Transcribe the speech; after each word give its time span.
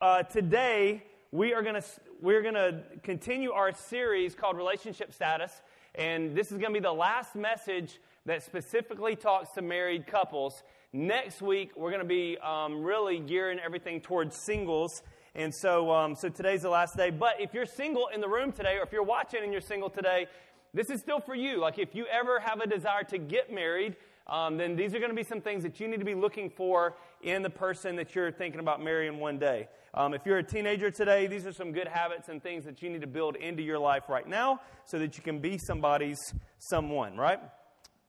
uh, 0.00 0.22
today 0.22 1.02
we 1.30 1.52
are 1.52 1.62
going 1.62 1.74
to 1.74 1.84
we're 2.22 2.42
going 2.42 2.54
to 2.54 2.82
continue 3.02 3.52
our 3.52 3.72
series 3.74 4.34
called 4.34 4.56
Relationship 4.56 5.12
Status, 5.12 5.62
and 5.94 6.34
this 6.34 6.52
is 6.52 6.58
going 6.58 6.72
to 6.72 6.80
be 6.80 6.82
the 6.82 6.92
last 6.92 7.34
message 7.34 8.00
that 8.26 8.42
specifically 8.42 9.16
talks 9.16 9.50
to 9.52 9.62
married 9.62 10.06
couples. 10.06 10.62
Next 10.92 11.40
week 11.42 11.72
we're 11.76 11.90
going 11.90 12.02
to 12.02 12.08
be 12.08 12.38
um, 12.38 12.82
really 12.82 13.18
gearing 13.18 13.58
everything 13.58 14.00
towards 14.00 14.36
singles. 14.36 15.02
And 15.34 15.54
so, 15.54 15.90
um, 15.92 16.14
so 16.16 16.28
today's 16.28 16.62
the 16.62 16.70
last 16.70 16.96
day. 16.96 17.10
But 17.10 17.40
if 17.40 17.54
you're 17.54 17.66
single 17.66 18.08
in 18.08 18.20
the 18.20 18.28
room 18.28 18.52
today, 18.52 18.76
or 18.76 18.82
if 18.82 18.92
you're 18.92 19.02
watching 19.02 19.42
and 19.42 19.52
you're 19.52 19.60
single 19.60 19.88
today, 19.88 20.26
this 20.74 20.90
is 20.90 21.00
still 21.00 21.20
for 21.20 21.34
you. 21.34 21.58
Like 21.58 21.78
if 21.78 21.94
you 21.94 22.06
ever 22.06 22.40
have 22.40 22.60
a 22.60 22.66
desire 22.66 23.04
to 23.04 23.18
get 23.18 23.52
married, 23.52 23.96
um, 24.30 24.56
then 24.56 24.76
these 24.76 24.94
are 24.94 24.98
going 24.98 25.10
to 25.10 25.16
be 25.16 25.24
some 25.24 25.40
things 25.40 25.62
that 25.64 25.80
you 25.80 25.88
need 25.88 25.98
to 25.98 26.06
be 26.06 26.14
looking 26.14 26.48
for 26.48 26.94
in 27.22 27.42
the 27.42 27.50
person 27.50 27.96
that 27.96 28.14
you're 28.14 28.30
thinking 28.30 28.60
about 28.60 28.82
marrying 28.82 29.18
one 29.18 29.38
day. 29.38 29.68
Um, 29.92 30.14
if 30.14 30.24
you're 30.24 30.38
a 30.38 30.42
teenager 30.42 30.88
today, 30.90 31.26
these 31.26 31.46
are 31.46 31.52
some 31.52 31.72
good 31.72 31.88
habits 31.88 32.28
and 32.28 32.40
things 32.40 32.64
that 32.64 32.80
you 32.80 32.90
need 32.90 33.00
to 33.00 33.08
build 33.08 33.34
into 33.34 33.62
your 33.62 33.78
life 33.78 34.04
right 34.08 34.26
now 34.26 34.60
so 34.84 35.00
that 35.00 35.16
you 35.16 35.22
can 35.24 35.40
be 35.40 35.58
somebody's 35.58 36.32
someone, 36.58 37.16
right? 37.16 37.40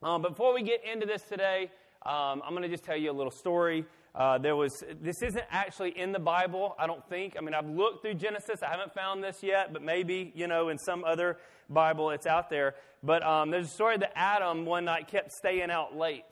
Um, 0.03 0.21
before 0.21 0.53
we 0.53 0.61
get 0.61 0.83
into 0.85 1.07
this 1.07 1.23
today, 1.23 1.71
um, 2.05 2.41
I'm 2.45 2.51
going 2.51 2.63
to 2.63 2.69
just 2.69 2.83
tell 2.83 2.97
you 2.97 3.09
a 3.09 3.13
little 3.13 3.31
story. 3.31 3.85
Uh, 4.13 4.37
there 4.37 4.55
was 4.55 4.83
this 5.01 5.21
isn't 5.21 5.45
actually 5.49 5.97
in 5.97 6.11
the 6.11 6.19
Bible, 6.19 6.75
I 6.77 6.85
don't 6.85 7.07
think. 7.07 7.35
I 7.37 7.41
mean, 7.41 7.53
I've 7.53 7.69
looked 7.69 8.01
through 8.01 8.15
Genesis, 8.15 8.61
I 8.61 8.69
haven't 8.69 8.93
found 8.93 9.23
this 9.23 9.41
yet, 9.41 9.71
but 9.71 9.81
maybe 9.81 10.33
you 10.35 10.47
know 10.47 10.69
in 10.69 10.77
some 10.77 11.03
other 11.05 11.37
Bible 11.69 12.09
it's 12.09 12.25
out 12.25 12.49
there. 12.49 12.75
But 13.03 13.23
um, 13.23 13.51
there's 13.51 13.67
a 13.67 13.73
story 13.73 13.97
that 13.97 14.11
Adam 14.15 14.65
one 14.65 14.85
night 14.85 15.07
kept 15.07 15.31
staying 15.31 15.71
out 15.71 15.95
late. 15.95 16.25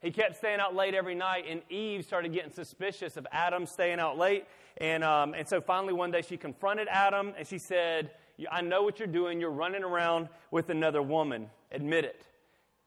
He 0.00 0.12
kept 0.12 0.36
staying 0.36 0.60
out 0.60 0.76
late 0.76 0.94
every 0.94 1.14
night, 1.14 1.46
and 1.48 1.60
Eve 1.70 2.04
started 2.04 2.32
getting 2.32 2.52
suspicious 2.52 3.16
of 3.16 3.26
Adam 3.32 3.66
staying 3.66 3.98
out 3.98 4.16
late. 4.16 4.44
And, 4.76 5.02
um, 5.02 5.34
and 5.34 5.48
so 5.48 5.60
finally, 5.60 5.92
one 5.92 6.12
day, 6.12 6.22
she 6.22 6.36
confronted 6.36 6.86
Adam 6.88 7.34
and 7.36 7.46
she 7.46 7.58
said, 7.58 8.12
I 8.50 8.60
know 8.60 8.82
what 8.82 9.00
you're 9.00 9.08
doing. 9.08 9.40
You're 9.40 9.50
running 9.50 9.82
around 9.82 10.28
with 10.52 10.70
another 10.70 11.02
woman. 11.02 11.50
Admit 11.72 12.04
it. 12.04 12.26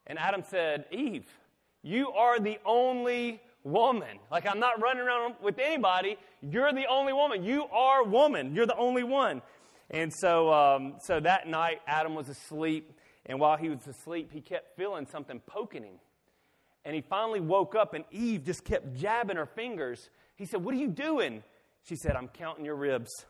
And 0.07 0.17
Adam 0.17 0.43
said, 0.49 0.85
Eve, 0.91 1.27
you 1.83 2.11
are 2.11 2.39
the 2.39 2.59
only 2.65 3.41
woman. 3.63 4.19
Like, 4.31 4.47
I'm 4.47 4.59
not 4.59 4.81
running 4.81 5.03
around 5.03 5.35
with 5.41 5.59
anybody. 5.59 6.17
You're 6.41 6.73
the 6.73 6.85
only 6.87 7.13
woman. 7.13 7.43
You 7.43 7.65
are 7.65 8.03
woman. 8.03 8.55
You're 8.55 8.65
the 8.65 8.77
only 8.77 9.03
one. 9.03 9.41
And 9.89 10.11
so, 10.13 10.51
um, 10.53 10.95
so 11.01 11.19
that 11.19 11.47
night, 11.47 11.81
Adam 11.87 12.15
was 12.15 12.29
asleep. 12.29 12.93
And 13.25 13.39
while 13.39 13.57
he 13.57 13.69
was 13.69 13.85
asleep, 13.87 14.31
he 14.31 14.41
kept 14.41 14.75
feeling 14.77 15.05
something 15.05 15.39
poking 15.45 15.83
him. 15.83 15.95
And 16.83 16.95
he 16.95 17.01
finally 17.01 17.39
woke 17.39 17.75
up, 17.75 17.93
and 17.93 18.03
Eve 18.11 18.43
just 18.43 18.63
kept 18.65 18.95
jabbing 18.95 19.37
her 19.37 19.45
fingers. 19.45 20.09
He 20.35 20.45
said, 20.45 20.63
What 20.63 20.73
are 20.73 20.77
you 20.77 20.87
doing? 20.87 21.43
She 21.83 21.95
said, 21.95 22.15
I'm 22.15 22.27
counting 22.27 22.65
your 22.65 22.75
ribs. 22.75 23.25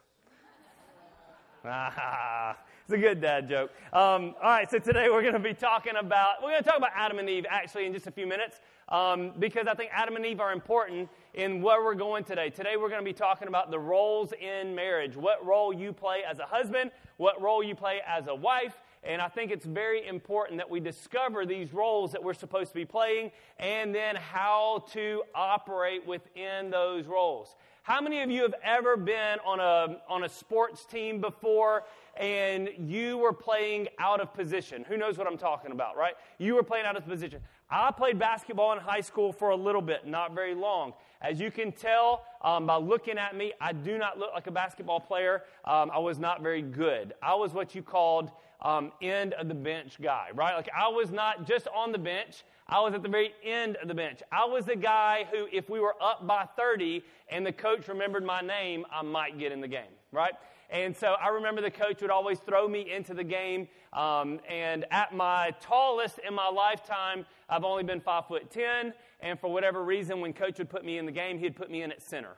ah, 1.66 2.58
it's 2.86 2.94
a 2.94 2.98
good 2.98 3.22
dad 3.22 3.50
joke. 3.50 3.72
Um, 3.92 4.36
all 4.42 4.50
right, 4.50 4.70
so 4.70 4.80
today 4.80 5.08
we're 5.10 5.22
going 5.22 5.34
to 5.34 5.40
be 5.40 5.54
talking 5.54 5.94
about, 6.00 6.42
we're 6.42 6.52
going 6.52 6.64
to 6.64 6.70
talk 6.70 6.78
about 6.78 6.92
Adam 6.96 7.20
and 7.20 7.30
Eve 7.30 7.46
actually 7.50 7.86
in 7.86 7.94
just 7.94 8.08
a 8.08 8.12
few 8.12 8.28
minutes 8.28 8.60
um, 8.92 9.34
because 9.40 9.66
I 9.68 9.74
think 9.74 9.90
Adam 9.94 10.16
and 10.16 10.26
Eve 10.26 10.40
are 10.40 10.52
important 10.52 11.10
in 11.34 11.62
where 11.62 11.84
we're 11.84 11.96
going 11.96 12.24
today. 12.24 12.50
Today 12.50 12.76
we're 12.78 12.90
going 12.90 13.02
to 13.02 13.06
be 13.06 13.14
talking 13.14 13.48
about 13.48 13.72
the 13.72 13.80
roles 13.80 14.34
in 14.34 14.76
marriage, 14.76 15.16
what 15.16 15.44
role 15.46 15.74
you 15.74 15.94
play 15.94 16.20
as 16.30 16.40
a 16.40 16.46
husband, 16.46 16.92
what 17.18 17.42
role 17.42 17.64
you 17.64 17.74
play 17.74 18.02
as 18.06 18.28
a 18.28 18.36
wife, 18.36 18.76
and 19.04 19.22
I 19.22 19.30
think 19.30 19.52
it's 19.52 19.66
very 19.66 20.08
important 20.08 20.60
that 20.60 20.70
we 20.70 20.80
discover 20.80 21.46
these 21.46 21.74
roles 21.74 22.12
that 22.12 22.24
we're 22.24 22.36
supposed 22.36 22.70
to 22.70 22.76
be 22.76 22.86
playing 22.86 23.32
and 23.58 23.96
then 23.96 24.16
how 24.16 24.86
to 24.92 25.24
operate 25.34 26.06
within 26.06 26.70
those 26.70 27.08
roles. 27.08 27.56
How 27.84 28.00
many 28.00 28.22
of 28.22 28.30
you 28.30 28.44
have 28.44 28.54
ever 28.64 28.96
been 28.96 29.40
on 29.44 29.60
a, 29.60 29.98
on 30.08 30.24
a 30.24 30.30
sports 30.30 30.86
team 30.86 31.20
before 31.20 31.84
and 32.16 32.70
you 32.78 33.18
were 33.18 33.34
playing 33.34 33.88
out 33.98 34.22
of 34.22 34.36
position? 34.36 34.86
Who 34.88 34.98
knows 34.98 35.18
what 35.18 35.26
I'm 35.26 35.38
talking 35.38 35.72
about, 35.72 35.98
right? 35.98 36.14
You 36.38 36.54
were 36.54 36.64
playing 36.64 36.86
out 36.86 36.96
of 36.96 37.08
position. 37.08 37.42
I 37.72 37.90
played 37.92 38.20
basketball 38.20 38.74
in 38.74 38.80
high 38.80 39.00
school 39.00 39.32
for 39.32 39.52
a 39.52 39.56
little 39.56 39.82
bit, 39.82 40.06
not 40.06 40.36
very 40.36 40.54
long. 40.54 40.94
As 41.22 41.40
you 41.40 41.52
can 41.52 41.72
tell 41.72 42.26
um, 42.42 42.66
by 42.66 42.76
looking 42.76 43.18
at 43.18 43.36
me, 43.36 43.54
I 43.62 43.72
do 43.72 43.98
not 43.98 44.20
look 44.20 44.32
like 44.34 44.48
a 44.48 44.52
basketball 44.52 45.00
player. 45.00 45.44
Um, 45.64 45.90
I 45.94 46.00
was 46.00 46.20
not 46.20 46.42
very 46.42 46.62
good. 46.62 47.14
I 47.24 47.34
was 47.36 47.54
what 47.54 47.74
you 47.74 47.82
called 47.82 48.32
um, 48.62 48.92
end 49.02 49.34
of 49.34 49.48
the 49.48 49.54
bench 49.54 50.02
guy, 50.02 50.28
right? 50.34 50.56
Like 50.56 50.70
I 50.78 50.90
was 50.90 51.12
not 51.12 51.48
just 51.48 51.68
on 51.74 51.92
the 51.92 51.98
bench. 51.98 52.44
I 52.68 52.80
was 52.82 52.94
at 52.94 53.04
the 53.04 53.10
very 53.10 53.34
end 53.44 53.78
of 53.78 53.88
the 53.88 53.94
bench. 53.94 54.22
I 54.32 54.46
was 54.46 54.66
the 54.66 54.76
guy 54.76 55.26
who, 55.32 55.48
if 55.52 55.70
we 55.70 55.80
were 55.80 55.96
up 56.02 56.28
by 56.28 56.48
30 56.58 57.04
and 57.30 57.46
the 57.46 57.52
coach 57.52 57.88
remembered 57.88 58.26
my 58.26 58.42
name, 58.42 58.86
I 58.92 59.02
might 59.02 59.40
get 59.40 59.52
in 59.52 59.62
the 59.62 59.68
game, 59.68 59.92
right? 60.12 60.34
And 60.72 60.96
so 60.96 61.16
I 61.22 61.28
remember 61.28 61.62
the 61.62 61.70
coach 61.70 62.02
would 62.02 62.12
always 62.12 62.40
throw 62.40 62.68
me 62.68 62.90
into 62.92 63.14
the 63.14 63.26
game. 63.26 63.68
Um, 63.92 64.40
and 64.50 64.86
at 64.90 65.14
my 65.14 65.54
tallest 65.60 66.20
in 66.26 66.34
my 66.34 66.48
lifetime, 66.48 67.26
I've 67.50 67.66
only 67.66 67.84
been 67.84 68.00
five 68.00 68.28
foot 68.28 68.50
ten. 68.50 68.94
And 69.20 69.38
for 69.38 69.52
whatever 69.52 69.84
reason, 69.84 70.22
when 70.22 70.32
coach 70.32 70.58
would 70.60 70.70
put 70.70 70.86
me 70.86 70.98
in 70.98 71.06
the 71.06 71.12
game, 71.12 71.38
he'd 71.38 71.58
put 71.58 71.70
me 71.70 71.84
in 71.84 71.92
at 71.92 72.02
center. 72.02 72.38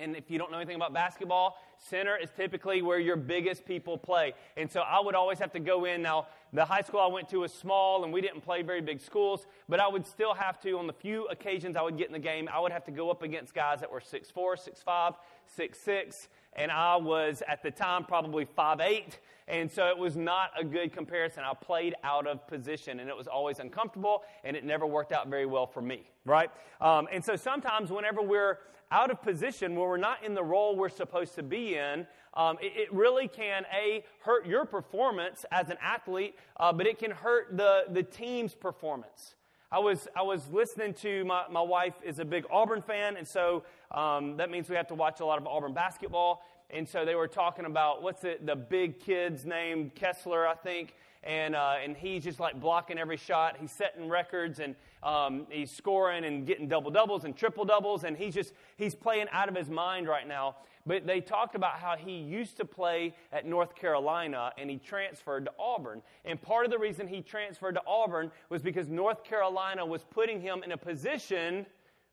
And 0.00 0.16
if 0.16 0.30
you 0.30 0.38
don't 0.38 0.50
know 0.50 0.58
anything 0.58 0.76
about 0.76 0.92
basketball, 0.92 1.56
center 1.76 2.16
is 2.16 2.30
typically 2.36 2.82
where 2.82 2.98
your 2.98 3.16
biggest 3.16 3.64
people 3.64 3.98
play. 3.98 4.34
And 4.56 4.70
so 4.70 4.80
I 4.80 5.00
would 5.00 5.14
always 5.14 5.38
have 5.38 5.52
to 5.52 5.60
go 5.60 5.84
in. 5.84 6.02
Now, 6.02 6.28
the 6.52 6.64
high 6.64 6.82
school 6.82 7.00
I 7.00 7.06
went 7.06 7.28
to 7.30 7.38
was 7.38 7.52
small 7.52 8.04
and 8.04 8.12
we 8.12 8.20
didn't 8.20 8.42
play 8.42 8.62
very 8.62 8.80
big 8.80 9.00
schools, 9.00 9.46
but 9.68 9.80
I 9.80 9.88
would 9.88 10.06
still 10.06 10.34
have 10.34 10.60
to, 10.60 10.78
on 10.78 10.86
the 10.86 10.92
few 10.92 11.26
occasions 11.26 11.76
I 11.76 11.82
would 11.82 11.98
get 11.98 12.06
in 12.06 12.12
the 12.12 12.18
game, 12.18 12.48
I 12.52 12.60
would 12.60 12.72
have 12.72 12.84
to 12.84 12.90
go 12.90 13.10
up 13.10 13.22
against 13.22 13.54
guys 13.54 13.80
that 13.80 13.90
were 13.90 14.00
6'4, 14.00 14.32
6'5, 14.34 15.14
6'6, 15.58 16.28
and 16.58 16.70
I 16.70 16.96
was 16.96 17.42
at 17.48 17.62
the 17.62 17.70
time 17.70 18.04
probably 18.04 18.44
5'8. 18.44 19.14
And 19.46 19.70
so 19.70 19.86
it 19.86 19.96
was 19.96 20.14
not 20.14 20.50
a 20.58 20.64
good 20.64 20.92
comparison. 20.92 21.42
I 21.42 21.54
played 21.54 21.94
out 22.04 22.26
of 22.26 22.46
position, 22.46 23.00
and 23.00 23.08
it 23.08 23.16
was 23.16 23.26
always 23.26 23.60
uncomfortable, 23.60 24.24
and 24.44 24.54
it 24.54 24.62
never 24.62 24.86
worked 24.86 25.10
out 25.10 25.28
very 25.28 25.46
well 25.46 25.66
for 25.66 25.80
me, 25.80 26.02
right? 26.26 26.50
Um, 26.82 27.08
and 27.10 27.24
so 27.24 27.34
sometimes, 27.34 27.90
whenever 27.90 28.20
we're 28.20 28.58
out 28.90 29.10
of 29.10 29.22
position, 29.22 29.74
when 29.74 29.88
we're 29.88 29.96
not 29.96 30.22
in 30.22 30.34
the 30.34 30.42
role 30.42 30.76
we're 30.76 30.90
supposed 30.90 31.34
to 31.36 31.42
be 31.42 31.76
in, 31.76 32.06
um, 32.34 32.58
it, 32.60 32.72
it, 32.76 32.92
really 32.92 33.26
can 33.26 33.64
a 33.74 34.04
hurt 34.20 34.46
your 34.46 34.64
performance 34.64 35.46
as 35.50 35.70
an 35.70 35.76
athlete, 35.82 36.36
uh, 36.58 36.72
but 36.72 36.86
it 36.86 36.98
can 36.98 37.10
hurt 37.10 37.56
the 37.56 37.84
the 37.90 38.02
team's 38.02 38.54
performance. 38.54 39.34
I 39.72 39.78
was 39.78 40.08
I 40.14 40.22
was 40.22 40.48
listening 40.50 40.94
to 40.94 41.24
my 41.24 41.44
my 41.50 41.62
wife 41.62 41.94
is 42.04 42.18
a 42.18 42.24
big 42.24 42.44
Auburn 42.50 42.82
fan, 42.82 43.16
and 43.16 43.26
so 43.26 43.64
um, 43.90 44.36
that 44.36 44.50
means 44.50 44.68
we 44.68 44.76
have 44.76 44.88
to 44.88 44.94
watch 44.94 45.20
a 45.20 45.24
lot 45.24 45.38
of 45.38 45.46
Auburn 45.46 45.72
basketball. 45.72 46.42
And 46.70 46.86
so 46.86 47.04
they 47.04 47.14
were 47.14 47.28
talking 47.28 47.64
about 47.64 48.02
what's 48.02 48.24
it, 48.24 48.44
the 48.44 48.56
big 48.56 49.00
kid's 49.00 49.46
name, 49.46 49.90
Kessler, 49.94 50.46
I 50.46 50.54
think. 50.54 50.94
And, 51.24 51.56
uh, 51.56 51.76
and 51.82 51.96
he's 51.96 52.24
just 52.24 52.38
like 52.38 52.60
blocking 52.60 52.98
every 52.98 53.16
shot. 53.16 53.56
He's 53.58 53.72
setting 53.72 54.08
records 54.08 54.60
and 54.60 54.76
um, 55.02 55.46
he's 55.50 55.70
scoring 55.70 56.24
and 56.24 56.46
getting 56.46 56.68
double 56.68 56.90
doubles 56.90 57.24
and 57.24 57.34
triple 57.34 57.64
doubles. 57.64 58.04
And 58.04 58.16
he's 58.16 58.34
just, 58.34 58.52
he's 58.76 58.94
playing 58.94 59.26
out 59.32 59.48
of 59.48 59.56
his 59.56 59.70
mind 59.70 60.08
right 60.08 60.28
now. 60.28 60.56
But 60.86 61.06
they 61.06 61.20
talked 61.20 61.54
about 61.54 61.78
how 61.78 61.96
he 61.96 62.18
used 62.18 62.56
to 62.58 62.64
play 62.64 63.14
at 63.32 63.46
North 63.46 63.74
Carolina 63.74 64.52
and 64.58 64.70
he 64.70 64.76
transferred 64.76 65.46
to 65.46 65.52
Auburn. 65.58 66.02
And 66.24 66.40
part 66.40 66.66
of 66.66 66.70
the 66.70 66.78
reason 66.78 67.08
he 67.08 67.22
transferred 67.22 67.74
to 67.74 67.82
Auburn 67.86 68.30
was 68.50 68.62
because 68.62 68.88
North 68.88 69.24
Carolina 69.24 69.84
was 69.84 70.04
putting 70.04 70.40
him 70.40 70.62
in 70.62 70.72
a 70.72 70.78
position 70.78 71.66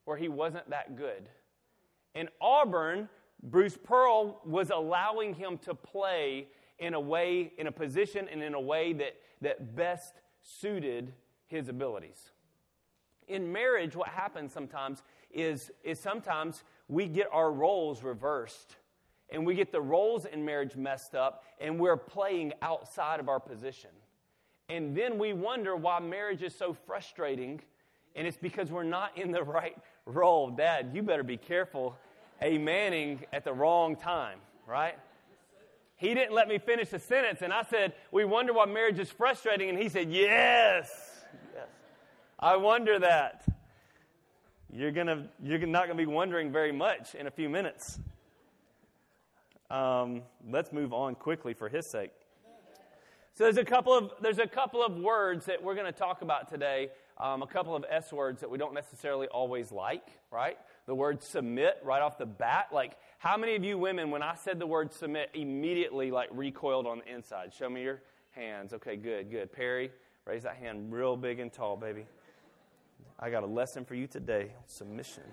where 0.06 0.18
he 0.18 0.30
wasn't 0.30 0.70
that 0.70 0.96
good. 0.96 1.30
And 2.16 2.30
Auburn 2.42 3.10
Bruce 3.44 3.78
Pearl 3.78 4.42
was 4.44 4.72
allowing 4.72 5.36
him 5.36 5.58
to 5.60 5.76
play 5.76 6.48
in 6.80 6.94
a 6.94 7.00
way, 7.00 7.54
in 7.58 7.68
a 7.68 7.72
position, 7.72 8.28
and 8.32 8.42
in 8.42 8.54
a 8.54 8.60
way 8.60 8.92
that, 8.94 9.16
that 9.42 9.76
best 9.76 10.16
suited 10.42 11.14
his 11.48 11.70
abilities. 11.70 12.32
In 13.28 13.52
marriage, 13.52 13.96
what 13.96 14.08
happens 14.10 14.52
sometimes 14.52 15.04
is, 15.32 15.72
is 15.84 16.00
sometimes 16.00 16.64
we 16.88 17.08
get 17.08 17.28
our 17.32 17.52
roles 17.52 18.04
reversed 18.04 18.76
and 19.30 19.46
we 19.46 19.56
get 19.56 19.72
the 19.72 19.82
roles 19.82 20.26
in 20.26 20.46
marriage 20.46 20.76
messed 20.76 21.16
up 21.16 21.44
and 21.60 21.80
we're 21.80 21.98
playing 21.98 22.54
outside 22.62 23.20
of 23.20 23.30
our 23.30 23.40
position. 23.40 23.90
And 24.70 24.96
then 24.96 25.18
we 25.18 25.34
wonder 25.34 25.76
why 25.76 26.00
marriage 26.00 26.44
is 26.44 26.54
so 26.54 26.74
frustrating 26.74 27.62
and 28.16 28.26
it's 28.26 28.38
because 28.38 28.72
we're 28.72 28.84
not 28.84 29.18
in 29.18 29.32
the 29.32 29.44
right 29.44 29.78
role. 30.06 30.50
Dad, 30.50 30.92
you 30.94 31.04
better 31.04 31.24
be 31.24 31.38
careful 31.38 31.96
amening 32.42 33.20
at 33.34 33.44
the 33.44 33.54
wrong 33.54 33.96
time, 33.96 34.40
right? 34.68 34.96
He 35.98 36.14
didn't 36.14 36.34
let 36.34 36.48
me 36.48 36.58
finish 36.58 36.90
the 36.90 37.00
sentence, 37.00 37.42
and 37.42 37.54
I 37.54 37.64
said, 37.64 37.94
We 38.12 38.26
wonder 38.26 38.54
why 38.54 38.66
marriage 38.66 39.00
is 39.00 39.10
frustrating. 39.10 39.70
And 39.70 39.78
he 39.78 39.90
said, 39.90 40.12
Yes. 40.12 40.90
Yes. 41.54 41.68
I 42.40 42.58
wonder 42.58 43.00
that. 43.00 43.46
You're, 44.74 44.92
gonna, 44.92 45.28
you're 45.42 45.60
not 45.60 45.86
going 45.86 45.98
to 45.98 46.06
be 46.06 46.06
wondering 46.06 46.52
very 46.52 46.74
much 46.74 47.16
in 47.16 47.28
a 47.28 47.32
few 47.32 47.48
minutes. 47.48 47.98
Um, 49.72 50.22
let's 50.50 50.74
move 50.74 50.92
on 50.92 51.16
quickly 51.16 51.54
for 51.54 51.70
his 51.70 51.90
sake. 51.90 52.12
So 53.34 53.46
there's 53.46 53.58
a 53.58 53.66
couple 53.66 53.94
of 53.94 54.12
there's 54.22 54.40
a 54.40 54.48
couple 54.48 54.84
of 54.84 54.96
words 54.98 55.46
that 55.48 55.62
we're 55.62 55.76
going 55.76 55.86
to 55.86 55.98
talk 55.98 56.22
about 56.22 56.50
today. 56.50 56.90
Um, 57.18 57.42
a 57.42 57.48
couple 57.48 57.76
of 57.76 57.86
S 57.90 58.12
words 58.12 58.42
that 58.42 58.50
we 58.50 58.58
don't 58.58 58.74
necessarily 58.74 59.28
always 59.28 59.72
like, 59.72 60.08
right? 60.32 60.58
The 60.88 60.96
word 60.96 61.24
submit 61.24 61.80
right 61.84 62.02
off 62.02 62.18
the 62.18 62.26
bat, 62.26 62.68
like 62.72 62.94
How 63.18 63.38
many 63.38 63.56
of 63.56 63.64
you 63.64 63.78
women, 63.78 64.12
when 64.12 64.22
I 64.22 64.36
said 64.36 64.60
the 64.60 64.68
word 64.68 64.94
submit, 64.94 65.32
immediately 65.34 66.12
like 66.12 66.30
recoiled 66.32 66.86
on 66.86 67.00
the 67.00 67.14
inside? 67.14 67.54
Show 67.54 67.70
me 67.70 67.84
your 67.84 68.02
hands. 68.32 68.74
Okay, 68.74 68.96
good, 68.96 69.32
good. 69.32 69.52
Perry, 69.52 69.92
raise 70.26 70.44
that 70.44 70.58
hand 70.58 70.94
real 70.94 71.18
big 71.18 71.40
and 71.40 71.52
tall, 71.52 71.76
baby. 71.76 72.06
I 73.20 73.30
got 73.30 73.44
a 73.44 73.48
lesson 73.48 73.86
for 73.86 73.96
you 73.96 74.08
today 74.08 74.52
submission. 74.68 75.24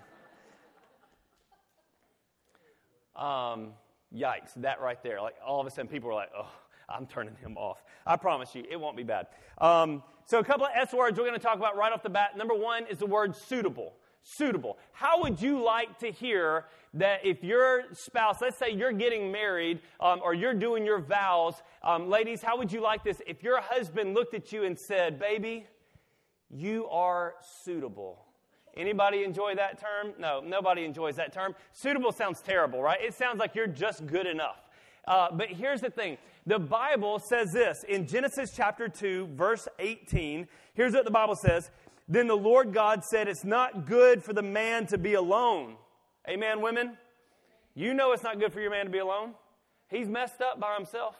Um, 3.15 3.73
yikes, 4.15 4.53
that 4.57 4.81
right 4.81 5.01
there. 5.03 5.21
Like 5.21 5.35
all 5.45 5.61
of 5.61 5.67
a 5.67 5.69
sudden, 5.69 5.87
people 5.87 6.09
were 6.09 6.15
like, 6.15 6.31
oh, 6.35 6.49
I'm 6.89 7.05
turning 7.05 7.35
him 7.35 7.57
off. 7.57 7.83
I 8.05 8.15
promise 8.15 8.55
you, 8.55 8.63
it 8.69 8.79
won't 8.79 8.97
be 8.97 9.03
bad. 9.03 9.27
Um, 9.59 10.03
so, 10.25 10.39
a 10.39 10.43
couple 10.43 10.65
of 10.65 10.71
S 10.75 10.93
words 10.93 11.19
we're 11.19 11.25
going 11.25 11.39
to 11.39 11.45
talk 11.45 11.57
about 11.57 11.75
right 11.75 11.91
off 11.91 12.01
the 12.01 12.09
bat. 12.09 12.37
Number 12.37 12.55
one 12.55 12.85
is 12.87 12.99
the 12.99 13.05
word 13.05 13.35
suitable. 13.35 13.93
Suitable. 14.23 14.77
How 14.93 15.21
would 15.21 15.41
you 15.41 15.61
like 15.61 15.99
to 15.99 16.09
hear 16.09 16.65
that 16.93 17.25
if 17.25 17.43
your 17.43 17.83
spouse, 17.91 18.37
let's 18.41 18.57
say 18.57 18.71
you're 18.71 18.93
getting 18.93 19.31
married 19.31 19.81
um, 19.99 20.21
or 20.23 20.33
you're 20.33 20.53
doing 20.53 20.85
your 20.85 20.99
vows, 20.99 21.55
um, 21.83 22.09
ladies, 22.09 22.41
how 22.41 22.57
would 22.57 22.71
you 22.71 22.81
like 22.81 23.03
this 23.03 23.21
if 23.27 23.43
your 23.43 23.59
husband 23.59 24.13
looked 24.13 24.33
at 24.33 24.51
you 24.53 24.63
and 24.63 24.79
said, 24.79 25.19
Baby, 25.19 25.67
you 26.49 26.87
are 26.87 27.35
suitable? 27.63 28.25
Anybody 28.75 29.23
enjoy 29.23 29.55
that 29.55 29.79
term? 29.79 30.13
No, 30.17 30.39
nobody 30.39 30.85
enjoys 30.85 31.17
that 31.17 31.33
term. 31.33 31.53
Suitable 31.73 32.11
sounds 32.11 32.41
terrible, 32.41 32.81
right? 32.81 32.99
It 33.01 33.13
sounds 33.13 33.39
like 33.39 33.55
you're 33.55 33.67
just 33.67 34.07
good 34.07 34.25
enough. 34.25 34.57
Uh, 35.05 35.27
but 35.33 35.49
here's 35.49 35.81
the 35.81 35.89
thing 35.89 36.17
the 36.45 36.59
Bible 36.59 37.19
says 37.19 37.51
this 37.51 37.83
in 37.87 38.07
Genesis 38.07 38.51
chapter 38.55 38.87
2, 38.87 39.27
verse 39.33 39.67
18. 39.79 40.47
Here's 40.73 40.93
what 40.93 41.05
the 41.05 41.11
Bible 41.11 41.35
says 41.35 41.71
Then 42.07 42.27
the 42.27 42.35
Lord 42.35 42.73
God 42.73 43.03
said, 43.03 43.27
It's 43.27 43.43
not 43.43 43.85
good 43.85 44.23
for 44.23 44.33
the 44.33 44.41
man 44.41 44.87
to 44.87 44.97
be 44.97 45.13
alone. 45.13 45.75
Amen, 46.27 46.61
women? 46.61 46.97
You 47.75 47.93
know 47.93 48.11
it's 48.11 48.23
not 48.23 48.39
good 48.39 48.53
for 48.53 48.59
your 48.59 48.71
man 48.71 48.85
to 48.85 48.91
be 48.91 48.99
alone. 48.99 49.33
He's 49.89 50.07
messed 50.07 50.41
up 50.41 50.59
by 50.59 50.75
himself. 50.75 51.15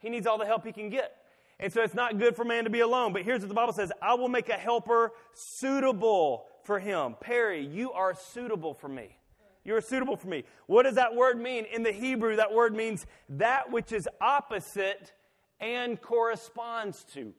He 0.00 0.08
needs 0.08 0.26
all 0.26 0.38
the 0.38 0.46
help 0.46 0.64
he 0.64 0.72
can 0.72 0.88
get. 0.88 1.16
And 1.58 1.72
so 1.72 1.82
it's 1.82 1.94
not 1.94 2.18
good 2.18 2.36
for 2.36 2.44
man 2.44 2.64
to 2.64 2.70
be 2.70 2.80
alone. 2.80 3.12
But 3.12 3.22
here's 3.22 3.40
what 3.40 3.48
the 3.48 3.54
Bible 3.54 3.72
says 3.72 3.90
I 4.02 4.14
will 4.14 4.28
make 4.28 4.48
a 4.48 4.54
helper 4.54 5.12
suitable 5.32 6.44
for 6.64 6.78
him. 6.78 7.16
Perry, 7.20 7.64
you 7.64 7.92
are 7.92 8.14
suitable 8.14 8.74
for 8.74 8.88
me. 8.88 9.16
You're 9.64 9.80
suitable 9.80 10.16
for 10.16 10.28
me. 10.28 10.44
What 10.66 10.84
does 10.84 10.94
that 10.94 11.14
word 11.14 11.40
mean? 11.40 11.64
In 11.72 11.82
the 11.82 11.92
Hebrew, 11.92 12.36
that 12.36 12.52
word 12.52 12.74
means 12.74 13.06
that 13.30 13.70
which 13.72 13.90
is 13.90 14.08
opposite 14.20 15.12
and 15.58 16.00
corresponds 16.00 17.04
to. 17.14 17.32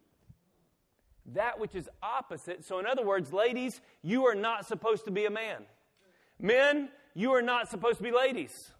That 1.33 1.59
which 1.59 1.75
is 1.75 1.89
opposite. 2.01 2.63
So, 2.63 2.79
in 2.79 2.85
other 2.85 3.05
words, 3.05 3.33
ladies, 3.33 3.81
you 4.01 4.25
are 4.25 4.35
not 4.35 4.65
supposed 4.65 5.05
to 5.05 5.11
be 5.11 5.25
a 5.25 5.29
man. 5.29 5.65
Men, 6.39 6.89
you 7.13 7.31
are 7.31 7.41
not 7.41 7.69
supposed 7.69 7.97
to 7.97 8.03
be 8.03 8.11
ladies. 8.11 8.71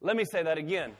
Let 0.00 0.16
me 0.16 0.24
say 0.24 0.42
that 0.42 0.56
again. 0.56 0.92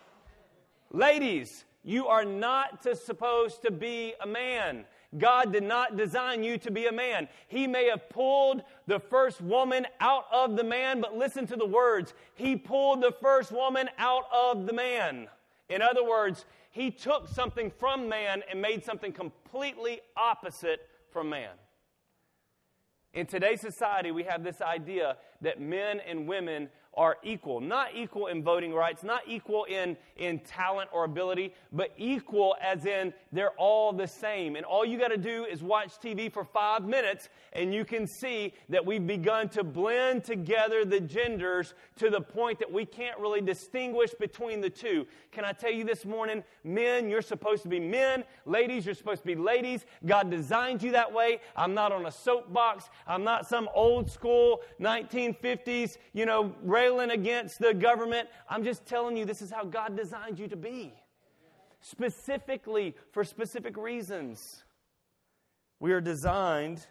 Ladies, 0.91 1.65
you 1.85 2.09
are 2.09 2.25
not 2.25 2.83
to, 2.83 2.97
supposed 2.97 3.63
to 3.63 3.71
be 3.71 4.15
a 4.21 4.27
man. 4.27 4.85
God 5.17 5.53
did 5.53 5.63
not 5.63 5.97
design 5.97 6.43
you 6.43 6.59
to 6.59 6.71
be 6.71 6.87
a 6.87 6.93
man. 6.93 7.29
He 7.47 7.67
may 7.67 7.87
have 7.89 8.11
pulled 8.11 8.63
the 8.87 9.01
first 9.01 9.41
woman 9.41 9.87
out 10.01 10.27
of 10.31 10.57
the 10.57 10.65
man, 10.65 11.01
but 11.01 11.17
listen 11.17 11.47
to 11.47 11.57
the 11.57 11.65
words. 11.67 12.13
He 12.35 12.57
pulled 12.57 13.03
the 13.03 13.15
first 13.23 13.51
woman 13.51 13.89
out 13.97 14.25
of 14.33 14.67
the 14.67 14.75
man. 14.75 15.29
In 15.71 15.81
other 15.81 16.05
words, 16.05 16.45
he 16.79 16.93
took 16.93 17.27
something 17.27 17.73
from 17.73 18.09
man 18.09 18.43
and 18.49 18.63
made 18.63 18.85
something 18.85 19.13
completely 19.13 20.01
opposite 20.17 20.89
from 21.11 21.29
man. 21.29 21.51
In 23.13 23.27
today's 23.27 23.61
society, 23.61 24.13
we 24.13 24.23
have 24.23 24.45
this 24.45 24.61
idea 24.61 25.17
that 25.41 25.61
men 25.61 25.99
and 25.99 26.29
women 26.29 26.69
are 26.99 27.17
equal. 27.23 27.61
Not 27.61 27.95
equal 27.95 28.27
in 28.27 28.43
voting 28.43 28.75
rights, 28.75 29.05
not 29.05 29.23
equal 29.27 29.65
in, 29.65 29.97
in 30.17 30.41
talent 30.41 30.91
or 30.93 31.05
ability, 31.05 31.55
but 31.73 31.93
equal 31.97 32.57
as 32.61 32.85
in 32.87 33.15
they're 33.33 33.53
all 33.53 33.93
the 33.93 34.09
same. 34.09 34.57
And 34.57 34.67
all 34.67 34.85
you 34.85 34.99
got 34.99 35.09
to 35.09 35.17
do 35.17 35.45
is 35.45 35.63
watch 35.63 35.93
TV 36.03 36.31
for 36.31 36.45
five 36.45 36.85
minutes, 36.85 37.29
and 37.53 37.73
you 37.73 37.85
can 37.85 38.07
see 38.07 38.53
that 38.69 38.85
we've 38.85 39.07
begun 39.07 39.49
to 39.51 39.63
blend 39.63 40.25
together 40.25 40.85
the 40.85 41.01
genders 41.01 41.75
to 41.97 42.11
the 42.11 42.21
point 42.21 42.59
that 42.59 42.71
we 42.71 42.85
can't 42.85 43.19
really 43.21 43.41
distinguish 43.41 44.11
between 44.19 44.61
the 44.61 44.71
two. 44.71 45.07
Can 45.31 45.45
I 45.45 45.53
tell 45.53 45.71
you 45.71 45.85
this 45.85 46.05
morning, 46.05 46.43
men, 46.65 47.09
you're 47.09 47.23
supposed 47.23 47.63
to 47.63 47.69
be 47.69 47.79
men. 47.79 48.25
Ladies, 48.45 48.85
you're 48.85 48.95
supposed 48.97 49.23
to 49.23 49.27
be 49.27 49.37
ladies. 49.37 49.87
God 50.05 50.31
designed 50.31 50.83
you 50.83 50.91
that 50.93 51.13
way. 51.13 51.41
I'm 51.55 51.75
not 51.75 51.93
on 51.93 52.07
a 52.07 52.11
soapbox. 52.11 52.91
I'm 53.07 53.23
not 53.23 53.47
some 53.47 53.69
old 53.73 54.11
school 54.11 54.63
1950s, 54.81 55.99
you 56.13 56.27
know, 56.27 56.53
railing 56.89 57.11
against 57.11 57.59
the 57.59 57.75
government. 57.75 58.29
I'm 58.49 58.65
just 58.65 58.87
telling 58.87 59.17
you 59.17 59.25
this 59.25 59.43
is 59.43 59.51
how 59.51 59.65
God 59.65 59.97
designed 59.97 60.39
you 60.39 60.49
to 60.49 60.57
be. 60.57 60.93
Specifically 61.81 62.95
for 63.13 63.25
specific 63.25 63.77
reasons. 63.77 64.65
We 65.81 65.93
are 65.93 66.01
designed 66.01 66.87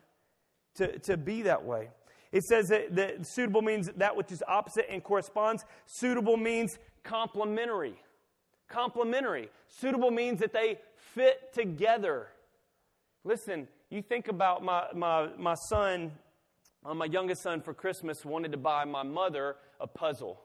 to, 0.76 1.00
to 1.00 1.18
be 1.18 1.44
that 1.44 1.64
way. 1.64 1.90
It 2.32 2.44
says 2.44 2.68
that, 2.68 2.96
that 2.96 3.26
suitable 3.26 3.62
means 3.62 3.90
that 3.98 4.16
which 4.16 4.32
is 4.32 4.44
opposite 4.48 4.86
and 4.90 5.04
corresponds. 5.04 5.66
Suitable 5.86 6.38
means 6.38 6.78
complementary. 7.04 7.96
Complementary. 8.70 9.50
Suitable 9.68 10.12
means 10.12 10.40
that 10.40 10.54
they 10.54 10.78
fit 11.16 11.54
together. 11.54 12.28
Listen, 13.24 13.68
you 13.90 14.02
think 14.02 14.28
about 14.28 14.64
my, 14.64 14.86
my, 14.94 15.30
my 15.38 15.56
son, 15.70 16.12
my 16.84 17.06
youngest 17.06 17.42
son 17.42 17.62
for 17.62 17.74
Christmas 17.74 18.24
wanted 18.24 18.52
to 18.52 18.58
buy 18.58 18.86
my 18.86 19.04
mother 19.04 19.58
a 19.80 19.88
puzzle, 19.88 20.44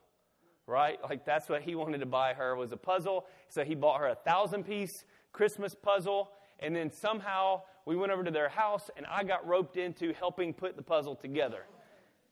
right? 0.67 0.99
Like 1.03 1.25
that's 1.25 1.49
what 1.49 1.63
he 1.63 1.75
wanted 1.75 1.99
to 1.99 2.07
buy 2.07 2.35
her 2.35 2.57
was 2.57 2.73
a 2.73 2.77
puzzle. 2.77 3.27
So 3.49 3.65
he 3.65 3.75
bought 3.75 4.01
her 4.01 4.09
a 4.09 4.15
thousand 4.15 4.65
piece 4.65 5.05
Christmas 5.33 5.75
puzzle. 5.75 6.31
And 6.59 6.75
then 6.75 6.91
somehow 6.91 7.63
we 7.87 7.97
went 7.97 8.13
over 8.13 8.25
to 8.25 8.31
their 8.31 8.49
house 8.49 8.91
and 8.97 9.07
I 9.07 9.25
got 9.25 9.47
roped 9.47 9.77
into 9.77 10.13
helping 10.13 10.53
put 10.53 10.77
the 10.77 10.83
puzzle 10.83 11.15
together. 11.15 11.65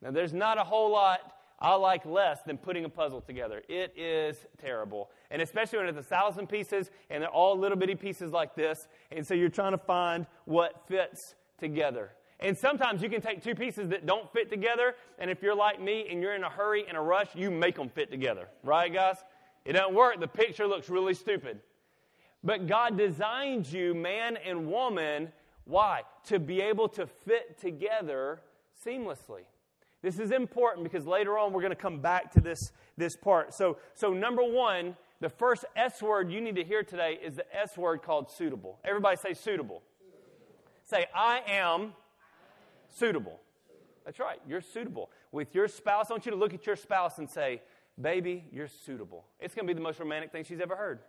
Now 0.02 0.10
there's 0.10 0.32
not 0.32 0.58
a 0.58 0.64
whole 0.64 0.90
lot 0.90 1.34
I 1.62 1.74
like 1.74 2.06
less 2.06 2.40
than 2.42 2.56
putting 2.56 2.86
a 2.86 2.88
puzzle 2.88 3.20
together. 3.20 3.62
It 3.68 3.92
is 3.94 4.46
terrible. 4.58 5.10
And 5.30 5.42
especially 5.42 5.78
when 5.78 5.88
it's 5.88 5.98
a 5.98 6.02
thousand 6.02 6.48
pieces 6.48 6.90
and 7.10 7.22
they're 7.22 7.30
all 7.30 7.58
little 7.58 7.76
bitty 7.76 7.96
pieces 7.96 8.32
like 8.32 8.54
this. 8.54 8.88
And 9.12 9.26
so 9.26 9.34
you're 9.34 9.50
trying 9.50 9.72
to 9.72 9.78
find 9.78 10.26
what 10.46 10.88
fits 10.88 11.34
together. 11.58 12.12
And 12.40 12.56
sometimes 12.56 13.02
you 13.02 13.10
can 13.10 13.20
take 13.20 13.42
two 13.42 13.54
pieces 13.54 13.90
that 13.90 14.06
don't 14.06 14.30
fit 14.32 14.50
together, 14.50 14.94
and 15.18 15.30
if 15.30 15.42
you're 15.42 15.54
like 15.54 15.80
me 15.80 16.06
and 16.10 16.22
you're 16.22 16.34
in 16.34 16.42
a 16.42 16.48
hurry 16.48 16.84
and 16.88 16.96
a 16.96 17.00
rush, 17.00 17.28
you 17.34 17.50
make 17.50 17.76
them 17.76 17.90
fit 17.90 18.10
together. 18.10 18.48
Right, 18.62 18.92
guys? 18.92 19.16
It 19.64 19.74
doesn't 19.74 19.94
work. 19.94 20.20
The 20.20 20.28
picture 20.28 20.66
looks 20.66 20.88
really 20.88 21.12
stupid. 21.12 21.60
But 22.42 22.66
God 22.66 22.96
designed 22.96 23.70
you, 23.70 23.94
man 23.94 24.38
and 24.38 24.66
woman, 24.66 25.32
why? 25.64 26.02
To 26.24 26.38
be 26.38 26.62
able 26.62 26.88
to 26.90 27.06
fit 27.06 27.58
together 27.58 28.40
seamlessly. 28.84 29.42
This 30.02 30.18
is 30.18 30.30
important 30.30 30.84
because 30.84 31.06
later 31.06 31.38
on 31.38 31.52
we're 31.52 31.60
going 31.60 31.72
to 31.72 31.76
come 31.76 32.00
back 32.00 32.32
to 32.32 32.40
this, 32.40 32.72
this 32.96 33.16
part. 33.16 33.52
So, 33.52 33.76
so, 33.92 34.14
number 34.14 34.42
one, 34.42 34.96
the 35.20 35.28
first 35.28 35.66
S 35.76 36.02
word 36.02 36.32
you 36.32 36.40
need 36.40 36.56
to 36.56 36.64
hear 36.64 36.82
today 36.82 37.18
is 37.22 37.36
the 37.36 37.44
S 37.54 37.76
word 37.76 38.02
called 38.02 38.30
suitable. 38.30 38.78
Everybody 38.82 39.18
say 39.18 39.34
suitable. 39.34 39.82
Say, 40.82 41.06
I 41.14 41.42
am 41.46 41.92
suitable. 42.90 43.40
That's 44.04 44.18
right, 44.18 44.40
you're 44.48 44.60
suitable. 44.60 45.10
With 45.32 45.54
your 45.54 45.68
spouse, 45.68 46.06
I 46.10 46.14
want 46.14 46.26
you 46.26 46.32
to 46.32 46.38
look 46.38 46.54
at 46.54 46.66
your 46.66 46.76
spouse 46.76 47.18
and 47.18 47.28
say, 47.30 47.62
Baby, 48.00 48.44
you're 48.50 48.68
suitable. 48.68 49.26
It's 49.40 49.54
going 49.54 49.66
to 49.66 49.74
be 49.74 49.76
the 49.76 49.84
most 49.84 50.00
romantic 50.00 50.32
thing 50.32 50.44
she's 50.44 50.60
ever 50.60 50.74
heard. 50.74 51.00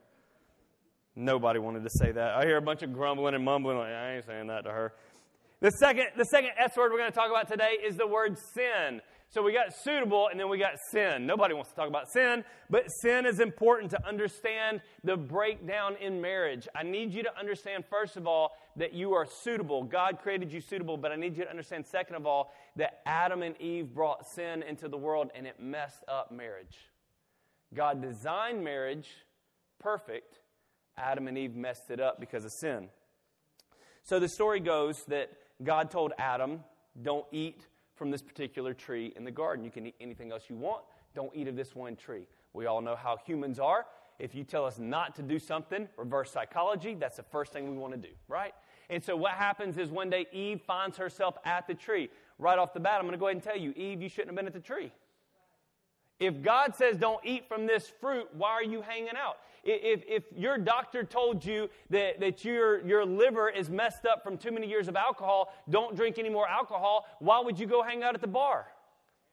Nobody 1.16 1.60
wanted 1.60 1.84
to 1.84 1.90
say 1.90 2.12
that. 2.12 2.36
I 2.36 2.46
hear 2.46 2.58
a 2.58 2.62
bunch 2.62 2.84
of 2.84 2.94
grumbling 2.94 3.36
and 3.36 3.44
mumbling. 3.44 3.78
Like, 3.78 3.94
I 3.94 4.16
ain't 4.16 4.26
saying 4.26 4.48
that 4.48 4.64
to 4.64 4.72
her. 4.72 4.94
The 5.62 5.72
second, 5.72 6.08
the 6.18 6.26
second 6.26 6.52
S 6.58 6.76
word 6.76 6.92
we're 6.92 6.98
going 6.98 7.12
to 7.12 7.16
talk 7.16 7.30
about 7.30 7.50
today 7.50 7.78
is 7.86 7.96
the 7.96 8.08
word 8.08 8.38
sin. 8.38 9.02
So 9.34 9.42
we 9.42 9.54
got 9.54 9.74
suitable 9.74 10.28
and 10.30 10.38
then 10.38 10.50
we 10.50 10.58
got 10.58 10.74
sin. 10.92 11.26
Nobody 11.26 11.54
wants 11.54 11.70
to 11.70 11.76
talk 11.78 11.88
about 11.88 12.12
sin, 12.12 12.44
but 12.70 12.92
sin 13.02 13.26
is 13.26 13.40
important 13.40 13.92
to 13.92 14.08
understand 14.08 14.82
the 15.06 15.16
breakdown 15.16 15.96
in 16.02 16.20
marriage. 16.20 16.68
I 16.76 16.84
need 16.84 17.14
you 17.14 17.24
to 17.24 17.40
understand, 17.40 17.86
first 17.90 18.18
of 18.18 18.28
all, 18.28 18.52
that 18.76 18.94
you 18.94 19.14
are 19.14 19.26
suitable. 19.26 19.84
God 19.84 20.20
created 20.22 20.52
you 20.52 20.60
suitable, 20.60 20.98
but 20.98 21.14
I 21.14 21.16
need 21.16 21.38
you 21.38 21.46
to 21.46 21.50
understand, 21.50 21.86
second 21.88 22.18
of 22.18 22.26
all, 22.26 22.52
that 22.76 23.00
Adam 23.06 23.42
and 23.42 23.60
Eve 23.62 23.94
brought 23.94 24.28
sin 24.36 24.64
into 24.64 24.90
the 24.90 24.98
world 24.98 25.32
and 25.34 25.48
it 25.48 25.62
messed 25.62 26.04
up 26.10 26.34
marriage. 26.34 26.78
God 27.74 28.02
designed 28.02 28.62
marriage 28.62 29.08
perfect. 29.80 30.40
Adam 30.98 31.30
and 31.30 31.38
Eve 31.38 31.56
messed 31.56 31.90
it 31.90 32.02
up 32.02 32.20
because 32.20 32.44
of 32.44 32.52
sin. 32.52 32.90
So 34.04 34.20
the 34.20 34.28
story 34.28 34.60
goes 34.60 35.06
that 35.08 35.30
God 35.64 35.90
told 35.90 36.12
Adam, 36.18 36.66
Don't 37.02 37.26
eat 37.32 37.66
from 38.02 38.10
this 38.10 38.24
particular 38.24 38.74
tree 38.74 39.14
in 39.16 39.24
the 39.24 39.30
garden. 39.30 39.64
You 39.64 39.70
can 39.70 39.86
eat 39.86 39.94
anything 40.02 40.32
else 40.32 40.46
you 40.50 40.56
want. 40.56 40.84
Don't 41.14 41.30
eat 41.36 41.48
of 41.48 41.56
this 41.56 41.76
one 41.76 41.96
tree. 41.96 42.24
We 42.52 42.66
all 42.66 42.82
know 42.82 42.96
how 42.96 43.18
humans 43.24 43.60
are. 43.60 43.86
If 44.18 44.34
you 44.34 44.44
tell 44.44 44.66
us 44.66 44.80
not 44.80 45.16
to 45.18 45.22
do 45.22 45.38
something, 45.38 45.88
reverse 45.98 46.32
psychology, 46.32 46.96
that's 47.00 47.18
the 47.18 47.24
first 47.24 47.54
thing 47.54 47.70
we 47.70 47.78
want 47.78 47.94
to 47.94 48.00
do, 48.00 48.12
right? 48.28 48.56
And 48.90 49.04
so 49.04 49.16
what 49.16 49.34
happens 49.34 49.78
is 49.78 49.92
one 49.92 50.10
day 50.10 50.26
Eve 50.32 50.62
finds 50.66 50.98
herself 50.98 51.38
at 51.46 51.68
the 51.68 51.76
tree. 51.76 52.10
Right 52.40 52.58
off 52.58 52.74
the 52.74 52.80
bat, 52.80 52.96
I'm 52.96 53.04
going 53.04 53.12
to 53.12 53.20
go 53.20 53.28
ahead 53.28 53.36
and 53.36 53.44
tell 53.44 53.56
you, 53.56 53.72
Eve, 53.76 54.02
you 54.02 54.10
shouldn't 54.10 54.30
have 54.30 54.36
been 54.36 54.48
at 54.48 54.54
the 54.54 54.60
tree. 54.60 54.92
If 56.22 56.44
God 56.44 56.76
says 56.76 56.98
don't 56.98 57.20
eat 57.26 57.48
from 57.48 57.66
this 57.66 57.92
fruit, 58.00 58.30
why 58.34 58.52
are 58.52 58.64
you 58.64 58.84
hanging 58.84 59.18
out? 59.18 59.38
If, 59.64 60.04
if 60.08 60.24
your 60.38 60.60
doctor 60.60 61.04
told 61.04 61.44
you 61.44 61.68
that, 61.90 62.20
that 62.20 62.46
your, 62.46 62.86
your 62.86 63.06
liver 63.06 63.50
is 63.50 63.72
messed 63.72 64.06
up 64.06 64.24
from 64.24 64.38
too 64.38 64.52
many 64.52 64.68
years 64.68 64.88
of 64.88 64.96
alcohol, 64.96 65.52
don't 65.68 65.96
drink 65.96 66.20
any 66.20 66.30
more 66.30 66.48
alcohol, 66.48 67.08
why 67.20 67.40
would 67.40 67.60
you 67.60 67.66
go 67.66 67.82
hang 67.82 68.04
out 68.04 68.14
at 68.14 68.22
the 68.22 68.28
bar? 68.28 68.68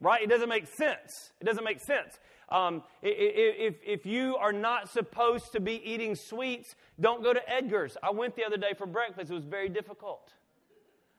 Right? 0.01 0.23
It 0.23 0.31
doesn't 0.31 0.49
make 0.49 0.67
sense. 0.67 1.33
It 1.43 1.45
doesn't 1.45 1.65
make 1.65 1.81
sense. 1.81 2.19
Um, 2.49 2.83
if, 3.03 3.77
if 3.85 4.07
you 4.07 4.37
are 4.37 4.53
not 4.53 4.89
supposed 4.89 5.53
to 5.53 5.61
be 5.61 5.83
eating 5.85 6.15
sweets, 6.15 6.75
don't 6.99 7.23
go 7.23 7.35
to 7.35 7.51
Edgar's. 7.51 7.99
I 8.03 8.13
went 8.13 8.35
the 8.35 8.45
other 8.45 8.57
day 8.57 8.73
for 8.77 8.87
breakfast. 8.87 9.31
It 9.31 9.35
was 9.35 9.45
very 9.45 9.69
difficult. 9.69 10.33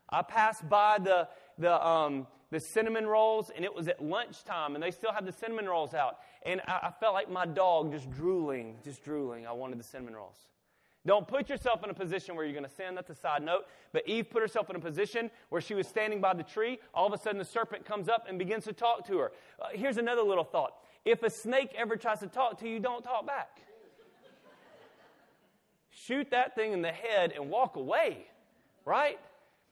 I 0.10 0.24
passed 0.24 0.68
by 0.68 0.98
the, 0.98 1.28
the, 1.60 1.86
um, 1.86 2.26
the 2.51 2.60
cinnamon 2.60 3.06
rolls, 3.06 3.51
and 3.56 3.63
it 3.63 3.74
was 3.74 3.88
at 3.88 4.03
lunchtime, 4.03 4.75
and 4.75 4.84
they 4.84 4.91
still 4.91 5.12
had 5.12 5.25
the 5.25 5.32
cinnamon 5.32 5.68
rolls 5.68 5.94
out. 5.94 6.18
And 6.44 6.62
I, 6.68 6.88
I 6.88 6.94
felt 7.00 7.13
like 7.13 7.29
my 7.29 7.46
dog 7.46 7.91
just 7.91 8.10
drooling, 8.12 8.77
just 8.84 9.03
drooling. 9.03 9.46
I 9.46 9.51
wanted 9.51 9.79
the 9.79 9.84
cinnamon 9.84 10.15
rolls. 10.15 10.38
Don't 11.06 11.27
put 11.27 11.50
yourself 11.50 11.84
in 11.84 11.89
a 11.89 11.94
position 11.94 12.36
where 12.36 12.44
you're 12.44 12.53
going 12.53 12.65
to 12.65 12.75
sin. 12.75 12.94
That's 12.94 13.10
a 13.10 13.15
side 13.15 13.41
note. 13.41 13.65
But 13.94 14.08
Eve 14.08 14.29
put 14.29 14.41
herself 14.41 14.70
in 14.70 14.75
a 14.75 14.79
position 14.79 15.32
where 15.50 15.62
she 15.62 15.74
was 15.74 15.88
standing 15.88 16.20
by 16.20 16.34
the 16.34 16.44
tree. 16.44 16.79
All 16.94 17.08
of 17.08 17.13
a 17.13 17.18
sudden, 17.18 17.39
the 17.39 17.46
serpent 17.46 17.86
comes 17.86 18.10
up 18.10 18.25
and 18.27 18.38
begins 18.38 18.65
to 18.65 18.74
talk 18.74 19.08
to 19.08 19.18
her. 19.20 19.32
Uh, 19.62 19.68
here's 19.72 19.98
another 19.98 20.22
little 20.22 20.44
thought 20.44 20.74
if 21.06 21.24
a 21.24 21.29
snake 21.29 21.72
ever 21.77 21.96
tries 21.96 22.20
to 22.20 22.27
talk 22.27 22.60
to 22.60 22.70
you, 22.70 22.79
don't 22.79 23.03
talk 23.03 23.25
back. 23.25 23.62
Shoot 25.89 26.32
that 26.32 26.56
thing 26.56 26.74
in 26.74 26.82
the 26.82 26.91
head 26.91 27.32
and 27.36 27.50
walk 27.50 27.75
away, 27.75 28.25
right? 28.86 29.20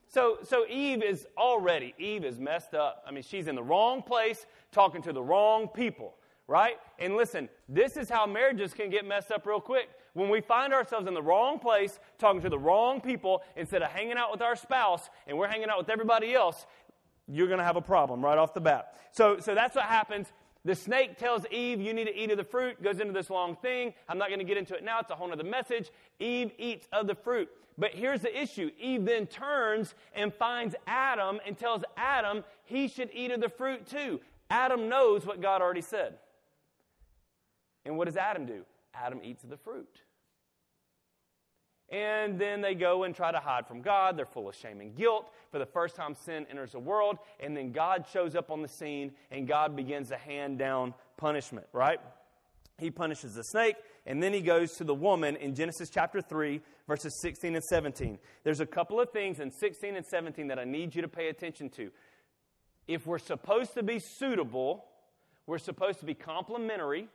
So, 0.08 0.38
so 0.44 0.66
Eve 0.68 1.04
is 1.04 1.28
already, 1.38 1.94
Eve 1.98 2.24
is 2.24 2.40
messed 2.40 2.74
up. 2.74 3.04
I 3.06 3.12
mean, 3.12 3.24
she's 3.24 3.48
in 3.48 3.56
the 3.56 3.64
wrong 3.64 4.02
place, 4.02 4.46
talking 4.72 5.02
to 5.02 5.12
the 5.12 5.22
wrong 5.22 5.68
people, 5.68 6.16
right? 6.48 6.78
And 6.98 7.16
listen, 7.18 7.50
this 7.68 7.98
is 7.98 8.10
how 8.10 8.26
marriages 8.26 8.74
can 8.74 8.90
get 8.90 9.06
messed 9.06 9.32
up 9.32 9.46
real 9.46 9.60
quick. 9.60 9.90
When 10.14 10.30
we 10.30 10.42
find 10.42 10.74
ourselves 10.74 11.08
in 11.08 11.14
the 11.14 11.22
wrong 11.22 11.60
place, 11.60 12.00
talking 12.18 12.42
to 12.42 12.50
the 12.50 12.58
wrong 12.58 13.02
people, 13.02 13.44
instead 13.56 13.82
of 13.82 13.90
hanging 13.90 14.18
out 14.18 14.32
with 14.32 14.42
our 14.42 14.56
spouse 14.56 15.10
and 15.28 15.38
we're 15.38 15.48
hanging 15.48 15.70
out 15.70 15.78
with 15.78 15.90
everybody 15.90 16.34
else, 16.34 16.66
you're 17.28 17.48
going 17.48 17.60
to 17.60 17.66
have 17.66 17.76
a 17.76 17.82
problem 17.82 18.24
right 18.24 18.38
off 18.38 18.54
the 18.54 18.62
bat. 18.62 18.96
So, 19.12 19.40
so 19.40 19.54
that's 19.54 19.76
what 19.76 19.86
happens. 19.86 20.32
The 20.68 20.76
snake 20.76 21.18
tells 21.18 21.46
Eve, 21.50 21.80
You 21.80 21.94
need 21.94 22.08
to 22.08 22.14
eat 22.14 22.30
of 22.30 22.36
the 22.36 22.44
fruit, 22.44 22.84
goes 22.84 23.00
into 23.00 23.14
this 23.14 23.30
long 23.30 23.56
thing. 23.56 23.94
I'm 24.10 24.18
not 24.18 24.28
going 24.28 24.40
to 24.40 24.46
get 24.46 24.58
into 24.58 24.76
it 24.76 24.84
now, 24.84 25.00
it's 25.00 25.10
a 25.10 25.16
whole 25.16 25.32
other 25.32 25.46
message. 25.46 25.92
Eve 26.20 26.52
eats 26.58 26.90
of 26.92 27.08
the 27.08 27.16
fruit. 27.16 27.48
But 27.78 27.92
here's 27.92 28.20
the 28.20 28.38
issue 28.38 28.70
Eve 28.78 29.06
then 29.06 29.28
turns 29.28 29.96
and 30.14 30.34
finds 30.34 30.76
Adam 30.86 31.40
and 31.48 31.58
tells 31.58 31.84
Adam 31.96 32.44
he 32.66 32.90
should 32.90 33.10
eat 33.14 33.32
of 33.32 33.40
the 33.40 33.48
fruit 33.48 33.88
too. 33.88 34.20
Adam 34.50 34.90
knows 34.90 35.26
what 35.26 35.42
God 35.42 35.62
already 35.62 35.82
said. 35.82 36.16
And 37.86 37.98
what 37.98 38.08
does 38.08 38.18
Adam 38.18 38.46
do? 38.46 38.64
Adam 38.94 39.22
eats 39.24 39.46
of 39.46 39.50
the 39.50 39.58
fruit. 39.58 40.02
And 41.90 42.38
then 42.38 42.62
they 42.62 42.76
go 42.76 43.04
and 43.04 43.16
try 43.16 43.32
to 43.32 43.40
hide 43.40 43.66
from 43.66 43.82
God. 43.82 44.18
They're 44.18 44.26
full 44.26 44.50
of 44.50 44.56
shame 44.56 44.82
and 44.82 44.96
guilt. 44.96 45.32
For 45.52 45.60
the 45.60 45.66
first 45.66 45.96
time, 45.96 46.16
sin 46.16 46.46
enters 46.50 46.74
the 46.74 46.80
world. 46.80 47.18
And 47.40 47.56
then 47.56 47.72
God 47.72 48.06
shows 48.12 48.36
up 48.36 48.52
on 48.52 48.62
the 48.62 48.68
scene 48.68 49.14
and 49.32 49.48
God 49.48 49.76
begins 49.76 50.10
to 50.10 50.18
hand 50.18 50.60
down 50.60 50.94
punishment, 51.16 51.68
right? 51.72 52.00
He 52.78 52.92
punishes 52.92 53.34
the 53.36 53.44
snake 53.44 53.76
and 54.06 54.22
then 54.22 54.34
he 54.34 54.42
goes 54.42 54.74
to 54.74 54.84
the 54.84 54.94
woman 54.94 55.36
in 55.36 55.56
Genesis 55.56 55.90
chapter 55.90 56.22
3, 56.22 56.62
verses 56.88 57.20
16 57.22 57.56
and 57.56 57.64
17. 57.64 58.20
There's 58.44 58.60
a 58.60 58.66
couple 58.66 59.02
of 59.02 59.12
things 59.12 59.40
in 59.40 59.52
16 59.52 59.96
and 59.96 60.06
17 60.06 60.48
that 60.48 60.60
I 60.60 60.64
need 60.64 60.96
you 60.96 61.02
to 61.02 61.08
pay 61.08 61.30
attention 61.30 61.70
to. 61.72 61.92
If 62.88 63.06
we're 63.06 63.20
supposed 63.20 63.74
to 63.74 63.84
be 63.84 64.00
suitable, 64.00 64.86
we're 65.46 65.58
supposed 65.58 66.00
to 66.00 66.06
be 66.06 66.14
complementary, 66.14 67.10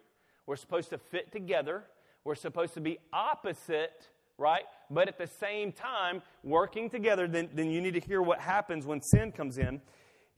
we're 0.46 0.56
supposed 0.56 0.90
to 0.90 0.98
fit 0.98 1.32
together, 1.32 1.84
we're 2.24 2.34
supposed 2.34 2.74
to 2.74 2.80
be 2.80 2.98
opposite 3.12 4.08
right? 4.38 4.64
But 4.90 5.08
at 5.08 5.18
the 5.18 5.26
same 5.26 5.72
time, 5.72 6.22
working 6.42 6.90
together, 6.90 7.26
then, 7.28 7.50
then 7.54 7.70
you 7.70 7.80
need 7.80 7.94
to 7.94 8.00
hear 8.00 8.20
what 8.22 8.40
happens 8.40 8.86
when 8.86 9.00
sin 9.00 9.32
comes 9.32 9.58
in. 9.58 9.80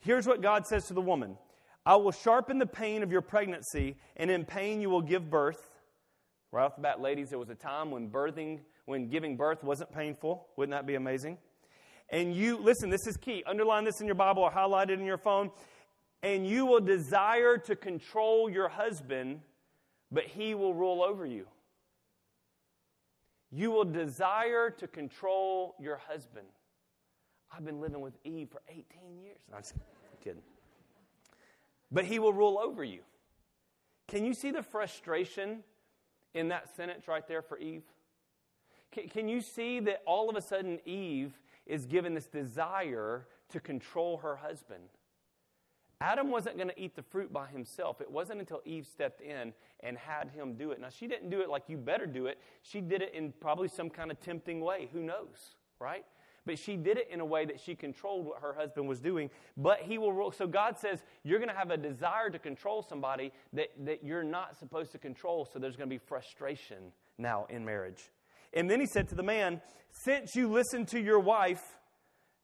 Here's 0.00 0.26
what 0.26 0.42
God 0.42 0.66
says 0.66 0.86
to 0.86 0.94
the 0.94 1.00
woman 1.00 1.36
I 1.86 1.96
will 1.96 2.12
sharpen 2.12 2.58
the 2.58 2.66
pain 2.66 3.02
of 3.02 3.12
your 3.12 3.20
pregnancy, 3.20 3.96
and 4.16 4.30
in 4.30 4.44
pain 4.44 4.80
you 4.80 4.90
will 4.90 5.02
give 5.02 5.30
birth. 5.30 5.68
Right 6.52 6.64
off 6.64 6.76
the 6.76 6.82
bat, 6.82 7.00
ladies, 7.00 7.30
there 7.30 7.38
was 7.38 7.50
a 7.50 7.54
time 7.54 7.90
when 7.90 8.10
birthing, 8.10 8.60
when 8.84 9.08
giving 9.08 9.36
birth 9.36 9.64
wasn't 9.64 9.92
painful. 9.92 10.46
Wouldn't 10.56 10.72
that 10.72 10.86
be 10.86 10.94
amazing? 10.94 11.38
And 12.10 12.34
you, 12.34 12.58
listen, 12.58 12.90
this 12.90 13.06
is 13.06 13.16
key. 13.16 13.42
Underline 13.46 13.84
this 13.84 14.00
in 14.00 14.06
your 14.06 14.14
Bible 14.14 14.42
or 14.42 14.50
highlight 14.50 14.90
it 14.90 15.00
in 15.00 15.04
your 15.06 15.18
phone. 15.18 15.50
And 16.22 16.46
you 16.46 16.64
will 16.64 16.80
desire 16.80 17.58
to 17.58 17.76
control 17.76 18.48
your 18.48 18.68
husband, 18.68 19.40
but 20.12 20.24
he 20.24 20.54
will 20.54 20.74
rule 20.74 21.02
over 21.02 21.26
you. 21.26 21.46
You 23.54 23.70
will 23.70 23.84
desire 23.84 24.68
to 24.68 24.88
control 24.88 25.76
your 25.78 25.96
husband. 25.96 26.48
I've 27.52 27.64
been 27.64 27.80
living 27.80 28.00
with 28.00 28.14
Eve 28.24 28.48
for 28.50 28.60
18 28.68 28.82
years. 29.22 29.38
No, 29.48 29.58
I'm 29.58 29.62
kidding. 30.20 30.42
But 31.92 32.04
he 32.04 32.18
will 32.18 32.32
rule 32.32 32.58
over 32.58 32.82
you. 32.82 33.02
Can 34.08 34.24
you 34.24 34.34
see 34.34 34.50
the 34.50 34.64
frustration 34.64 35.62
in 36.34 36.48
that 36.48 36.74
sentence 36.74 37.06
right 37.06 37.26
there 37.28 37.42
for 37.42 37.56
Eve? 37.56 37.84
Can, 38.90 39.08
can 39.08 39.28
you 39.28 39.40
see 39.40 39.78
that 39.80 40.02
all 40.04 40.28
of 40.28 40.34
a 40.34 40.42
sudden 40.42 40.80
Eve 40.84 41.38
is 41.64 41.86
given 41.86 42.12
this 42.12 42.26
desire 42.26 43.28
to 43.50 43.60
control 43.60 44.16
her 44.18 44.34
husband? 44.34 44.88
Adam 46.00 46.30
wasn't 46.30 46.56
going 46.56 46.68
to 46.68 46.80
eat 46.80 46.96
the 46.96 47.02
fruit 47.02 47.32
by 47.32 47.46
himself. 47.46 48.00
It 48.00 48.10
wasn't 48.10 48.40
until 48.40 48.60
Eve 48.64 48.86
stepped 48.86 49.20
in 49.20 49.52
and 49.80 49.96
had 49.96 50.30
him 50.30 50.54
do 50.54 50.70
it. 50.72 50.80
Now, 50.80 50.88
she 50.90 51.06
didn't 51.06 51.30
do 51.30 51.40
it 51.40 51.48
like 51.48 51.64
you 51.68 51.76
better 51.76 52.06
do 52.06 52.26
it. 52.26 52.38
She 52.62 52.80
did 52.80 53.02
it 53.02 53.14
in 53.14 53.32
probably 53.40 53.68
some 53.68 53.90
kind 53.90 54.10
of 54.10 54.20
tempting 54.20 54.60
way. 54.60 54.88
Who 54.92 55.02
knows, 55.02 55.56
right? 55.78 56.04
But 56.46 56.58
she 56.58 56.76
did 56.76 56.98
it 56.98 57.08
in 57.10 57.20
a 57.20 57.24
way 57.24 57.46
that 57.46 57.60
she 57.60 57.74
controlled 57.74 58.26
what 58.26 58.40
her 58.40 58.52
husband 58.52 58.86
was 58.86 59.00
doing. 59.00 59.30
But 59.56 59.80
he 59.80 59.96
will 59.96 60.12
rule. 60.12 60.30
So 60.30 60.46
God 60.46 60.78
says 60.78 61.02
you're 61.22 61.38
going 61.38 61.48
to 61.48 61.56
have 61.56 61.70
a 61.70 61.76
desire 61.76 62.28
to 62.30 62.38
control 62.38 62.82
somebody 62.82 63.32
that, 63.52 63.68
that 63.84 64.04
you're 64.04 64.24
not 64.24 64.58
supposed 64.58 64.92
to 64.92 64.98
control. 64.98 65.48
So 65.50 65.58
there's 65.58 65.76
going 65.76 65.88
to 65.88 65.94
be 65.94 66.02
frustration 66.04 66.92
now 67.18 67.46
in 67.48 67.64
marriage. 67.64 68.10
And 68.52 68.70
then 68.70 68.78
he 68.78 68.86
said 68.86 69.08
to 69.08 69.14
the 69.14 69.22
man, 69.22 69.60
Since 70.04 70.34
you 70.36 70.50
listened 70.50 70.88
to 70.88 71.00
your 71.00 71.18
wife, 71.18 71.62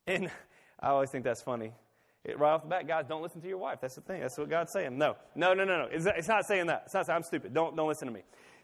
and 0.06 0.30
I 0.80 0.88
always 0.88 1.10
think 1.10 1.24
that's 1.24 1.42
funny. 1.42 1.72
It, 2.24 2.38
right 2.38 2.52
off 2.52 2.62
the 2.62 2.68
bat, 2.68 2.86
guys, 2.86 3.06
don't 3.08 3.22
listen 3.22 3.40
to 3.40 3.48
your 3.48 3.58
wife. 3.58 3.78
That's 3.80 3.94
the 3.94 4.02
thing. 4.02 4.20
That's 4.20 4.36
what 4.36 4.50
God's 4.50 4.72
saying. 4.72 4.96
No, 4.98 5.16
no, 5.34 5.54
no, 5.54 5.64
no, 5.64 5.78
no. 5.78 5.88
It's, 5.90 6.04
it's 6.04 6.28
not 6.28 6.44
saying 6.46 6.66
that. 6.66 6.82
It's 6.84 6.94
not 6.94 7.06
saying 7.06 7.16
I'm 7.16 7.22
stupid. 7.22 7.54
Don't, 7.54 7.74
don't 7.76 7.88
listen 7.88 8.06
to 8.08 8.12
me. 8.12 8.22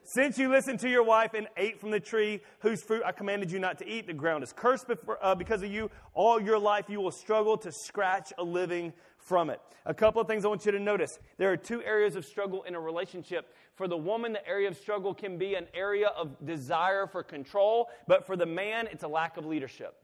Since 0.09 0.39
you 0.39 0.49
listened 0.49 0.79
to 0.81 0.89
your 0.89 1.03
wife 1.03 1.35
and 1.35 1.49
ate 1.57 1.81
from 1.81 1.91
the 1.91 1.99
tree 1.99 2.41
whose 2.61 2.83
fruit 2.83 3.03
I 3.05 3.13
commanded 3.13 3.51
you 3.51 3.59
not 3.59 3.79
to 3.79 3.89
eat, 3.89 4.07
the 4.07 4.13
ground 4.13 4.45
is 4.45 4.53
cursed 4.53 4.87
before, 4.87 5.19
uh, 5.21 5.35
because 5.35 5.63
of 5.63 5.73
you. 5.73 5.91
All 6.15 6.41
your 6.41 6.59
life 6.59 6.85
you 6.89 7.01
will 7.01 7.11
struggle 7.11 7.57
to 7.59 7.73
scratch 7.73 8.33
a 8.39 8.45
living 8.45 8.93
from 9.19 9.51
it. 9.51 9.61
A 9.85 9.95
couple 9.95 10.21
of 10.21 10.29
things 10.29 10.45
I 10.45 10.49
want 10.49 10.65
you 10.65 10.73
to 10.73 10.79
notice. 10.79 11.19
There 11.39 11.51
are 11.51 11.57
two 11.57 11.83
areas 11.83 12.15
of 12.15 12.25
struggle 12.25 12.63
in 12.65 12.75
a 12.75 12.81
relationship. 12.81 13.53
For 13.75 13.89
the 13.89 13.97
woman, 13.97 14.33
the 14.33 14.47
area 14.47 14.69
of 14.69 14.77
struggle 14.77 15.13
can 15.13 15.39
be 15.39 15.55
an 15.55 15.67
area 15.75 16.09
of 16.09 16.37
desire 16.45 17.07
for 17.07 17.23
control, 17.23 17.89
but 18.07 18.27
for 18.27 18.37
the 18.37 18.47
man, 18.47 18.89
it's 18.93 19.03
a 19.03 19.09
lack 19.09 19.37
of 19.37 19.45
leadership. 19.45 19.97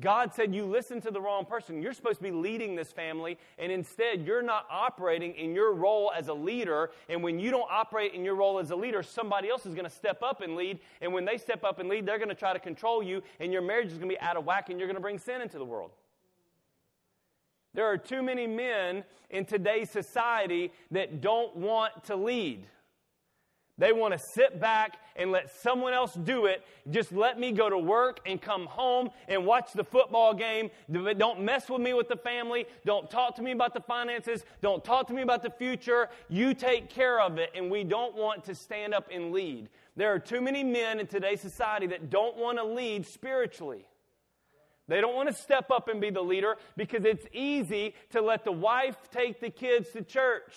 God 0.00 0.34
said, 0.34 0.54
You 0.54 0.64
listen 0.64 1.00
to 1.02 1.10
the 1.10 1.20
wrong 1.20 1.44
person. 1.44 1.82
You're 1.82 1.92
supposed 1.92 2.16
to 2.18 2.22
be 2.22 2.30
leading 2.30 2.74
this 2.74 2.90
family, 2.90 3.36
and 3.58 3.70
instead, 3.70 4.26
you're 4.26 4.42
not 4.42 4.66
operating 4.70 5.34
in 5.34 5.54
your 5.54 5.74
role 5.74 6.10
as 6.16 6.28
a 6.28 6.34
leader. 6.34 6.90
And 7.10 7.22
when 7.22 7.38
you 7.38 7.50
don't 7.50 7.68
operate 7.70 8.14
in 8.14 8.24
your 8.24 8.34
role 8.34 8.58
as 8.58 8.70
a 8.70 8.76
leader, 8.76 9.02
somebody 9.02 9.50
else 9.50 9.66
is 9.66 9.74
going 9.74 9.84
to 9.84 9.94
step 9.94 10.22
up 10.22 10.40
and 10.40 10.56
lead. 10.56 10.78
And 11.02 11.12
when 11.12 11.26
they 11.26 11.36
step 11.36 11.62
up 11.62 11.78
and 11.78 11.88
lead, 11.90 12.06
they're 12.06 12.18
going 12.18 12.30
to 12.30 12.34
try 12.34 12.54
to 12.54 12.58
control 12.58 13.02
you, 13.02 13.22
and 13.38 13.52
your 13.52 13.62
marriage 13.62 13.88
is 13.88 13.98
going 13.98 14.08
to 14.08 14.14
be 14.14 14.20
out 14.20 14.36
of 14.36 14.46
whack, 14.46 14.70
and 14.70 14.78
you're 14.78 14.88
going 14.88 14.96
to 14.96 15.02
bring 15.02 15.18
sin 15.18 15.42
into 15.42 15.58
the 15.58 15.64
world. 15.64 15.90
There 17.74 17.86
are 17.86 17.98
too 17.98 18.22
many 18.22 18.46
men 18.46 19.04
in 19.28 19.44
today's 19.44 19.90
society 19.90 20.72
that 20.90 21.20
don't 21.20 21.54
want 21.56 22.04
to 22.04 22.16
lead. 22.16 22.64
They 23.82 23.90
want 23.90 24.12
to 24.12 24.18
sit 24.20 24.60
back 24.60 24.98
and 25.16 25.32
let 25.32 25.50
someone 25.60 25.92
else 25.92 26.14
do 26.14 26.46
it. 26.46 26.64
Just 26.92 27.10
let 27.10 27.40
me 27.40 27.50
go 27.50 27.68
to 27.68 27.76
work 27.76 28.20
and 28.24 28.40
come 28.40 28.66
home 28.66 29.10
and 29.26 29.44
watch 29.44 29.72
the 29.72 29.82
football 29.82 30.34
game. 30.34 30.70
Don't 30.88 31.40
mess 31.40 31.68
with 31.68 31.82
me 31.82 31.92
with 31.92 32.06
the 32.06 32.14
family. 32.14 32.66
Don't 32.86 33.10
talk 33.10 33.34
to 33.34 33.42
me 33.42 33.50
about 33.50 33.74
the 33.74 33.80
finances. 33.80 34.44
Don't 34.60 34.84
talk 34.84 35.08
to 35.08 35.12
me 35.12 35.22
about 35.22 35.42
the 35.42 35.50
future. 35.50 36.10
You 36.28 36.54
take 36.54 36.90
care 36.90 37.20
of 37.20 37.38
it. 37.38 37.50
And 37.56 37.72
we 37.72 37.82
don't 37.82 38.14
want 38.14 38.44
to 38.44 38.54
stand 38.54 38.94
up 38.94 39.08
and 39.10 39.32
lead. 39.32 39.68
There 39.96 40.14
are 40.14 40.20
too 40.20 40.40
many 40.40 40.62
men 40.62 41.00
in 41.00 41.08
today's 41.08 41.40
society 41.40 41.88
that 41.88 42.08
don't 42.08 42.36
want 42.36 42.58
to 42.58 42.64
lead 42.64 43.04
spiritually. 43.04 43.84
They 44.86 45.00
don't 45.00 45.16
want 45.16 45.28
to 45.28 45.34
step 45.34 45.72
up 45.72 45.88
and 45.88 46.00
be 46.00 46.10
the 46.10 46.22
leader 46.22 46.56
because 46.76 47.04
it's 47.04 47.26
easy 47.32 47.96
to 48.10 48.20
let 48.20 48.44
the 48.44 48.52
wife 48.52 48.96
take 49.10 49.40
the 49.40 49.50
kids 49.50 49.90
to 49.94 50.02
church. 50.02 50.52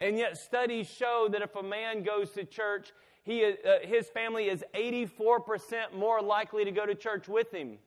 And 0.00 0.18
yet, 0.18 0.36
studies 0.36 0.88
show 0.88 1.28
that 1.30 1.42
if 1.42 1.54
a 1.54 1.62
man 1.62 2.02
goes 2.02 2.30
to 2.32 2.44
church, 2.44 2.92
he, 3.22 3.44
uh, 3.44 3.78
his 3.82 4.08
family 4.08 4.48
is 4.48 4.64
84% 4.74 5.94
more 5.94 6.20
likely 6.20 6.64
to 6.64 6.70
go 6.70 6.84
to 6.84 6.94
church 6.94 7.28
with 7.28 7.52
him. 7.52 7.78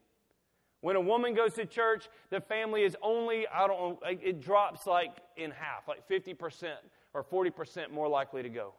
When 0.82 0.96
a 0.96 1.02
woman 1.02 1.34
goes 1.34 1.54
to 1.56 1.66
church, 1.66 2.08
the 2.30 2.40
family 2.40 2.84
is 2.84 2.96
only, 3.02 3.48
I 3.48 3.68
don't 3.68 3.80
know, 3.80 4.00
it 4.04 4.42
drops 4.42 4.88
like 4.88 5.12
in 5.36 5.52
half, 5.52 5.88
like 5.88 6.08
50% 6.08 6.74
or 7.14 7.24
40% 7.24 7.92
more 7.92 8.08
likely 8.08 8.44
to 8.44 8.50
go. 8.50 8.74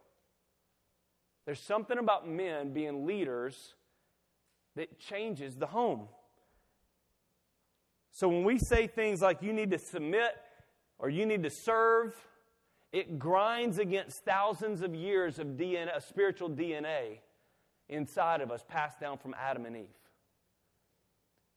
There's 1.44 1.60
something 1.60 1.98
about 1.98 2.28
men 2.28 2.72
being 2.72 3.06
leaders 3.06 3.74
that 4.76 4.98
changes 4.98 5.56
the 5.56 5.66
home. 5.66 6.08
So 8.12 8.28
when 8.28 8.44
we 8.44 8.58
say 8.58 8.86
things 8.86 9.22
like 9.22 9.42
you 9.42 9.52
need 9.52 9.70
to 9.70 9.78
submit 9.78 10.36
or 10.98 11.08
you 11.08 11.24
need 11.26 11.42
to 11.44 11.50
serve, 11.50 12.14
it 12.92 13.18
grinds 13.18 13.78
against 13.78 14.24
thousands 14.24 14.82
of 14.82 14.94
years 14.94 15.38
of 15.38 15.48
DNA, 15.48 16.02
spiritual 16.02 16.50
DNA 16.50 17.18
inside 17.88 18.40
of 18.40 18.50
us 18.50 18.64
passed 18.66 19.00
down 19.00 19.18
from 19.18 19.34
Adam 19.38 19.66
and 19.66 19.76
Eve. 19.76 19.86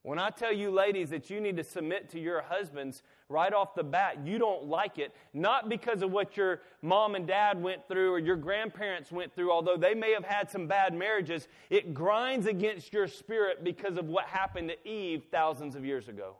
When 0.03 0.17
I 0.17 0.31
tell 0.31 0.51
you, 0.51 0.71
ladies, 0.71 1.11
that 1.11 1.29
you 1.29 1.39
need 1.39 1.57
to 1.57 1.63
submit 1.63 2.09
to 2.09 2.19
your 2.19 2.41
husbands 2.41 3.03
right 3.29 3.53
off 3.53 3.75
the 3.75 3.83
bat, 3.83 4.25
you 4.25 4.39
don't 4.39 4.65
like 4.65 4.97
it, 4.97 5.13
not 5.31 5.69
because 5.69 6.01
of 6.01 6.11
what 6.11 6.35
your 6.35 6.61
mom 6.81 7.13
and 7.13 7.27
dad 7.27 7.61
went 7.61 7.87
through 7.87 8.11
or 8.11 8.19
your 8.19 8.35
grandparents 8.35 9.11
went 9.11 9.33
through, 9.35 9.51
although 9.51 9.77
they 9.77 9.93
may 9.93 10.11
have 10.11 10.25
had 10.25 10.49
some 10.49 10.65
bad 10.65 10.95
marriages. 10.95 11.47
It 11.69 11.93
grinds 11.93 12.47
against 12.47 12.91
your 12.93 13.07
spirit 13.07 13.63
because 13.63 13.97
of 13.97 14.07
what 14.07 14.25
happened 14.25 14.69
to 14.69 14.89
Eve 14.89 15.25
thousands 15.31 15.75
of 15.75 15.85
years 15.85 16.07
ago. 16.07 16.35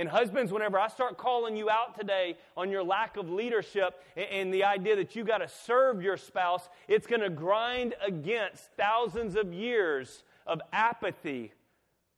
And 0.00 0.08
husbands, 0.08 0.50
whenever 0.50 0.78
I 0.78 0.88
start 0.88 1.18
calling 1.18 1.58
you 1.58 1.68
out 1.68 1.94
today 1.94 2.38
on 2.56 2.70
your 2.70 2.82
lack 2.82 3.18
of 3.18 3.28
leadership 3.28 4.02
and 4.16 4.52
the 4.52 4.64
idea 4.64 4.96
that 4.96 5.14
you 5.14 5.24
got 5.24 5.38
to 5.38 5.48
serve 5.48 6.02
your 6.02 6.16
spouse, 6.16 6.70
it's 6.88 7.06
going 7.06 7.20
to 7.20 7.28
grind 7.28 7.94
against 8.02 8.64
thousands 8.78 9.36
of 9.36 9.52
years 9.52 10.22
of 10.46 10.62
apathy 10.72 11.52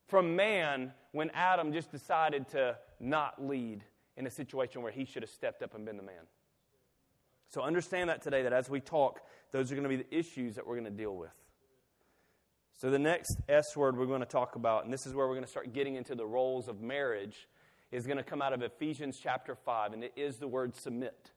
from 0.07 0.37
man 0.37 0.93
when 1.11 1.29
Adam 1.31 1.73
just 1.73 1.91
decided 1.91 2.49
to 2.51 2.77
not 3.01 3.45
lead 3.45 3.83
in 4.17 4.29
a 4.29 4.31
situation 4.31 4.83
where 4.83 4.93
he 4.93 5.05
should 5.05 5.25
have 5.25 5.31
stepped 5.31 5.61
up 5.61 5.75
and 5.75 5.85
been 5.85 5.97
the 5.97 6.05
man. 6.05 6.23
So 7.49 7.63
understand 7.63 8.11
that 8.11 8.23
today, 8.23 8.45
that 8.45 8.53
as 8.53 8.71
we 8.71 8.79
talk, 8.79 9.23
those 9.51 9.73
are 9.73 9.75
going 9.75 9.83
to 9.83 9.89
be 9.89 9.97
the 9.97 10.17
issues 10.17 10.55
that 10.55 10.65
we're 10.65 10.79
going 10.79 10.85
to 10.85 10.91
deal 10.97 11.17
with. 11.17 11.33
So 12.79 12.91
the 12.91 12.99
next 13.01 13.39
S 13.49 13.77
word 13.77 13.97
we're 13.97 14.07
going 14.07 14.21
to 14.21 14.27
talk 14.27 14.55
about, 14.55 14.85
and 14.85 14.93
this 14.93 15.05
is 15.05 15.15
where 15.15 15.27
we're 15.27 15.35
going 15.35 15.45
to 15.45 15.51
start 15.51 15.73
getting 15.73 15.97
into 15.97 16.15
the 16.15 16.27
roles 16.27 16.69
of 16.69 16.81
marriage, 16.81 17.49
is 17.93 18.07
going 18.07 18.17
to 18.17 18.25
come 18.25 18.43
out 18.43 18.55
of 18.55 18.63
Ephesians 18.63 19.21
chapter 19.23 19.55
5, 19.55 19.93
and 19.93 20.03
it 20.03 20.13
is 20.17 20.39
the 20.39 20.49
word 20.49 20.75
submit. 20.75 21.31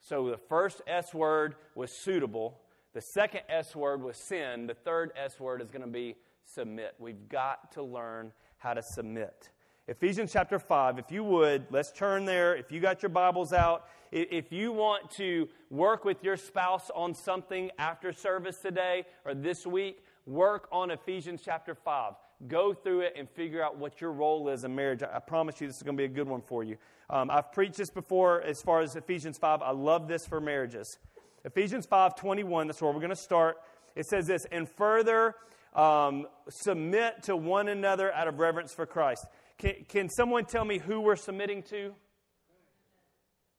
So 0.00 0.30
the 0.30 0.36
first 0.36 0.82
S 0.86 1.14
word 1.14 1.56
was 1.74 1.90
suitable, 1.90 2.60
the 2.92 3.00
second 3.00 3.40
S 3.48 3.74
word 3.74 4.02
was 4.02 4.18
sin, 4.18 4.66
the 4.66 4.74
third 4.74 5.10
S 5.16 5.40
word 5.40 5.62
is 5.62 5.70
going 5.70 5.82
to 5.82 5.88
be 5.90 6.16
submit. 6.44 6.94
We've 6.98 7.28
got 7.28 7.72
to 7.72 7.82
learn 7.82 8.32
how 8.58 8.74
to 8.74 8.82
submit. 8.82 9.48
Ephesians 9.88 10.32
chapter 10.32 10.58
5, 10.58 10.98
if 10.98 11.10
you 11.10 11.24
would, 11.24 11.66
let's 11.70 11.92
turn 11.92 12.24
there. 12.24 12.54
If 12.54 12.70
you 12.70 12.80
got 12.80 13.02
your 13.02 13.10
Bibles 13.10 13.52
out, 13.52 13.86
if 14.12 14.52
you 14.52 14.72
want 14.72 15.10
to 15.12 15.48
work 15.70 16.04
with 16.04 16.22
your 16.22 16.36
spouse 16.36 16.90
on 16.94 17.14
something 17.14 17.70
after 17.78 18.12
service 18.12 18.58
today 18.58 19.04
or 19.24 19.34
this 19.34 19.66
week, 19.66 20.04
work 20.26 20.68
on 20.70 20.90
Ephesians 20.90 21.42
chapter 21.44 21.74
5. 21.74 22.14
Go 22.46 22.74
through 22.74 23.02
it 23.02 23.14
and 23.16 23.28
figure 23.30 23.62
out 23.62 23.78
what 23.78 24.00
your 24.00 24.12
role 24.12 24.48
is 24.48 24.64
in 24.64 24.74
marriage. 24.74 25.02
I 25.02 25.18
promise 25.18 25.60
you 25.60 25.66
this 25.66 25.76
is 25.76 25.82
going 25.82 25.96
to 25.96 26.00
be 26.00 26.04
a 26.04 26.14
good 26.14 26.28
one 26.28 26.42
for 26.42 26.64
you. 26.64 26.76
Um, 27.08 27.30
I've 27.30 27.52
preached 27.52 27.76
this 27.76 27.90
before 27.90 28.42
as 28.42 28.60
far 28.60 28.80
as 28.80 28.96
Ephesians 28.96 29.38
5. 29.38 29.62
I 29.62 29.70
love 29.70 30.08
this 30.08 30.26
for 30.26 30.40
marriages. 30.40 30.98
Ephesians 31.44 31.86
5 31.86 32.16
21, 32.16 32.66
that's 32.66 32.80
where 32.80 32.90
we're 32.90 32.98
going 32.98 33.10
to 33.10 33.16
start. 33.16 33.56
It 33.94 34.06
says 34.06 34.26
this, 34.26 34.46
and 34.50 34.68
further 34.68 35.36
um, 35.74 36.26
submit 36.48 37.22
to 37.24 37.36
one 37.36 37.68
another 37.68 38.12
out 38.12 38.28
of 38.28 38.38
reverence 38.38 38.72
for 38.72 38.86
Christ. 38.86 39.26
Can, 39.58 39.84
can 39.88 40.08
someone 40.08 40.44
tell 40.44 40.64
me 40.64 40.78
who 40.78 41.00
we're 41.00 41.16
submitting 41.16 41.62
to? 41.64 41.94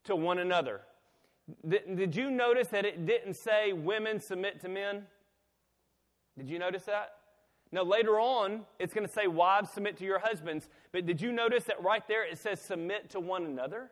To 0.05 0.15
one 0.15 0.39
another. 0.39 0.81
Did, 1.67 1.95
did 1.95 2.15
you 2.15 2.31
notice 2.31 2.67
that 2.69 2.85
it 2.85 3.05
didn't 3.05 3.35
say 3.35 3.73
women 3.73 4.19
submit 4.19 4.61
to 4.61 4.69
men? 4.69 5.03
Did 6.37 6.49
you 6.49 6.59
notice 6.59 6.83
that? 6.83 7.11
Now, 7.71 7.83
later 7.83 8.19
on, 8.19 8.61
it's 8.79 8.93
going 8.93 9.07
to 9.07 9.11
say 9.11 9.27
wives 9.27 9.71
submit 9.71 9.97
to 9.97 10.05
your 10.05 10.19
husbands. 10.19 10.69
But 10.91 11.05
did 11.05 11.19
you 11.19 11.31
notice 11.31 11.65
that 11.65 11.81
right 11.83 12.07
there 12.07 12.23
it 12.23 12.37
says 12.37 12.61
submit 12.61 13.09
to 13.11 13.19
one 13.19 13.45
another? 13.45 13.91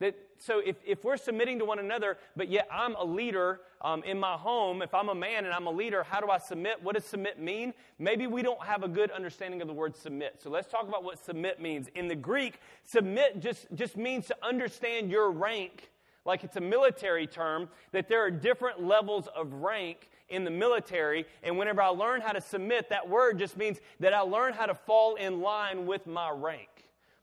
That, 0.00 0.16
so 0.38 0.58
if, 0.58 0.76
if 0.84 1.04
we're 1.04 1.16
submitting 1.16 1.60
to 1.60 1.64
one 1.64 1.78
another, 1.78 2.18
but 2.36 2.48
yet 2.48 2.66
I'm 2.70 2.96
a 2.96 3.04
leader 3.04 3.60
um, 3.80 4.02
in 4.02 4.18
my 4.18 4.32
home, 4.32 4.82
if 4.82 4.92
I'm 4.92 5.08
a 5.08 5.14
man 5.14 5.44
and 5.44 5.54
I'm 5.54 5.68
a 5.68 5.70
leader, 5.70 6.02
how 6.02 6.20
do 6.20 6.30
I 6.30 6.38
submit? 6.38 6.82
What 6.82 6.96
does 6.96 7.04
submit 7.04 7.38
mean? 7.38 7.72
Maybe 7.98 8.26
we 8.26 8.42
don't 8.42 8.62
have 8.64 8.82
a 8.82 8.88
good 8.88 9.12
understanding 9.12 9.62
of 9.62 9.68
the 9.68 9.72
word 9.72 9.94
submit. 9.94 10.40
So 10.42 10.50
let's 10.50 10.68
talk 10.68 10.88
about 10.88 11.04
what 11.04 11.24
submit 11.24 11.60
means. 11.60 11.88
In 11.94 12.08
the 12.08 12.16
Greek, 12.16 12.58
submit 12.82 13.40
just, 13.40 13.68
just 13.74 13.96
means 13.96 14.26
to 14.26 14.36
understand 14.42 15.10
your 15.10 15.30
rank, 15.30 15.90
like 16.24 16.42
it's 16.42 16.56
a 16.56 16.60
military 16.60 17.28
term, 17.28 17.68
that 17.92 18.08
there 18.08 18.24
are 18.24 18.32
different 18.32 18.82
levels 18.82 19.28
of 19.28 19.52
rank 19.54 20.10
in 20.28 20.44
the 20.44 20.50
military. 20.50 21.26
And 21.42 21.58
whenever 21.58 21.82
I 21.82 21.88
learn 21.88 22.20
how 22.20 22.32
to 22.32 22.40
submit, 22.40 22.90
that 22.90 23.08
word 23.08 23.38
just 23.38 23.56
means 23.56 23.78
that 24.00 24.12
I 24.12 24.20
learn 24.20 24.52
how 24.52 24.66
to 24.66 24.74
fall 24.74 25.16
in 25.16 25.40
line 25.40 25.86
with 25.86 26.06
my 26.06 26.30
rank 26.30 26.68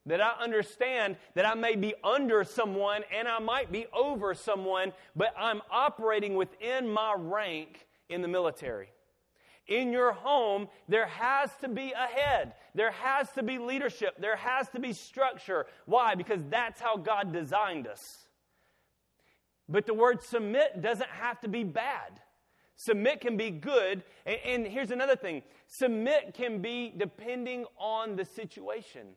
that 0.05 0.21
I 0.21 0.31
understand 0.41 1.15
that 1.35 1.45
I 1.45 1.53
may 1.53 1.75
be 1.75 1.93
under 2.03 2.43
someone 2.43 3.03
and 3.15 3.27
I 3.27 3.39
might 3.39 3.71
be 3.71 3.85
over 3.93 4.33
someone, 4.33 4.93
but 5.15 5.33
I'm 5.37 5.61
operating 5.69 6.35
within 6.35 6.91
my 6.91 7.13
rank 7.17 7.85
in 8.09 8.21
the 8.21 8.27
military. 8.27 8.89
In 9.67 9.93
your 9.93 10.11
home, 10.11 10.67
there 10.89 11.05
has 11.05 11.51
to 11.61 11.69
be 11.69 11.91
a 11.91 12.07
head. 12.07 12.53
There 12.73 12.91
has 12.91 13.31
to 13.33 13.43
be 13.43 13.59
leadership. 13.59 14.15
There 14.19 14.35
has 14.35 14.69
to 14.69 14.79
be 14.79 14.91
structure. 14.91 15.67
Why? 15.85 16.15
Because 16.15 16.41
that's 16.49 16.81
how 16.81 16.97
God 16.97 17.31
designed 17.31 17.87
us. 17.87 18.17
But 19.69 19.85
the 19.85 19.93
word 19.93 20.23
submit 20.23 20.81
doesn't 20.81 21.09
have 21.09 21.39
to 21.41 21.47
be 21.47 21.63
bad. 21.63 22.19
Submit 22.83 23.21
can 23.21 23.37
be 23.37 23.51
good. 23.51 24.01
And, 24.25 24.37
and 24.43 24.65
here's 24.65 24.89
another 24.89 25.15
thing 25.15 25.43
submit 25.67 26.33
can 26.33 26.63
be 26.63 26.91
depending 26.97 27.65
on 27.77 28.15
the 28.15 28.25
situation. 28.25 29.09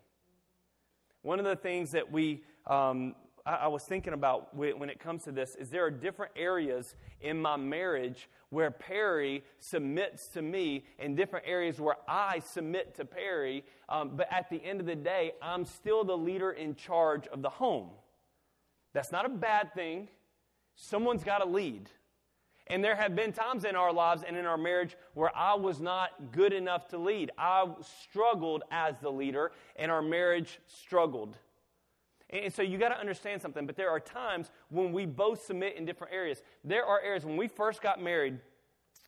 One 1.23 1.39
of 1.39 1.47
the 1.47 1.57
things 1.57 1.93
that 1.93 2.13
we, 2.13 2.43
um, 2.67 3.15
I, 3.47 3.55
I 3.55 3.67
was 3.69 3.85
thinking 3.85 4.13
about 4.13 4.55
when 4.55 4.91
it 4.91 5.01
comes 5.01 5.25
to 5.25 5.33
this 5.33 5.57
is 5.57 5.71
there 5.71 5.83
are 5.87 5.91
different 5.91 6.33
areas 6.37 6.95
in 7.23 7.41
my 7.41 7.57
marriage 7.57 8.29
where 8.51 8.71
Perry 8.71 9.43
submits 9.59 10.29
to 10.29 10.43
me, 10.43 10.85
and 10.99 11.17
different 11.17 11.47
areas 11.49 11.81
where 11.81 11.97
I 12.07 12.41
submit 12.41 12.95
to 12.97 13.07
Perry. 13.07 13.65
Um, 13.89 14.11
but 14.15 14.31
at 14.31 14.51
the 14.51 14.63
end 14.63 14.81
of 14.81 14.87
the 14.87 14.95
day, 14.95 15.33
I'm 15.41 15.65
still 15.65 16.05
the 16.05 16.19
leader 16.19 16.51
in 16.53 16.75
charge 16.75 17.27
of 17.29 17.41
the 17.41 17.49
home. 17.49 17.89
That's 18.93 19.11
not 19.11 19.25
a 19.25 19.31
bad 19.31 19.73
thing. 19.73 20.09
Someone's 20.77 21.25
got 21.25 21.39
to 21.39 21.47
lead. 21.47 21.89
And 22.69 22.83
there 22.83 22.97
have 22.97 23.15
been 23.15 23.33
times 23.33 23.65
in 23.65 23.77
our 23.77 23.93
lives 23.93 24.23
and 24.27 24.37
in 24.37 24.47
our 24.47 24.57
marriage 24.57 24.97
where 25.13 25.35
I 25.37 25.55
was 25.55 25.81
not 25.81 26.33
good 26.33 26.53
enough 26.53 26.89
to 26.89 26.99
lead. 26.99 27.31
I 27.37 27.67
struggled 27.83 28.63
as 28.71 28.95
the 29.01 29.11
leader, 29.11 29.53
and 29.77 29.91
our 29.91 30.01
marriage 30.01 30.61
struggled. 30.67 31.37
And 32.31 32.53
so 32.53 32.63
you 32.63 32.79
got 32.79 32.89
to 32.89 32.99
understand 32.99 33.43
something, 33.43 33.67
but 33.67 33.77
there 33.77 33.91
are 33.91 34.01
times 34.01 34.51
when 34.71 34.93
we 34.93 35.05
both 35.05 35.45
submit 35.45 35.77
in 35.77 35.85
different 35.85 36.15
areas. 36.15 36.43
There 36.65 36.85
are 36.85 37.01
areas 37.01 37.25
when 37.25 37.37
we 37.37 37.49
first 37.49 37.83
got 37.83 38.03
married, 38.03 38.39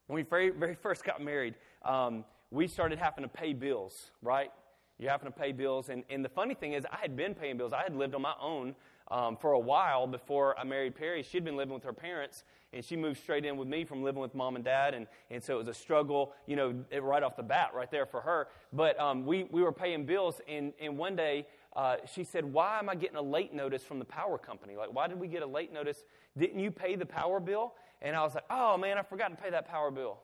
when 0.06 0.16
we 0.16 0.22
very, 0.22 0.50
very 0.50 0.74
first 0.74 1.02
got 1.02 1.22
married, 1.22 1.54
um, 1.82 2.24
we 2.50 2.68
started 2.68 2.98
having 2.98 3.22
to 3.24 3.28
pay 3.28 3.54
bills, 3.54 4.10
right? 4.22 4.52
You're 4.98 5.10
having 5.10 5.32
to 5.32 5.36
pay 5.36 5.52
bills. 5.52 5.88
And, 5.88 6.04
and 6.10 6.24
the 6.24 6.28
funny 6.28 6.54
thing 6.54 6.74
is, 6.74 6.86
I 6.92 6.98
had 6.98 7.16
been 7.16 7.34
paying 7.34 7.56
bills. 7.56 7.72
I 7.72 7.82
had 7.82 7.96
lived 7.96 8.14
on 8.14 8.22
my 8.22 8.34
own 8.40 8.74
um, 9.08 9.36
for 9.36 9.52
a 9.52 9.58
while 9.58 10.06
before 10.06 10.58
I 10.58 10.64
married 10.64 10.94
Perry. 10.94 11.22
She'd 11.22 11.44
been 11.44 11.56
living 11.56 11.74
with 11.74 11.84
her 11.84 11.92
parents, 11.92 12.44
and 12.72 12.84
she 12.84 12.96
moved 12.96 13.20
straight 13.20 13.44
in 13.44 13.56
with 13.56 13.68
me 13.68 13.84
from 13.84 14.02
living 14.02 14.20
with 14.20 14.34
mom 14.34 14.56
and 14.56 14.64
dad. 14.64 14.94
And, 14.94 15.06
and 15.30 15.42
so 15.42 15.54
it 15.54 15.58
was 15.58 15.68
a 15.68 15.74
struggle, 15.74 16.32
you 16.46 16.56
know, 16.56 16.74
right 17.00 17.22
off 17.22 17.36
the 17.36 17.42
bat, 17.42 17.70
right 17.74 17.90
there 17.90 18.06
for 18.06 18.20
her. 18.20 18.48
But 18.72 18.98
um, 18.98 19.24
we, 19.24 19.44
we 19.44 19.62
were 19.62 19.72
paying 19.72 20.06
bills, 20.06 20.40
and, 20.48 20.72
and 20.80 20.98
one 20.98 21.16
day 21.16 21.46
uh, 21.76 21.96
she 22.12 22.24
said, 22.24 22.44
Why 22.44 22.78
am 22.78 22.88
I 22.88 22.94
getting 22.94 23.16
a 23.16 23.22
late 23.22 23.54
notice 23.54 23.82
from 23.82 23.98
the 23.98 24.04
power 24.04 24.38
company? 24.38 24.76
Like, 24.76 24.92
why 24.92 25.06
did 25.06 25.20
we 25.20 25.28
get 25.28 25.42
a 25.42 25.46
late 25.46 25.72
notice? 25.72 26.04
Didn't 26.36 26.58
you 26.58 26.70
pay 26.70 26.96
the 26.96 27.06
power 27.06 27.38
bill? 27.38 27.74
And 28.00 28.16
I 28.16 28.22
was 28.22 28.34
like, 28.34 28.44
Oh, 28.50 28.76
man, 28.78 28.98
I 28.98 29.02
forgot 29.02 29.28
to 29.28 29.36
pay 29.36 29.50
that 29.50 29.68
power 29.68 29.90
bill. 29.90 30.18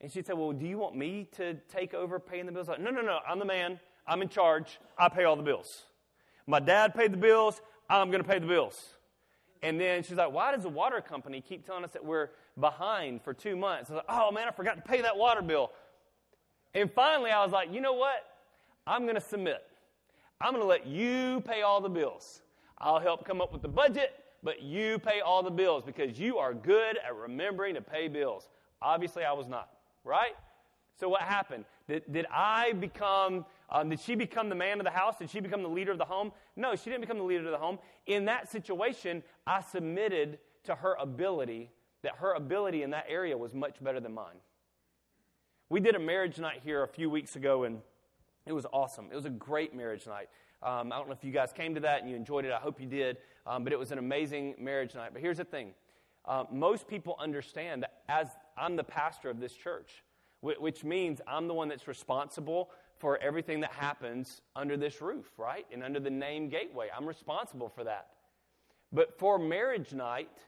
And 0.00 0.10
she 0.10 0.22
said, 0.22 0.38
Well, 0.38 0.52
do 0.52 0.64
you 0.64 0.78
want 0.78 0.96
me 0.96 1.28
to 1.36 1.54
take 1.68 1.92
over 1.92 2.20
paying 2.20 2.46
the 2.46 2.52
bills? 2.52 2.68
Like, 2.68 2.80
no, 2.80 2.90
no, 2.90 3.00
no, 3.00 3.18
I'm 3.28 3.40
the 3.40 3.44
man. 3.44 3.80
I'm 4.06 4.22
in 4.22 4.28
charge. 4.28 4.78
I 4.96 5.08
pay 5.08 5.24
all 5.24 5.36
the 5.36 5.42
bills. 5.42 5.82
My 6.48 6.60
dad 6.60 6.94
paid 6.94 7.12
the 7.12 7.18
bills. 7.18 7.60
I'm 7.90 8.10
going 8.10 8.22
to 8.22 8.28
pay 8.28 8.38
the 8.38 8.46
bills. 8.46 8.94
And 9.62 9.78
then 9.78 10.02
she's 10.02 10.16
like, 10.16 10.32
Why 10.32 10.52
does 10.52 10.62
the 10.62 10.70
water 10.70 11.00
company 11.00 11.42
keep 11.42 11.64
telling 11.64 11.84
us 11.84 11.90
that 11.92 12.04
we're 12.04 12.30
behind 12.58 13.22
for 13.22 13.34
two 13.34 13.54
months? 13.54 13.90
I 13.90 13.94
was 13.94 14.02
like, 14.08 14.18
Oh, 14.18 14.32
man, 14.32 14.48
I 14.48 14.50
forgot 14.50 14.76
to 14.76 14.82
pay 14.82 15.02
that 15.02 15.16
water 15.16 15.42
bill. 15.42 15.72
And 16.74 16.90
finally, 16.90 17.30
I 17.30 17.44
was 17.44 17.52
like, 17.52 17.72
You 17.72 17.82
know 17.82 17.92
what? 17.92 18.24
I'm 18.86 19.02
going 19.02 19.14
to 19.14 19.20
submit. 19.20 19.62
I'm 20.40 20.52
going 20.52 20.62
to 20.62 20.68
let 20.68 20.86
you 20.86 21.42
pay 21.46 21.62
all 21.62 21.82
the 21.82 21.88
bills. 21.90 22.40
I'll 22.78 23.00
help 23.00 23.26
come 23.26 23.42
up 23.42 23.52
with 23.52 23.60
the 23.60 23.68
budget, 23.68 24.14
but 24.42 24.62
you 24.62 24.98
pay 25.00 25.20
all 25.20 25.42
the 25.42 25.50
bills 25.50 25.82
because 25.84 26.18
you 26.18 26.38
are 26.38 26.54
good 26.54 26.96
at 26.96 27.14
remembering 27.14 27.74
to 27.74 27.82
pay 27.82 28.08
bills. 28.08 28.48
Obviously, 28.80 29.24
I 29.24 29.32
was 29.32 29.48
not, 29.48 29.68
right? 30.04 30.32
So 30.98 31.08
what 31.08 31.22
happened? 31.22 31.64
Did, 31.86 32.02
did 32.10 32.26
I 32.30 32.72
become, 32.72 33.44
um, 33.70 33.88
did 33.88 34.00
she 34.00 34.14
become 34.14 34.48
the 34.48 34.54
man 34.54 34.80
of 34.80 34.84
the 34.84 34.90
house? 34.90 35.16
Did 35.18 35.30
she 35.30 35.40
become 35.40 35.62
the 35.62 35.68
leader 35.68 35.92
of 35.92 35.98
the 35.98 36.04
home? 36.04 36.32
No, 36.56 36.74
she 36.74 36.90
didn't 36.90 37.02
become 37.02 37.18
the 37.18 37.24
leader 37.24 37.44
of 37.44 37.52
the 37.52 37.58
home. 37.58 37.78
In 38.06 38.24
that 38.24 38.50
situation, 38.50 39.22
I 39.46 39.60
submitted 39.60 40.38
to 40.64 40.74
her 40.74 40.96
ability, 40.98 41.70
that 42.02 42.16
her 42.16 42.34
ability 42.34 42.82
in 42.82 42.90
that 42.90 43.06
area 43.08 43.36
was 43.36 43.54
much 43.54 43.82
better 43.82 44.00
than 44.00 44.12
mine. 44.12 44.36
We 45.68 45.80
did 45.80 45.94
a 45.94 46.00
marriage 46.00 46.38
night 46.38 46.62
here 46.64 46.82
a 46.82 46.88
few 46.88 47.10
weeks 47.10 47.36
ago, 47.36 47.64
and 47.64 47.80
it 48.46 48.52
was 48.52 48.66
awesome. 48.72 49.08
It 49.12 49.14
was 49.14 49.26
a 49.26 49.30
great 49.30 49.74
marriage 49.74 50.06
night. 50.06 50.28
Um, 50.62 50.92
I 50.92 50.96
don't 50.96 51.06
know 51.06 51.14
if 51.14 51.22
you 51.22 51.30
guys 51.30 51.52
came 51.52 51.74
to 51.74 51.80
that 51.82 52.00
and 52.00 52.10
you 52.10 52.16
enjoyed 52.16 52.44
it. 52.44 52.52
I 52.52 52.58
hope 52.58 52.80
you 52.80 52.86
did. 52.86 53.18
Um, 53.46 53.62
but 53.62 53.72
it 53.72 53.78
was 53.78 53.92
an 53.92 53.98
amazing 53.98 54.56
marriage 54.58 54.94
night. 54.94 55.10
But 55.12 55.22
here's 55.22 55.36
the 55.36 55.44
thing 55.44 55.74
uh, 56.24 56.44
most 56.50 56.88
people 56.88 57.16
understand 57.20 57.82
that 57.82 58.02
as 58.08 58.28
I'm 58.56 58.74
the 58.76 58.84
pastor 58.84 59.30
of 59.30 59.38
this 59.38 59.52
church, 59.52 60.02
which 60.40 60.84
means 60.84 61.20
I'm 61.26 61.48
the 61.48 61.54
one 61.54 61.68
that's 61.68 61.88
responsible 61.88 62.70
for 62.98 63.18
everything 63.18 63.60
that 63.60 63.72
happens 63.72 64.40
under 64.56 64.76
this 64.76 65.00
roof, 65.00 65.32
right? 65.36 65.66
And 65.72 65.82
under 65.82 66.00
the 66.00 66.10
name 66.10 66.48
Gateway. 66.48 66.88
I'm 66.96 67.06
responsible 67.06 67.68
for 67.68 67.84
that. 67.84 68.08
But 68.92 69.18
for 69.18 69.38
marriage 69.38 69.92
night, 69.92 70.38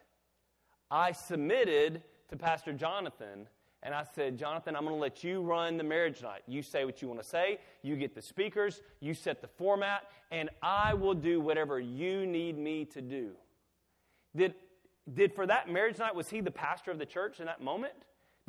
I 0.89 1.11
submitted 1.11 2.03
to 2.29 2.35
Pastor 2.35 2.73
Jonathan 2.73 3.47
and 3.83 3.95
I 3.95 4.03
said, 4.03 4.37
Jonathan, 4.37 4.75
I'm 4.75 4.83
going 4.83 4.95
to 4.95 5.01
let 5.01 5.23
you 5.23 5.41
run 5.41 5.77
the 5.77 5.83
marriage 5.83 6.21
night. 6.21 6.43
You 6.47 6.61
say 6.61 6.85
what 6.85 7.01
you 7.01 7.07
want 7.07 7.21
to 7.21 7.27
say, 7.27 7.59
you 7.81 7.95
get 7.95 8.13
the 8.13 8.21
speakers, 8.21 8.81
you 8.99 9.13
set 9.15 9.41
the 9.41 9.47
format, 9.47 10.03
and 10.29 10.49
I 10.61 10.93
will 10.93 11.15
do 11.15 11.41
whatever 11.41 11.79
you 11.79 12.27
need 12.27 12.59
me 12.59 12.85
to 12.85 13.01
do. 13.01 13.31
Did, 14.35 14.53
did 15.11 15.33
for 15.33 15.47
that 15.47 15.67
marriage 15.67 15.97
night, 15.97 16.13
was 16.13 16.29
he 16.29 16.41
the 16.41 16.51
pastor 16.51 16.91
of 16.91 16.99
the 16.99 17.07
church 17.07 17.39
in 17.39 17.47
that 17.47 17.61
moment? 17.61 17.93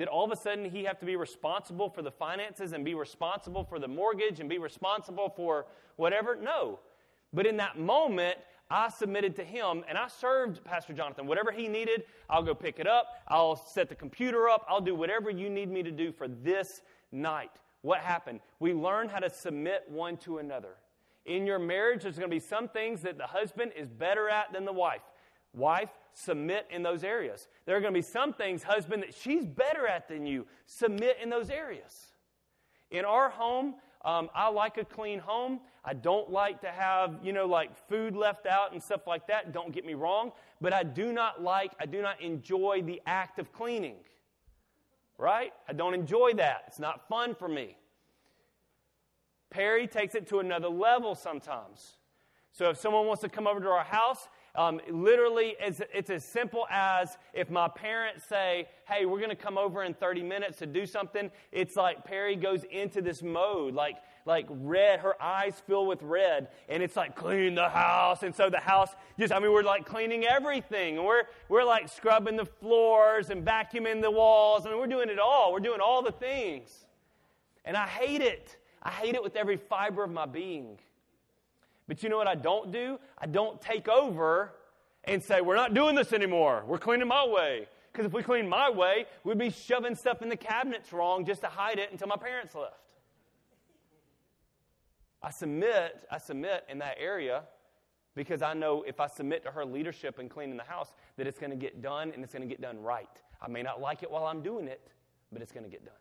Did 0.03 0.09
all 0.09 0.25
of 0.25 0.33
a 0.33 0.37
sudden 0.37 0.65
he 0.65 0.83
have 0.83 0.99
to 0.99 1.07
be 1.07 1.15
responsible 1.15 1.89
for 1.89 2.03
the 2.03 2.11
finances 2.11 2.73
and 2.73 2.85
be 2.85 2.95
responsible 2.95 3.63
for 3.63 3.79
the 3.79 3.87
mortgage 3.87 4.41
and 4.41 4.49
be 4.49 4.59
responsible 4.59 5.33
for 5.37 5.67
whatever? 5.95 6.35
No. 6.35 6.81
But 7.33 7.47
in 7.47 7.57
that 7.59 7.79
moment, 7.79 8.39
I 8.69 8.89
submitted 8.89 9.37
to 9.37 9.45
him 9.45 9.85
and 9.89 9.97
I 9.97 10.09
served 10.09 10.65
Pastor 10.65 10.93
Jonathan. 10.93 11.29
Whatever 11.29 11.53
he 11.53 11.69
needed, 11.69 12.03
I'll 12.29 12.43
go 12.43 12.53
pick 12.53 12.81
it 12.81 12.87
up. 12.89 13.23
I'll 13.29 13.55
set 13.55 13.89
the 13.89 13.95
computer 13.95 14.49
up. 14.49 14.67
I'll 14.69 14.81
do 14.81 14.97
whatever 14.97 15.31
you 15.31 15.49
need 15.49 15.71
me 15.71 15.85
to 15.85 15.93
do 15.93 16.11
for 16.11 16.27
this 16.27 16.83
night. 17.13 17.53
What 17.83 18.01
happened? 18.01 18.41
We 18.59 18.75
learn 18.75 19.09
how 19.09 19.21
to 19.21 19.31
submit 19.31 19.85
one 19.87 20.17
to 20.17 20.39
another. 20.39 20.79
In 21.27 21.47
your 21.47 21.61
marriage, 21.61 22.03
there's 22.03 22.19
going 22.19 22.29
to 22.29 22.35
be 22.35 22.41
some 22.41 22.67
things 22.67 23.03
that 23.03 23.19
the 23.19 23.27
husband 23.29 23.71
is 23.77 23.87
better 23.89 24.29
at 24.29 24.53
than 24.53 24.65
the 24.65 24.73
wife. 24.73 25.03
Wife, 25.55 25.91
submit 26.15 26.67
in 26.71 26.83
those 26.83 27.05
areas. 27.05 27.49
There 27.67 27.77
are 27.77 27.81
going 27.81 27.93
to 27.93 27.99
be 27.99 28.03
some 28.03 28.33
things, 28.33 28.63
husband, 28.63 29.03
that 29.03 29.15
she's 29.15 29.45
better 29.45 29.87
at 29.87 30.09
than 30.09 30.27
you. 30.27 30.47
Submit 30.67 31.19
in 31.23 31.31
those 31.31 31.51
areas. 31.51 32.07
In 32.91 33.05
our 33.05 33.29
home, 33.29 33.75
um, 34.05 34.31
I 34.35 34.49
like 34.49 34.79
a 34.79 34.85
clean 34.85 35.19
home. 35.19 35.61
I 35.85 35.95
don't 35.95 36.31
like 36.31 36.61
to 36.63 36.69
have, 36.69 37.19
you 37.23 37.33
know, 37.33 37.47
like 37.47 37.77
food 37.89 38.17
left 38.17 38.47
out 38.47 38.73
and 38.73 38.83
stuff 38.83 39.07
like 39.07 39.27
that. 39.29 39.53
Don't 39.53 39.73
get 39.73 39.85
me 39.85 39.95
wrong. 39.95 40.33
But 40.61 40.73
I 40.73 40.83
do 40.83 41.13
not 41.13 41.43
like, 41.43 41.73
I 41.81 41.87
do 41.87 42.03
not 42.03 42.21
enjoy 42.21 42.83
the 42.85 43.01
act 43.07 43.39
of 43.39 43.53
cleaning. 43.53 43.97
Right? 45.19 45.53
I 45.69 45.73
don't 45.73 45.95
enjoy 45.95 46.33
that. 46.35 46.65
It's 46.67 46.79
not 46.81 47.09
fun 47.09 47.35
for 47.35 47.49
me. 47.49 47.77
Perry 49.51 49.87
takes 49.87 50.15
it 50.15 50.27
to 50.29 50.39
another 50.41 50.69
level 50.69 51.15
sometimes. 51.15 51.99
So 52.53 52.71
if 52.71 52.79
someone 52.79 53.07
wants 53.07 53.23
to 53.23 53.29
come 53.29 53.47
over 53.47 53.61
to 53.61 53.69
our 53.69 53.85
house 53.85 54.29
um, 54.55 54.81
literally, 54.91 55.57
it's, 55.59 55.81
it's 55.95 56.11
as 56.11 56.25
simple 56.25 56.67
as 56.71 57.17
if 57.33 57.49
my 57.49 57.69
parents 57.69 58.25
say, 58.29 58.69
hey, 58.87 59.07
we're 59.07 59.19
going 59.19 59.31
to 59.31 59.37
come 59.37 59.57
over 59.57 59.83
in 59.83 59.95
30 59.95 60.23
minutes 60.23 60.59
to 60.59 60.67
do 60.67 60.85
something, 60.85 61.31
it's 61.53 61.75
like 61.75 62.05
Perry 62.05 62.37
goes 62.37 62.65
into 62.65 63.01
this 63.01 63.23
mode, 63.23 63.75
like, 63.75 63.97
like 64.27 64.47
red, 64.51 65.01
her 65.01 65.21
eyes 65.23 65.55
fill 65.67 65.87
with 65.87 66.03
red, 66.03 66.49
and 66.69 66.83
it's 66.83 66.97
like 66.97 67.17
clean 67.17 67.55
the 67.55 67.69
house. 67.69 68.23
And 68.23 68.35
so 68.35 68.51
the 68.51 68.61
house 68.61 68.91
just, 69.19 69.33
I 69.33 69.39
mean, 69.39 69.53
we're 69.53 69.63
like 69.63 69.87
cleaning 69.87 70.27
everything. 70.27 70.99
And 70.99 71.07
we're, 71.07 71.25
we're 71.49 71.65
like 71.65 71.89
scrubbing 71.89 72.37
the 72.37 72.45
floors 72.45 73.31
and 73.31 73.45
vacuuming 73.45 74.03
the 74.03 74.11
walls. 74.11 74.67
I 74.67 74.71
mean, 74.71 74.79
we're 74.79 74.87
doing 74.87 75.09
it 75.09 75.19
all. 75.19 75.53
We're 75.53 75.61
doing 75.61 75.81
all 75.81 76.03
the 76.03 76.13
things. 76.13 76.85
And 77.65 77.75
I 77.75 77.87
hate 77.87 78.21
it. 78.21 78.59
I 78.83 78.91
hate 78.91 79.15
it 79.15 79.23
with 79.23 79.37
every 79.37 79.57
fiber 79.57 80.05
of 80.05 80.11
my 80.11 80.27
being. 80.27 80.79
But 81.89 82.03
you 82.03 82.09
know 82.09 82.17
what 82.17 82.29
I 82.29 82.35
don't 82.35 82.71
do? 82.71 82.99
I 83.19 83.27
don't 83.27 83.61
take 83.61 83.89
over 83.89 84.53
and 85.05 85.23
say, 85.23 85.41
we're 85.41 85.57
not 85.57 85.75
doing 85.75 85.95
this 85.95 86.13
anymore. 86.13 86.65
We're 86.67 86.79
cleaning 86.79 87.09
my 87.09 87.27
way. 87.27 87.67
Because 87.93 88.07
if 88.07 88.13
we 88.13 88.23
clean 88.23 88.49
my 88.49 88.71
way, 88.71 89.07
we'd 89.25 89.39
be 89.39 89.51
shoving 89.51 89.95
stuff 89.95 90.23
in 90.23 90.29
the 90.29 90.37
cabinets 90.37 90.93
wrong 90.93 91.27
just 91.27 91.43
to 91.43 91.49
hide 91.49 91.79
it 91.79 91.91
until 91.93 92.09
my 92.09 92.17
parents 92.17 92.55
left. 92.55 92.77
I 95.23 95.31
submit, 95.31 96.01
I 96.11 96.19
submit 96.19 96.65
in 96.69 96.79
that 96.79 96.97
area 96.99 97.43
because 98.15 98.43
I 98.43 98.55
know 98.55 98.83
if 98.83 98.99
I 98.99 99.07
submit 99.07 99.45
to 99.45 99.51
her 99.51 99.65
leadership 99.65 100.19
in 100.19 100.29
cleaning 100.29 100.57
the 100.57 100.65
house, 100.65 100.95
that 101.17 101.27
it's 101.27 101.39
going 101.39 101.51
to 101.51 101.57
get 101.57 101.83
done 101.83 102.13
and 102.13 102.25
it's 102.25 102.33
going 102.33 102.47
to 102.47 102.49
get 102.49 102.61
done 102.61 102.81
right. 102.83 103.09
I 103.41 103.49
may 103.49 103.63
not 103.63 103.81
like 103.81 104.03
it 104.03 104.11
while 104.11 104.25
I'm 104.25 104.43
doing 104.43 104.69
it, 104.69 104.89
but 105.31 105.43
it's 105.43 105.53
going 105.53 105.65
to 105.65 105.71
get 105.71 105.85
done. 105.85 105.95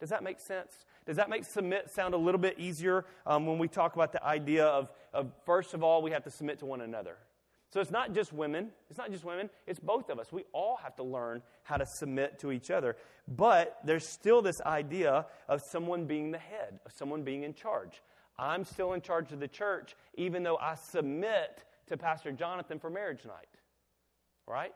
Does 0.00 0.10
that 0.10 0.22
make 0.22 0.40
sense? 0.40 0.84
Does 1.06 1.16
that 1.16 1.28
make 1.28 1.44
submit 1.44 1.90
sound 1.90 2.14
a 2.14 2.18
little 2.18 2.40
bit 2.40 2.58
easier 2.58 3.04
um, 3.26 3.46
when 3.46 3.58
we 3.58 3.68
talk 3.68 3.94
about 3.94 4.12
the 4.12 4.24
idea 4.24 4.64
of, 4.64 4.88
of, 5.12 5.30
first 5.44 5.74
of 5.74 5.82
all, 5.82 6.02
we 6.02 6.10
have 6.12 6.24
to 6.24 6.30
submit 6.30 6.60
to 6.60 6.66
one 6.66 6.80
another? 6.80 7.16
So 7.74 7.80
it's 7.80 7.90
not 7.90 8.14
just 8.14 8.32
women. 8.32 8.70
It's 8.88 8.98
not 8.98 9.10
just 9.10 9.24
women. 9.24 9.50
It's 9.66 9.80
both 9.80 10.08
of 10.08 10.20
us. 10.20 10.32
We 10.32 10.44
all 10.52 10.76
have 10.76 10.94
to 10.96 11.02
learn 11.02 11.42
how 11.64 11.76
to 11.76 11.84
submit 11.98 12.38
to 12.38 12.52
each 12.52 12.70
other. 12.70 12.96
But 13.26 13.78
there's 13.84 14.08
still 14.08 14.42
this 14.42 14.60
idea 14.64 15.26
of 15.48 15.60
someone 15.60 16.06
being 16.06 16.30
the 16.30 16.38
head, 16.38 16.78
of 16.86 16.92
someone 16.92 17.24
being 17.24 17.42
in 17.42 17.52
charge. 17.52 18.00
I'm 18.38 18.64
still 18.64 18.92
in 18.92 19.00
charge 19.00 19.32
of 19.32 19.40
the 19.40 19.48
church, 19.48 19.96
even 20.14 20.44
though 20.44 20.56
I 20.56 20.76
submit 20.76 21.64
to 21.88 21.96
Pastor 21.96 22.32
Jonathan 22.32 22.78
for 22.78 22.90
marriage 22.90 23.24
night. 23.24 23.48
Right? 24.46 24.74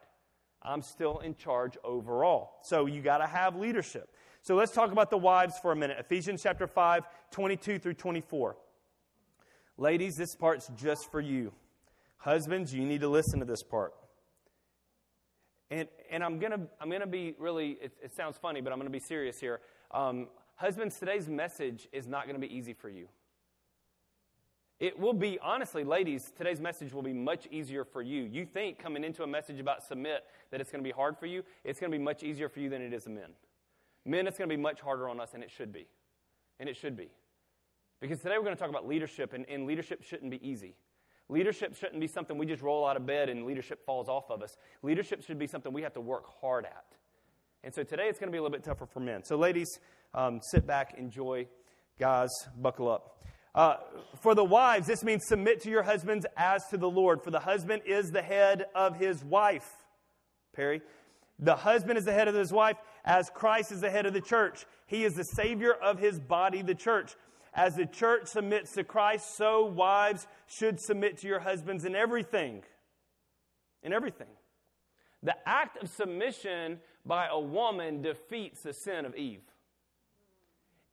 I'm 0.63 0.83
still 0.83 1.21
in 1.21 1.37
charge 1.37 1.79
overall. 1.85 2.59
So 2.63 2.87
you 2.87 3.01
got 3.01 3.19
to 3.19 3.27
have 3.27 3.57
leadership. 3.57 4.13
So 4.43 4.55
let's 4.55 4.73
talk 4.73 4.93
about 4.93 5.11
the 5.11 5.19
wives 5.19 5.59
for 5.61 5.73
a 5.73 5.77
minute. 5.77 5.97
Ephesians 5.99 6.43
chapter 6.43 6.67
5, 6.67 7.05
22 7.31 7.79
through 7.79 7.95
24. 7.95 8.57
Ladies, 9.77 10.17
this 10.17 10.35
part's 10.35 10.71
just 10.77 11.11
for 11.11 11.21
you. 11.21 11.53
Husbands, 12.19 12.75
you 12.75 12.85
need 12.85 13.01
to 13.01 13.09
listen 13.09 13.39
to 13.39 13.45
this 13.45 13.63
part. 13.63 13.95
And, 15.71 15.87
and 16.11 16.25
I'm 16.25 16.39
going 16.39 16.53
to 16.53 16.61
I'm 16.81 16.91
gonna 16.91 17.07
be 17.07 17.35
really, 17.39 17.79
it, 17.81 17.93
it, 18.03 18.17
sounds 18.17 18.39
funny, 18.39 18.61
but 18.61 18.73
I'm 18.73 18.79
going 18.79 18.91
to 18.91 18.93
be 18.93 18.99
serious 18.99 19.39
here. 19.39 19.61
Um, 19.91 20.29
husbands, 20.57 20.99
today's 20.99 21.29
message 21.29 21.87
is 21.93 22.07
not 22.07 22.25
going 22.25 22.41
to 22.41 22.47
be 22.47 22.53
easy 22.53 22.73
for 22.73 22.89
you. 22.89 23.09
It 24.81 24.99
will 24.99 25.13
be, 25.13 25.39
honestly, 25.43 25.83
ladies, 25.85 26.33
today's 26.37 26.61
message 26.61 26.93
will 26.93 27.03
be 27.03 27.13
much 27.13 27.49
easier 27.51 27.85
for 27.85 28.01
you. 28.01 28.23
You 28.23 28.47
think 28.47 28.79
coming 28.79 29.03
into 29.05 29.25
a 29.25 29.27
message 29.27 29.59
about 29.59 29.83
submit 29.83 30.25
that 30.51 30.61
it's 30.61 30.71
going 30.71 30.83
to 30.83 30.89
be 30.89 30.95
hard 30.95 31.19
for 31.19 31.27
you, 31.27 31.43
it's 31.65 31.81
going 31.81 31.91
to 31.91 31.99
be 31.99 32.03
much 32.03 32.23
easier 32.23 32.49
for 32.49 32.61
you 32.61 32.71
than 32.71 32.81
it 32.81 32.93
is 32.93 33.05
for 33.05 33.11
men. 33.11 33.31
Men, 34.05 34.27
it's 34.27 34.39
going 34.39 34.49
to 34.49 34.57
be 34.57 34.61
much 34.61 34.81
harder 34.81 35.09
on 35.09 35.21
us, 35.21 35.35
and 35.35 35.43
it 35.43 35.51
should 35.51 35.73
be. 35.73 35.87
And 36.61 36.69
it 36.69 36.77
should 36.77 36.97
be. 36.97 37.11
Because 38.01 38.21
today 38.21 38.35
we're 38.37 38.45
going 38.45 38.57
to 38.57 38.61
talk 38.61 38.71
about 38.71 38.87
leadership, 38.87 39.33
and, 39.33 39.45
and 39.49 39.67
leadership 39.67 40.03
shouldn't 40.03 40.31
be 40.31 40.49
easy. 40.49 40.77
Leadership 41.29 41.77
shouldn't 41.77 42.01
be 42.01 42.07
something 42.07 42.39
we 42.39 42.47
just 42.47 42.63
roll 42.63 42.87
out 42.87 42.97
of 42.97 43.05
bed 43.05 43.29
and 43.29 43.45
leadership 43.45 43.85
falls 43.85 44.09
off 44.09 44.31
of 44.31 44.43
us. 44.43 44.57
Leadership 44.83 45.23
should 45.23 45.39
be 45.39 45.47
something 45.47 45.73
we 45.73 45.83
have 45.83 45.93
to 45.93 46.01
work 46.01 46.25
hard 46.41 46.65
at. 46.65 46.87
And 47.63 47.75
so 47.75 47.83
today 47.83 48.09
it's 48.09 48.19
going 48.19 48.29
to 48.29 48.33
be 48.33 48.39
a 48.39 48.43
little 48.43 48.57
bit 48.57 48.65
tougher 48.65 48.87
for 48.87 49.01
men. 49.01 49.25
So, 49.25 49.37
ladies, 49.37 49.69
um, 50.15 50.41
sit 50.51 50.67
back, 50.67 50.95
enjoy. 50.97 51.47
Guys, 51.99 52.31
buckle 52.57 52.89
up. 52.89 53.23
Uh, 53.55 53.77
for 54.23 54.35
the 54.35 54.45
wives, 54.45 54.87
this 54.87 55.03
means 55.03 55.27
submit 55.27 55.61
to 55.63 55.71
your 55.71 55.83
husbands 55.83 56.25
as 56.37 56.63
to 56.71 56.79
the 56.79 56.89
Lord. 56.89 57.23
For 57.23 57.31
the 57.31 57.41
husband 57.41 57.83
is 57.85 58.11
the 58.11 58.23
head 58.23 58.67
of 58.75 58.97
his 58.97 59.25
wife. 59.25 59.69
Perry. 60.55 60.81
The 61.39 61.57
husband 61.57 61.99
is 61.99 62.05
the 62.05 62.13
head 62.13 62.29
of 62.29 62.35
his 62.35 62.53
wife, 62.53 62.77
as 63.05 63.31
Christ 63.31 63.71
is 63.71 63.81
the 63.81 63.91
head 63.91 64.07
of 64.07 64.13
the 64.13 64.21
church. 64.21 64.67
He 64.87 65.05
is 65.05 65.15
the 65.15 65.25
Savior 65.25 65.73
of 65.73 65.99
his 65.99 66.19
body, 66.19 66.63
the 66.63 66.75
church. 66.75 67.15
As 67.55 67.77
the 67.77 67.87
church 67.87 68.27
submits 68.27 68.73
to 68.73 68.85
Christ, 68.85 69.37
so 69.37 69.65
wives 69.65 70.27
should 70.47 70.81
submit 70.81 71.19
to 71.19 71.29
your 71.29 71.41
husbands 71.41 71.85
in 71.85 71.95
everything. 71.95 72.65
In 73.83 73.93
everything. 73.93 74.29
The 75.23 75.37
act 75.49 75.83
of 75.83 75.89
submission 75.89 76.81
by 77.07 77.29
a 77.29 77.39
woman 77.39 78.03
defeats 78.03 78.63
the 78.63 78.73
sin 78.73 79.05
of 79.05 79.15
Eve. 79.17 79.43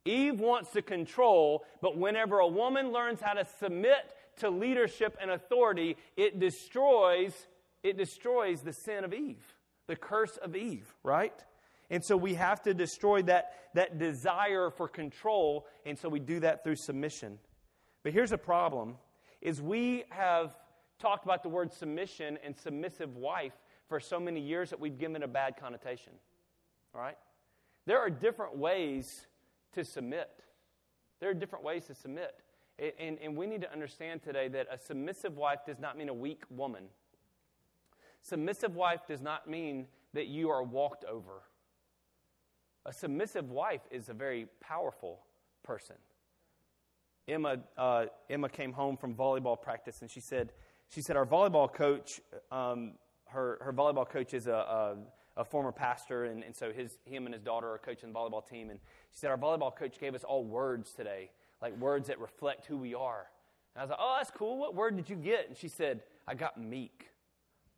Eve 0.06 0.40
wants 0.40 0.72
to 0.72 0.84
control, 0.84 1.66
but 1.82 1.98
whenever 1.98 2.40
a 2.40 2.48
woman 2.48 2.92
learns 2.92 3.22
how 3.22 3.34
to 3.34 3.46
submit 3.60 4.14
to 4.38 4.50
leadership 4.50 5.18
and 5.20 5.32
authority, 5.32 5.98
it 6.16 6.40
destroys 6.40 7.48
it 7.84 7.98
destroys 7.98 8.62
the 8.62 8.74
sin 8.74 9.04
of 9.04 9.14
Eve 9.14 9.55
the 9.88 9.96
curse 9.96 10.38
of 10.38 10.56
Eve, 10.56 10.94
right? 11.04 11.44
And 11.90 12.04
so 12.04 12.18
we 12.18 12.34
have 12.36 12.62
to 12.64 12.74
destroy 12.74 13.22
that, 13.24 13.54
that 13.74 14.00
desire 14.00 14.70
for 14.70 14.88
control, 14.88 15.68
and 15.86 15.98
so 15.98 16.10
we 16.10 16.20
do 16.20 16.40
that 16.40 16.64
through 16.64 16.78
submission. 16.78 17.38
But 18.04 18.14
here's 18.14 18.32
a 18.32 18.38
problem 18.38 18.96
is 19.42 19.62
we 19.62 20.04
have 20.10 20.56
talked 21.00 21.26
about 21.26 21.44
the 21.44 21.50
word 21.50 21.72
submission 21.72 22.38
and 22.44 22.58
submissive 22.58 23.16
wife 23.16 23.54
for 23.88 24.00
so 24.00 24.20
many 24.20 24.40
years 24.42 24.72
that 24.72 24.80
we've 24.80 24.98
given 24.98 25.22
a 25.22 25.28
bad 25.28 25.58
connotation. 25.58 26.14
All 26.94 27.02
right? 27.02 27.18
There 27.86 28.00
are 28.00 28.10
different 28.10 28.58
ways 28.58 29.28
to 29.74 29.84
submit. 29.84 30.30
There 31.20 31.30
are 31.30 31.34
different 31.34 31.64
ways 31.64 31.86
to 31.86 31.94
submit. 31.94 32.34
And, 33.00 33.18
and, 33.22 33.38
we 33.38 33.46
need 33.46 33.62
to 33.62 33.72
understand 33.72 34.22
today 34.22 34.50
that 34.50 34.68
a 34.70 34.78
submissive 34.78 35.38
wife 35.38 35.60
does 35.66 35.80
not 35.80 35.98
mean 35.98 36.10
a 36.10 36.14
weak 36.14 36.44
woman. 36.50 36.84
Submissive 38.26 38.76
wife 38.76 39.02
does 39.08 39.22
not 39.22 39.48
mean 39.48 39.86
that 40.16 40.26
you 40.26 40.50
are 40.50 40.64
walked 40.64 41.06
over. 41.06 41.44
A 42.88 42.92
submissive 42.92 43.52
wife 43.52 43.82
is 43.92 44.10
a 44.10 44.16
very 44.16 44.48
powerful 44.60 45.20
person. 45.64 45.96
Emma, 47.28 47.58
uh, 47.78 48.06
Emma 48.28 48.50
came 48.50 48.74
home 48.74 48.98
from 48.98 49.14
volleyball 49.14 49.62
practice 49.62 50.02
and 50.02 50.10
she 50.10 50.20
said, 50.20 50.54
she 50.90 51.02
said, 51.02 51.16
our 51.16 51.26
volleyball 51.26 51.72
coach, 51.72 52.20
um, 52.52 52.94
her, 53.28 53.60
her 53.62 53.72
volleyball 53.72 54.10
coach 54.10 54.34
is 54.34 54.48
a, 54.48 54.54
a, 54.54 54.96
a 55.38 55.46
former 55.46 55.72
pastor, 55.72 56.26
and, 56.26 56.44
and 56.44 56.56
so 56.56 56.72
his, 56.72 56.98
him 57.06 57.26
and 57.26 57.34
his 57.34 57.44
daughter 57.44 57.70
are 57.70 57.78
coaching 57.78 58.12
the 58.12 58.18
volleyball 58.18 58.48
team. 58.48 58.72
And 58.72 58.80
she 59.12 59.20
said, 59.20 59.30
Our 59.30 59.38
volleyball 59.38 59.76
coach 59.76 60.00
gave 60.00 60.16
us 60.16 60.24
all 60.24 60.44
words 60.44 60.94
today, 60.94 61.30
like 61.62 61.78
words 61.78 62.08
that 62.08 62.20
reflect 62.20 62.66
who 62.66 62.78
we 62.78 62.96
are. 62.96 63.28
And 63.76 63.82
I 63.82 63.84
was 63.84 63.90
like, 63.92 64.00
Oh, 64.02 64.16
that's 64.18 64.32
cool. 64.32 64.58
What 64.58 64.74
word 64.74 64.96
did 64.96 65.12
you 65.12 65.16
get? 65.16 65.48
And 65.48 65.56
she 65.56 65.68
said, 65.68 66.02
I 66.28 66.34
got 66.34 66.60
meek. 66.60 67.12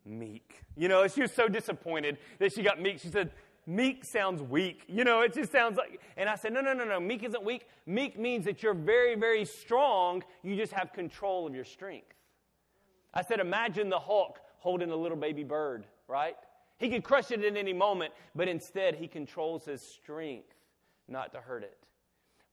Meek. 0.08 0.62
You 0.76 0.88
know, 0.88 1.08
she 1.08 1.22
was 1.22 1.32
so 1.32 1.48
disappointed 1.48 2.18
that 2.40 2.54
she 2.54 2.64
got 2.64 2.82
meek. 2.82 3.00
She 3.00 3.10
said, 3.10 3.32
Meek 3.70 4.06
sounds 4.06 4.42
weak. 4.42 4.84
You 4.88 5.04
know, 5.04 5.22
it 5.22 5.34
just 5.34 5.52
sounds 5.52 5.78
like, 5.78 6.00
and 6.16 6.30
I 6.30 6.36
said, 6.36 6.54
no, 6.54 6.62
no, 6.62 6.72
no, 6.72 6.86
no. 6.86 7.02
Meek 7.02 7.24
isn't 7.24 7.44
weak. 7.44 7.68
Meek 7.86 8.18
means 8.18 8.46
that 8.46 8.64
you're 8.64 8.74
very, 8.74 9.16
very 9.16 9.44
strong. 9.44 10.24
You 10.42 10.56
just 10.56 10.72
have 10.72 10.94
control 10.94 11.46
of 11.46 11.54
your 11.54 11.66
strength. 11.66 12.14
I 13.14 13.24
said, 13.24 13.42
imagine 13.42 13.90
the 13.90 14.00
Hulk 14.00 14.40
holding 14.60 14.90
a 14.92 14.96
little 14.96 15.18
baby 15.18 15.44
bird, 15.44 15.86
right? 16.08 16.38
He 16.78 16.90
could 16.90 17.04
crush 17.04 17.32
it 17.32 17.44
at 17.44 17.58
any 17.58 17.74
moment, 17.74 18.14
but 18.34 18.48
instead 18.48 18.96
he 18.96 19.08
controls 19.08 19.66
his 19.66 19.82
strength 19.82 20.54
not 21.10 21.34
to 21.34 21.42
hurt 21.42 21.64
it. 21.64 21.78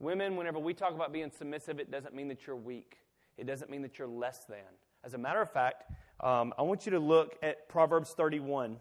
Women, 0.00 0.34
whenever 0.34 0.58
we 0.58 0.74
talk 0.74 0.94
about 0.94 1.12
being 1.12 1.30
submissive, 1.30 1.78
it 1.78 1.92
doesn't 1.92 2.14
mean 2.14 2.26
that 2.28 2.44
you're 2.44 2.56
weak. 2.56 2.98
It 3.38 3.46
doesn't 3.46 3.70
mean 3.70 3.82
that 3.82 3.98
you're 3.98 4.08
less 4.08 4.44
than. 4.46 4.58
As 5.04 5.14
a 5.14 5.18
matter 5.18 5.40
of 5.40 5.52
fact, 5.52 5.84
um, 6.24 6.54
I 6.58 6.62
want 6.62 6.87
you 6.87 6.92
to 6.92 6.98
look 6.98 7.37
at 7.42 7.68
Proverbs 7.68 8.14
31. 8.16 8.78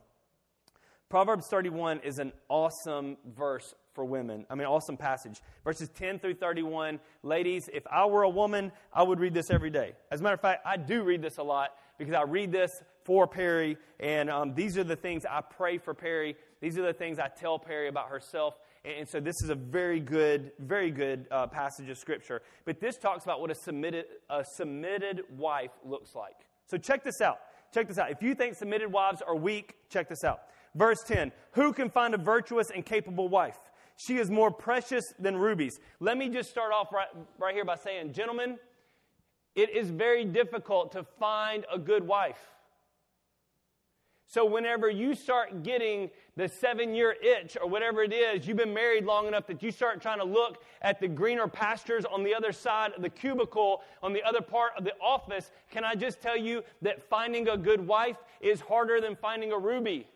Proverbs 1.09 1.45
31 1.47 1.99
is 1.99 2.17
an 2.17 2.31
awesome 2.49 3.17
verse 3.35 3.75
for 3.93 4.05
women. 4.05 4.45
I 4.49 4.55
mean, 4.55 4.65
awesome 4.65 4.97
passage. 4.97 5.41
Verses 5.63 5.89
10 5.89 6.19
through 6.19 6.35
31. 6.35 6.99
Ladies, 7.21 7.69
if 7.71 7.85
I 7.91 8.05
were 8.05 8.23
a 8.23 8.29
woman, 8.29 8.71
I 8.93 9.03
would 9.03 9.19
read 9.19 9.33
this 9.33 9.51
every 9.51 9.69
day. 9.69 9.93
As 10.09 10.21
a 10.21 10.23
matter 10.23 10.35
of 10.35 10.41
fact, 10.41 10.65
I 10.65 10.77
do 10.77 11.03
read 11.03 11.21
this 11.21 11.37
a 11.37 11.43
lot 11.43 11.75
because 11.99 12.15
I 12.15 12.23
read 12.23 12.51
this 12.51 12.81
for 13.03 13.27
Perry, 13.27 13.77
and 13.99 14.29
um, 14.29 14.55
these 14.55 14.77
are 14.77 14.83
the 14.83 14.95
things 14.95 15.25
I 15.29 15.41
pray 15.41 15.77
for 15.77 15.93
Perry. 15.93 16.37
These 16.61 16.77
are 16.77 16.81
the 16.81 16.93
things 16.93 17.19
I 17.19 17.27
tell 17.27 17.59
Perry 17.59 17.89
about 17.89 18.07
herself. 18.07 18.57
And, 18.85 18.99
and 18.99 19.09
so 19.09 19.19
this 19.19 19.43
is 19.43 19.49
a 19.49 19.55
very 19.55 19.99
good, 19.99 20.53
very 20.59 20.89
good 20.89 21.27
uh, 21.29 21.47
passage 21.47 21.89
of 21.89 21.97
Scripture. 21.97 22.41
But 22.63 22.79
this 22.79 22.97
talks 22.97 23.25
about 23.25 23.41
what 23.41 23.51
a 23.51 23.55
submitted, 23.55 24.05
a 24.29 24.45
submitted 24.45 25.23
wife 25.37 25.71
looks 25.83 26.15
like. 26.15 26.47
So 26.67 26.77
check 26.77 27.03
this 27.03 27.21
out. 27.21 27.39
Check 27.73 27.87
this 27.87 27.97
out. 27.97 28.11
If 28.11 28.21
you 28.21 28.35
think 28.35 28.55
submitted 28.55 28.91
wives 28.91 29.21
are 29.21 29.35
weak, 29.35 29.75
check 29.89 30.07
this 30.07 30.23
out. 30.23 30.41
Verse 30.75 31.03
10 31.03 31.31
Who 31.53 31.73
can 31.73 31.89
find 31.89 32.13
a 32.13 32.17
virtuous 32.17 32.69
and 32.69 32.85
capable 32.85 33.27
wife? 33.29 33.57
She 33.95 34.17
is 34.17 34.29
more 34.31 34.51
precious 34.51 35.13
than 35.19 35.37
rubies. 35.37 35.79
Let 35.99 36.17
me 36.17 36.29
just 36.29 36.49
start 36.49 36.73
off 36.73 36.91
right, 36.91 37.07
right 37.37 37.53
here 37.53 37.65
by 37.65 37.75
saying, 37.75 38.13
gentlemen, 38.13 38.57
it 39.55 39.69
is 39.69 39.91
very 39.91 40.25
difficult 40.25 40.91
to 40.93 41.03
find 41.03 41.65
a 41.71 41.77
good 41.77 42.05
wife. 42.05 42.41
So, 44.33 44.43
whenever 44.43 44.89
you 44.89 45.13
start 45.13 45.61
getting 45.61 46.09
the 46.37 46.47
seven 46.49 46.95
year 46.95 47.15
itch 47.21 47.55
or 47.61 47.69
whatever 47.69 48.01
it 48.01 48.11
is, 48.11 48.47
you've 48.47 48.57
been 48.57 48.73
married 48.73 49.05
long 49.05 49.27
enough 49.27 49.45
that 49.45 49.61
you 49.61 49.69
start 49.69 50.01
trying 50.01 50.17
to 50.17 50.25
look 50.25 50.63
at 50.81 50.99
the 50.99 51.07
greener 51.07 51.47
pastures 51.47 52.03
on 52.03 52.23
the 52.23 52.33
other 52.33 52.51
side 52.51 52.93
of 52.97 53.03
the 53.03 53.11
cubicle, 53.11 53.83
on 54.01 54.11
the 54.11 54.23
other 54.23 54.41
part 54.41 54.71
of 54.75 54.85
the 54.85 54.93
office. 54.99 55.51
Can 55.69 55.83
I 55.83 55.93
just 55.93 56.19
tell 56.19 56.35
you 56.35 56.63
that 56.81 57.07
finding 57.07 57.47
a 57.49 57.55
good 57.55 57.85
wife 57.85 58.17
is 58.41 58.59
harder 58.59 58.99
than 58.99 59.15
finding 59.15 59.51
a 59.51 59.59
ruby? 59.59 60.07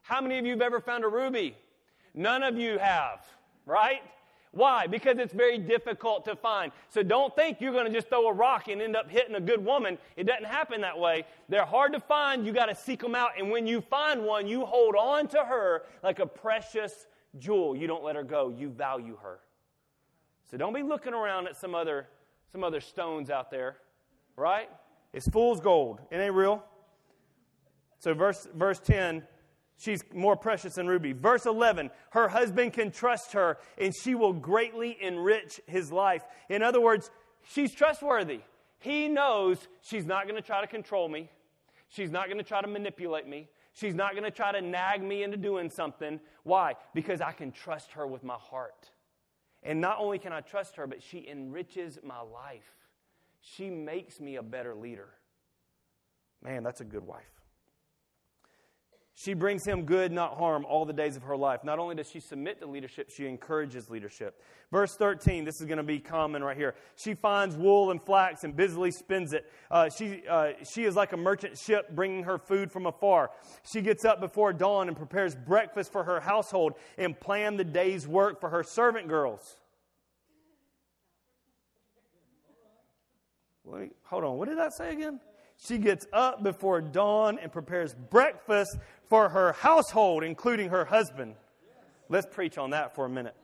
How 0.00 0.20
many 0.20 0.40
of 0.40 0.44
you 0.44 0.50
have 0.54 0.62
ever 0.62 0.80
found 0.80 1.04
a 1.04 1.08
ruby? 1.08 1.56
None 2.14 2.42
of 2.42 2.58
you 2.58 2.78
have, 2.78 3.24
right? 3.64 4.02
Why? 4.52 4.86
Because 4.86 5.18
it's 5.18 5.32
very 5.32 5.56
difficult 5.56 6.26
to 6.26 6.36
find. 6.36 6.72
So 6.90 7.02
don't 7.02 7.34
think 7.34 7.60
you're 7.60 7.72
going 7.72 7.86
to 7.86 7.92
just 7.92 8.08
throw 8.08 8.28
a 8.28 8.32
rock 8.32 8.68
and 8.68 8.82
end 8.82 8.94
up 8.94 9.10
hitting 9.10 9.34
a 9.34 9.40
good 9.40 9.64
woman. 9.64 9.96
It 10.16 10.24
doesn't 10.24 10.44
happen 10.44 10.82
that 10.82 10.98
way. 10.98 11.24
They're 11.48 11.64
hard 11.64 11.94
to 11.94 12.00
find. 12.00 12.46
You 12.46 12.52
got 12.52 12.66
to 12.66 12.74
seek 12.74 13.00
them 13.00 13.14
out. 13.14 13.30
And 13.38 13.50
when 13.50 13.66
you 13.66 13.80
find 13.80 14.24
one, 14.24 14.46
you 14.46 14.66
hold 14.66 14.94
on 14.94 15.26
to 15.28 15.38
her 15.38 15.84
like 16.02 16.18
a 16.18 16.26
precious 16.26 17.06
jewel. 17.38 17.74
You 17.74 17.86
don't 17.86 18.04
let 18.04 18.14
her 18.14 18.22
go. 18.22 18.50
You 18.50 18.68
value 18.68 19.16
her. 19.22 19.40
So 20.50 20.58
don't 20.58 20.74
be 20.74 20.82
looking 20.82 21.14
around 21.14 21.46
at 21.46 21.56
some 21.56 21.74
other 21.74 22.08
some 22.50 22.62
other 22.62 22.82
stones 22.82 23.30
out 23.30 23.50
there, 23.50 23.78
right? 24.36 24.68
It's 25.14 25.26
fool's 25.26 25.60
gold. 25.60 26.00
It 26.10 26.18
ain't 26.18 26.34
real. 26.34 26.62
So 27.98 28.12
verse 28.12 28.46
verse 28.54 28.78
10 28.78 29.22
She's 29.82 30.04
more 30.14 30.36
precious 30.36 30.74
than 30.74 30.86
ruby. 30.86 31.12
Verse 31.12 31.44
11, 31.44 31.90
her 32.10 32.28
husband 32.28 32.72
can 32.72 32.92
trust 32.92 33.32
her 33.32 33.58
and 33.76 33.92
she 33.92 34.14
will 34.14 34.32
greatly 34.32 34.96
enrich 35.00 35.60
his 35.66 35.90
life. 35.90 36.22
In 36.48 36.62
other 36.62 36.80
words, 36.80 37.10
she's 37.48 37.74
trustworthy. 37.74 38.42
He 38.78 39.08
knows 39.08 39.58
she's 39.80 40.06
not 40.06 40.28
going 40.28 40.40
to 40.40 40.46
try 40.46 40.60
to 40.60 40.68
control 40.68 41.08
me. 41.08 41.30
She's 41.88 42.12
not 42.12 42.26
going 42.26 42.38
to 42.38 42.44
try 42.44 42.60
to 42.60 42.68
manipulate 42.68 43.26
me. 43.26 43.48
She's 43.72 43.94
not 43.94 44.12
going 44.12 44.22
to 44.22 44.30
try 44.30 44.52
to 44.52 44.60
nag 44.60 45.02
me 45.02 45.24
into 45.24 45.36
doing 45.36 45.68
something. 45.68 46.20
Why? 46.44 46.74
Because 46.94 47.20
I 47.20 47.32
can 47.32 47.50
trust 47.50 47.90
her 47.92 48.06
with 48.06 48.22
my 48.22 48.36
heart. 48.36 48.88
And 49.64 49.80
not 49.80 49.98
only 49.98 50.20
can 50.20 50.32
I 50.32 50.42
trust 50.42 50.76
her, 50.76 50.86
but 50.86 51.02
she 51.02 51.26
enriches 51.28 51.98
my 52.04 52.20
life. 52.20 52.70
She 53.40 53.68
makes 53.68 54.20
me 54.20 54.36
a 54.36 54.44
better 54.44 54.76
leader. 54.76 55.08
Man, 56.40 56.62
that's 56.62 56.80
a 56.80 56.84
good 56.84 57.04
wife. 57.04 57.31
She 59.14 59.34
brings 59.34 59.66
him 59.66 59.84
good, 59.84 60.10
not 60.10 60.38
harm, 60.38 60.64
all 60.64 60.86
the 60.86 60.92
days 60.92 61.16
of 61.16 61.22
her 61.24 61.36
life. 61.36 61.64
Not 61.64 61.78
only 61.78 61.94
does 61.94 62.08
she 62.08 62.18
submit 62.18 62.60
to 62.60 62.66
leadership, 62.66 63.10
she 63.10 63.26
encourages 63.26 63.90
leadership. 63.90 64.40
Verse 64.70 64.96
13, 64.96 65.44
this 65.44 65.60
is 65.60 65.66
going 65.66 65.76
to 65.76 65.82
be 65.82 65.98
common 65.98 66.42
right 66.42 66.56
here. 66.56 66.74
She 66.96 67.12
finds 67.12 67.54
wool 67.54 67.90
and 67.90 68.02
flax 68.02 68.42
and 68.42 68.56
busily 68.56 68.90
spins 68.90 69.34
it. 69.34 69.44
Uh, 69.70 69.90
she, 69.90 70.22
uh, 70.28 70.52
she 70.64 70.84
is 70.84 70.96
like 70.96 71.12
a 71.12 71.18
merchant 71.18 71.58
ship 71.58 71.90
bringing 71.94 72.24
her 72.24 72.38
food 72.38 72.72
from 72.72 72.86
afar. 72.86 73.30
She 73.70 73.82
gets 73.82 74.06
up 74.06 74.18
before 74.18 74.54
dawn 74.54 74.88
and 74.88 74.96
prepares 74.96 75.34
breakfast 75.34 75.92
for 75.92 76.04
her 76.04 76.20
household 76.20 76.72
and 76.96 77.18
plan 77.18 77.58
the 77.58 77.64
day's 77.64 78.08
work 78.08 78.40
for 78.40 78.48
her 78.48 78.62
servant 78.62 79.08
girls. 79.08 79.56
Wait, 83.64 83.92
hold 84.04 84.24
on, 84.24 84.38
what 84.38 84.48
did 84.48 84.58
that 84.58 84.72
say 84.72 84.92
again? 84.92 85.20
She 85.64 85.78
gets 85.78 86.06
up 86.12 86.42
before 86.42 86.80
dawn 86.80 87.38
and 87.38 87.52
prepares 87.52 87.94
breakfast 87.94 88.78
for 89.08 89.28
her 89.28 89.52
household, 89.52 90.24
including 90.24 90.70
her 90.70 90.84
husband. 90.84 91.36
Let's 92.08 92.26
preach 92.26 92.58
on 92.58 92.70
that 92.70 92.94
for 92.94 93.04
a 93.04 93.08
minute. 93.08 93.36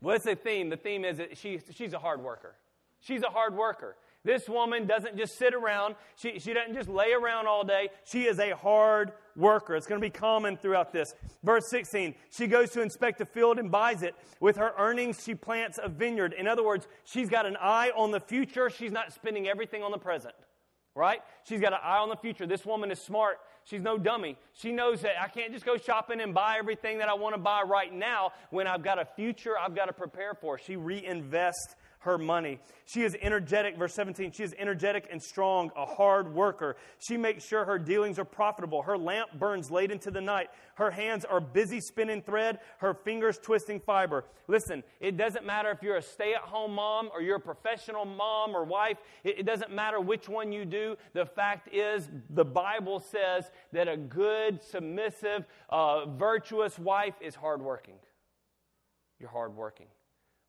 What's 0.00 0.24
the 0.24 0.34
theme? 0.34 0.68
The 0.68 0.76
theme 0.76 1.04
is 1.04 1.18
that 1.18 1.38
she, 1.38 1.60
she's 1.72 1.92
a 1.92 1.98
hard 1.98 2.22
worker. 2.22 2.56
She's 3.00 3.22
a 3.22 3.28
hard 3.28 3.54
worker. 3.54 3.96
This 4.26 4.48
woman 4.48 4.88
doesn't 4.88 5.16
just 5.16 5.38
sit 5.38 5.54
around. 5.54 5.94
She, 6.16 6.40
she 6.40 6.52
doesn't 6.52 6.74
just 6.74 6.88
lay 6.88 7.12
around 7.12 7.46
all 7.46 7.62
day. 7.62 7.90
She 8.04 8.24
is 8.24 8.40
a 8.40 8.56
hard 8.56 9.12
worker. 9.36 9.76
It's 9.76 9.86
going 9.86 10.00
to 10.00 10.04
be 10.04 10.10
common 10.10 10.56
throughout 10.56 10.92
this. 10.92 11.14
Verse 11.44 11.70
16, 11.70 12.12
she 12.30 12.48
goes 12.48 12.70
to 12.70 12.82
inspect 12.82 13.20
a 13.20 13.24
field 13.24 13.60
and 13.60 13.70
buys 13.70 14.02
it. 14.02 14.16
With 14.40 14.56
her 14.56 14.72
earnings, 14.78 15.22
she 15.22 15.36
plants 15.36 15.78
a 15.80 15.88
vineyard. 15.88 16.34
In 16.36 16.48
other 16.48 16.64
words, 16.64 16.88
she's 17.04 17.30
got 17.30 17.46
an 17.46 17.56
eye 17.60 17.92
on 17.96 18.10
the 18.10 18.18
future. 18.18 18.68
She's 18.68 18.90
not 18.90 19.12
spending 19.12 19.46
everything 19.46 19.84
on 19.84 19.92
the 19.92 19.98
present, 19.98 20.34
right? 20.96 21.20
She's 21.44 21.60
got 21.60 21.72
an 21.72 21.78
eye 21.80 21.98
on 21.98 22.08
the 22.08 22.16
future. 22.16 22.46
This 22.46 22.66
woman 22.66 22.90
is 22.90 23.00
smart. 23.00 23.38
She's 23.62 23.80
no 23.80 23.96
dummy. 23.96 24.38
She 24.54 24.72
knows 24.72 25.02
that 25.02 25.22
I 25.22 25.28
can't 25.28 25.52
just 25.52 25.64
go 25.64 25.76
shopping 25.76 26.20
and 26.20 26.34
buy 26.34 26.56
everything 26.58 26.98
that 26.98 27.08
I 27.08 27.14
want 27.14 27.36
to 27.36 27.40
buy 27.40 27.62
right 27.62 27.92
now 27.94 28.32
when 28.50 28.66
I've 28.66 28.82
got 28.82 29.00
a 29.00 29.04
future 29.04 29.54
I've 29.56 29.76
got 29.76 29.86
to 29.86 29.92
prepare 29.92 30.34
for. 30.34 30.58
She 30.58 30.74
reinvests 30.74 31.76
her 32.06 32.18
money. 32.18 32.58
She 32.86 33.02
is 33.02 33.16
energetic, 33.20 33.76
verse 33.76 33.92
17. 33.94 34.32
She 34.32 34.44
is 34.44 34.54
energetic 34.58 35.08
and 35.10 35.22
strong, 35.22 35.70
a 35.76 35.84
hard 35.84 36.32
worker. 36.32 36.76
She 36.98 37.16
makes 37.16 37.44
sure 37.44 37.64
her 37.64 37.78
dealings 37.78 38.18
are 38.18 38.24
profitable. 38.24 38.82
Her 38.82 38.96
lamp 38.96 39.38
burns 39.38 39.70
late 39.70 39.90
into 39.90 40.10
the 40.10 40.20
night. 40.20 40.48
Her 40.76 40.90
hands 40.90 41.24
are 41.24 41.40
busy 41.40 41.80
spinning 41.80 42.22
thread, 42.22 42.60
her 42.78 42.94
fingers 42.94 43.38
twisting 43.38 43.80
fiber. 43.80 44.24
Listen, 44.46 44.84
it 45.00 45.16
doesn't 45.16 45.44
matter 45.44 45.70
if 45.70 45.82
you're 45.82 45.96
a 45.96 46.02
stay 46.02 46.34
at 46.34 46.42
home 46.42 46.74
mom 46.74 47.10
or 47.12 47.22
you're 47.22 47.36
a 47.36 47.40
professional 47.40 48.04
mom 48.04 48.54
or 48.54 48.64
wife, 48.64 48.98
it, 49.24 49.44
doesn't 49.44 49.72
matter 49.72 50.00
which 50.00 50.28
one 50.28 50.52
you 50.52 50.64
do. 50.64 50.96
The 51.12 51.26
fact 51.26 51.74
is, 51.74 52.08
the 52.30 52.44
Bible 52.44 53.00
says 53.00 53.50
that 53.72 53.88
a 53.88 53.96
good, 53.96 54.62
submissive, 54.62 55.44
uh, 55.70 56.06
virtuous 56.06 56.78
wife 56.78 57.14
is 57.20 57.34
hardworking. 57.34 57.96
You're 59.18 59.30
hardworking. 59.30 59.86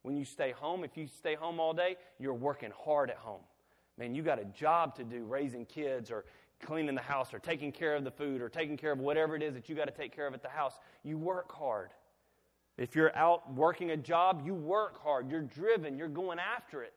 When 0.07 0.15
you 0.15 0.23
stay 0.23 0.51
home, 0.51 0.85
if 0.85 0.95
you 0.95 1.05
stay 1.05 1.35
home 1.35 1.59
all 1.59 1.73
day, 1.73 1.97
you're 2.17 2.33
working 2.33 2.71
hard 2.85 3.09
at 3.09 3.17
home. 3.17 3.41
Man, 3.97 4.15
you 4.15 4.23
got 4.23 4.39
a 4.39 4.45
job 4.45 4.95
to 4.95 5.03
do 5.03 5.25
raising 5.25 5.65
kids 5.65 6.11
or 6.11 6.23
cleaning 6.63 6.95
the 6.95 7.01
house 7.01 7.33
or 7.33 7.39
taking 7.39 7.73
care 7.73 7.93
of 7.93 8.05
the 8.05 8.11
food 8.11 8.41
or 8.41 8.47
taking 8.47 8.77
care 8.77 8.93
of 8.93 8.99
whatever 8.99 9.35
it 9.35 9.43
is 9.43 9.53
that 9.55 9.67
you 9.67 9.75
got 9.75 9.83
to 9.83 9.91
take 9.91 10.15
care 10.15 10.25
of 10.25 10.33
at 10.33 10.41
the 10.41 10.47
house. 10.47 10.75
You 11.03 11.17
work 11.17 11.51
hard. 11.51 11.89
If 12.77 12.95
you're 12.95 13.13
out 13.17 13.53
working 13.53 13.91
a 13.91 13.97
job, 13.97 14.43
you 14.45 14.53
work 14.53 15.03
hard, 15.03 15.29
you're 15.29 15.41
driven, 15.41 15.97
you're 15.97 16.07
going 16.07 16.39
after 16.39 16.83
it. 16.83 16.93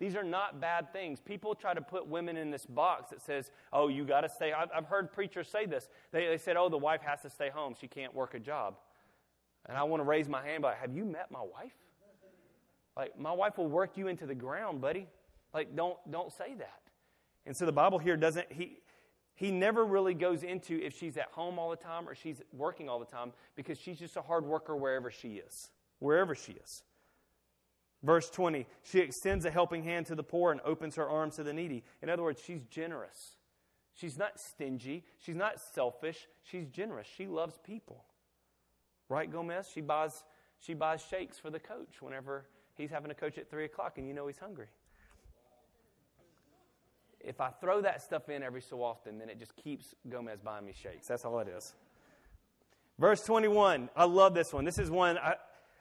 These 0.00 0.16
are 0.16 0.24
not 0.24 0.60
bad 0.60 0.92
things. 0.92 1.20
People 1.20 1.54
try 1.54 1.72
to 1.72 1.80
put 1.80 2.08
women 2.08 2.36
in 2.36 2.50
this 2.50 2.66
box 2.66 3.10
that 3.10 3.22
says, 3.22 3.52
oh, 3.72 3.86
you 3.86 4.04
got 4.04 4.22
to 4.22 4.28
stay. 4.28 4.52
I've, 4.52 4.70
I've, 4.74 4.86
heard 4.86 5.12
preachers 5.12 5.46
say 5.46 5.66
this. 5.66 5.88
They, 6.10 6.26
they 6.26 6.38
said, 6.38 6.56
oh, 6.56 6.68
the 6.68 6.76
wife 6.76 7.02
has 7.02 7.22
to 7.22 7.30
stay 7.30 7.48
home. 7.48 7.76
She 7.80 7.86
can't 7.86 8.12
work 8.12 8.34
a 8.34 8.40
job. 8.40 8.74
And 9.66 9.78
I 9.78 9.84
want 9.84 10.00
to 10.00 10.04
raise 10.04 10.28
my 10.28 10.44
hand, 10.44 10.62
but 10.62 10.74
have 10.80 10.92
you 10.92 11.04
met 11.04 11.30
my 11.30 11.42
wife? 11.42 11.74
Like, 13.00 13.18
my 13.18 13.32
wife 13.32 13.56
will 13.56 13.66
work 13.66 13.96
you 13.96 14.08
into 14.08 14.26
the 14.26 14.34
ground, 14.34 14.82
buddy. 14.82 15.06
Like, 15.54 15.74
don't, 15.74 15.96
don't 16.10 16.30
say 16.30 16.52
that. 16.58 16.82
And 17.46 17.56
so 17.56 17.64
the 17.64 17.72
Bible 17.72 17.98
here 17.98 18.14
doesn't, 18.14 18.52
he, 18.52 18.76
he 19.34 19.50
never 19.50 19.86
really 19.86 20.12
goes 20.12 20.42
into 20.42 20.78
if 20.84 20.98
she's 20.98 21.16
at 21.16 21.28
home 21.30 21.58
all 21.58 21.70
the 21.70 21.76
time 21.76 22.06
or 22.06 22.14
she's 22.14 22.42
working 22.52 22.90
all 22.90 22.98
the 22.98 23.06
time 23.06 23.32
because 23.56 23.78
she's 23.78 23.98
just 23.98 24.18
a 24.18 24.20
hard 24.20 24.44
worker 24.44 24.76
wherever 24.76 25.10
she 25.10 25.36
is. 25.36 25.70
Wherever 25.98 26.34
she 26.34 26.52
is. 26.52 26.82
Verse 28.02 28.28
20, 28.28 28.66
she 28.82 28.98
extends 28.98 29.46
a 29.46 29.50
helping 29.50 29.82
hand 29.82 30.04
to 30.04 30.14
the 30.14 30.22
poor 30.22 30.52
and 30.52 30.60
opens 30.62 30.96
her 30.96 31.08
arms 31.08 31.36
to 31.36 31.42
the 31.42 31.54
needy. 31.54 31.82
In 32.02 32.10
other 32.10 32.22
words, 32.22 32.42
she's 32.44 32.60
generous. 32.64 33.36
She's 33.94 34.18
not 34.18 34.38
stingy. 34.38 35.06
She's 35.24 35.36
not 35.36 35.58
selfish. 35.58 36.28
She's 36.42 36.66
generous. 36.66 37.06
She 37.16 37.26
loves 37.26 37.58
people. 37.64 38.04
Right, 39.08 39.32
Gomez? 39.32 39.70
She 39.72 39.80
buys, 39.80 40.22
she 40.58 40.74
buys 40.74 41.02
shakes 41.02 41.38
for 41.38 41.48
the 41.48 41.60
coach 41.60 42.02
whenever 42.02 42.44
he's 42.80 42.90
having 42.90 43.10
a 43.10 43.14
coach 43.14 43.38
at 43.38 43.50
3 43.50 43.64
o'clock 43.64 43.98
and 43.98 44.06
you 44.06 44.14
know 44.14 44.26
he's 44.26 44.38
hungry. 44.38 44.66
If 47.20 47.40
I 47.40 47.50
throw 47.50 47.82
that 47.82 48.00
stuff 48.00 48.28
in 48.28 48.42
every 48.42 48.62
so 48.62 48.82
often, 48.82 49.18
then 49.18 49.28
it 49.28 49.38
just 49.38 49.54
keeps 49.54 49.94
Gomez 50.08 50.40
buying 50.40 50.64
me 50.64 50.72
shakes. 50.72 51.06
That's 51.06 51.24
all 51.24 51.38
it 51.40 51.48
is. 51.48 51.74
Verse 52.98 53.22
21, 53.22 53.90
I 53.94 54.04
love 54.04 54.34
this 54.34 54.52
one. 54.52 54.64
This 54.64 54.78
is 54.78 54.90
one 54.90 55.18
I, 55.18 55.34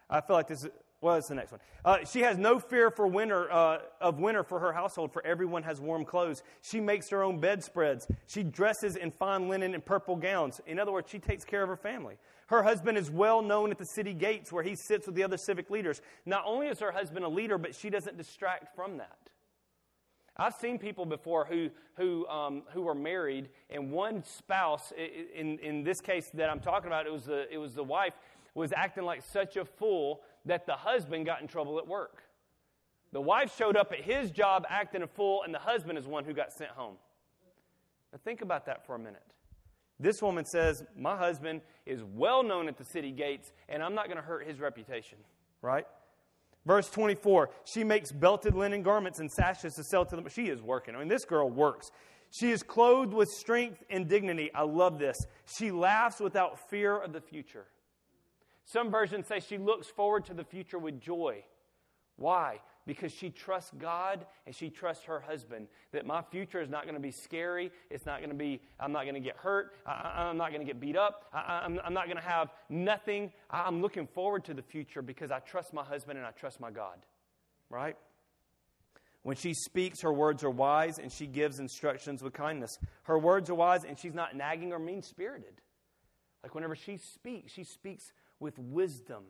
I 0.09 0.21
feel 0.21 0.35
like 0.35 0.47
this 0.47 0.65
What's 1.01 1.29
the 1.29 1.35
next 1.35 1.51
one? 1.51 1.62
Uh, 1.85 1.99
she 2.03 2.21
has 2.21 2.38
no 2.38 2.59
fear 2.59 2.91
for 2.91 3.07
winter 3.07 3.49
uh, 3.51 3.79
of 4.01 4.19
winter 4.19 4.43
for 4.43 4.59
her 4.59 4.73
household, 4.73 5.13
for 5.13 5.25
everyone 5.25 5.63
has 5.63 5.79
warm 5.79 6.03
clothes. 6.03 6.43
She 6.62 6.81
makes 6.81 7.09
her 7.09 7.23
own 7.23 7.39
bedspreads. 7.39 8.05
She 8.27 8.43
dresses 8.43 8.97
in 8.97 9.12
fine 9.12 9.47
linen 9.47 9.73
and 9.73 9.85
purple 9.85 10.17
gowns. 10.17 10.59
In 10.67 10.77
other 10.77 10.91
words, 10.91 11.09
she 11.09 11.19
takes 11.19 11.45
care 11.45 11.63
of 11.63 11.69
her 11.69 11.77
family. 11.77 12.17
Her 12.47 12.63
husband 12.63 12.97
is 12.97 13.09
well 13.09 13.41
known 13.41 13.71
at 13.71 13.77
the 13.77 13.85
city 13.85 14.13
gates 14.13 14.51
where 14.51 14.63
he 14.63 14.75
sits 14.75 15.05
with 15.05 15.15
the 15.15 15.23
other 15.23 15.38
civic 15.38 15.69
leaders. 15.69 16.01
Not 16.25 16.43
only 16.45 16.67
is 16.67 16.79
her 16.79 16.91
husband 16.91 17.23
a 17.23 17.29
leader, 17.29 17.57
but 17.57 17.75
she 17.75 17.89
doesn't 17.89 18.17
distract 18.17 18.75
from 18.75 18.97
that. 18.97 19.17
I've 20.35 20.55
seen 20.55 20.79
people 20.79 21.05
before 21.05 21.45
who 21.45 21.69
who 21.95 22.25
um, 22.27 22.63
who 22.73 22.83
were 22.83 22.95
married, 22.95 23.49
and 23.69 23.91
one 23.91 24.23
spouse, 24.23 24.93
in 25.35 25.59
in 25.59 25.83
this 25.83 26.01
case 26.01 26.29
that 26.33 26.49
I'm 26.49 26.62
talking 26.62 26.88
about, 26.88 27.05
it 27.05 27.12
was 27.12 27.25
the 27.25 27.45
it 27.53 27.57
was 27.57 27.73
the 27.73 27.83
wife 27.83 28.13
was 28.55 28.73
acting 28.73 29.03
like 29.03 29.21
such 29.21 29.57
a 29.57 29.65
fool 29.65 30.21
that 30.45 30.65
the 30.65 30.73
husband 30.73 31.25
got 31.25 31.41
in 31.41 31.47
trouble 31.47 31.78
at 31.78 31.88
work. 31.88 32.23
The 33.12 33.21
wife 33.21 33.56
showed 33.58 33.75
up 33.75 33.91
at 33.91 34.02
his 34.02 34.32
job 34.32 34.65
acting 34.69 35.02
a 35.02 35.08
fool, 35.08 35.43
and 35.43 35.54
the 35.54 35.60
husband 35.60 35.97
is 35.97 36.08
one 36.08 36.25
who 36.25 36.34
got 36.34 36.52
sent 36.52 36.71
home. 36.71 36.95
Now, 38.12 38.19
think 38.23 38.41
about 38.41 38.65
that 38.67 38.86
for 38.86 38.95
a 38.95 38.99
minute. 38.99 39.23
This 39.99 40.21
woman 40.21 40.45
says, 40.45 40.84
My 40.95 41.17
husband 41.17 41.62
is 41.86 42.04
well 42.04 42.43
known 42.43 42.67
at 42.67 42.78
the 42.78 42.86
city 42.86 43.12
gates, 43.12 43.52
and 43.67 43.84
I'm 43.84 43.95
not 43.95 44.06
going 44.06 44.17
to 44.17 44.23
hurt 44.23 44.47
his 44.47 44.60
reputation, 44.60 45.17
right? 45.62 45.86
Verse 46.65 46.89
24, 46.89 47.49
she 47.65 47.84
makes 47.84 48.12
belted 48.12 48.54
linen 48.54 48.84
garments 48.84 49.19
and 49.19 49.32
sashes 49.32 49.73
to 49.75 49.84
sell 49.84 50.06
to 50.06 50.15
them. 50.15 50.28
She 50.30 50.47
is 50.49 50.62
working. 50.62 50.95
I 50.95 50.99
mean, 50.99 51.08
this 51.08 51.25
girl 51.25 51.49
works. 51.49 51.91
She 52.32 52.52
is 52.52 52.62
clothed 52.62 53.13
with 53.13 53.30
strength 53.30 53.84
and 53.89 54.08
dignity. 54.08 54.52
I 54.54 54.63
love 54.63 54.99
this. 54.99 55.17
She 55.58 55.71
laughs 55.71 56.19
without 56.19 56.69
fear 56.69 56.95
of 56.97 57.12
the 57.12 57.21
future. 57.21 57.65
Some 58.71 58.91
versions 58.91 59.25
say 59.25 59.39
she 59.39 59.58
looks 59.58 59.88
forward 59.88 60.25
to 60.25 60.36
the 60.36 60.43
future 60.43 60.77
with 60.77 61.01
joy. 61.01 61.43
Why? 62.17 62.60
Because 62.86 63.12
she 63.12 63.32
trusts 63.32 63.71
God 63.79 64.27
and 64.45 64.53
she 64.53 64.69
trusts 64.69 65.05
her 65.05 65.19
husband. 65.19 65.67
That 65.91 66.05
my 66.05 66.21
future 66.21 66.62
is 66.62 66.69
not 66.69 66.84
going 66.84 66.93
to 66.93 67.01
be 67.01 67.10
scary. 67.10 67.71
It's 67.89 68.05
not 68.05 68.19
going 68.19 68.29
to 68.29 68.36
be, 68.36 68.62
I'm 68.79 68.91
not 68.91 69.03
going 69.03 69.15
to 69.15 69.21
get 69.21 69.38
hurt. 69.38 69.73
I, 69.88 70.29
am 70.29 70.38
not 70.38 70.49
going 70.49 70.62
to 70.62 70.67
get 70.67 70.79
beat 70.79 70.95
up. 70.95 71.25
I, 71.34 71.65
am 71.65 71.93
not 71.93 72.05
going 72.05 72.17
to 72.17 72.23
have 72.23 72.49
nothing. 72.69 73.32
I'm 73.49 73.82
looking 73.82 74.05
forward 74.05 74.45
to 74.45 74.53
the 74.53 74.62
future 74.62 75.01
because 75.01 75.32
I 75.32 75.39
trust 75.39 75.73
my 75.73 75.84
husband 75.84 76.19
and 76.19 76.27
I 76.27 76.32
trust 76.32 76.60
my 76.60 76.69
God. 76.69 76.97
Right? 77.71 77.97
When 79.23 79.36
she 79.36 79.55
speaks, 79.55 80.01
her 80.01 80.13
words 80.13 80.43
are 80.43 80.51
wise 80.51 80.99
and 80.99 81.12
she 81.12 81.25
gives 81.25 81.58
instructions 81.58 82.21
with 82.21 82.34
kindness. 82.34 82.77
Her 83.03 83.17
words 83.17 83.49
are 83.49 83.55
wise 83.55 83.84
and 83.84 83.97
she's 83.97 84.13
not 84.13 84.36
nagging 84.36 84.73
or 84.73 84.79
mean 84.79 85.01
spirited. 85.01 85.62
Like 86.43 86.55
whenever 86.55 86.75
she 86.75 86.97
speaks, 86.97 87.51
she 87.51 87.63
speaks 87.63 88.12
with 88.39 88.58
wisdom. 88.58 89.23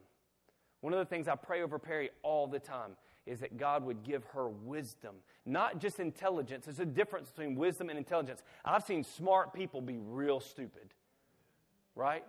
One 0.81 0.93
of 0.93 0.99
the 0.99 1.05
things 1.05 1.27
I 1.27 1.35
pray 1.35 1.61
over 1.61 1.77
Perry 1.79 2.09
all 2.23 2.47
the 2.47 2.59
time 2.59 2.91
is 3.25 3.39
that 3.41 3.57
God 3.57 3.83
would 3.83 4.03
give 4.03 4.23
her 4.25 4.49
wisdom, 4.49 5.15
not 5.45 5.79
just 5.79 5.99
intelligence. 5.99 6.65
There's 6.65 6.79
a 6.79 6.85
difference 6.85 7.29
between 7.29 7.55
wisdom 7.55 7.89
and 7.89 7.97
intelligence. 7.97 8.41
I've 8.65 8.83
seen 8.83 9.03
smart 9.03 9.53
people 9.53 9.81
be 9.81 9.99
real 9.99 10.39
stupid, 10.39 10.93
right? 11.95 12.23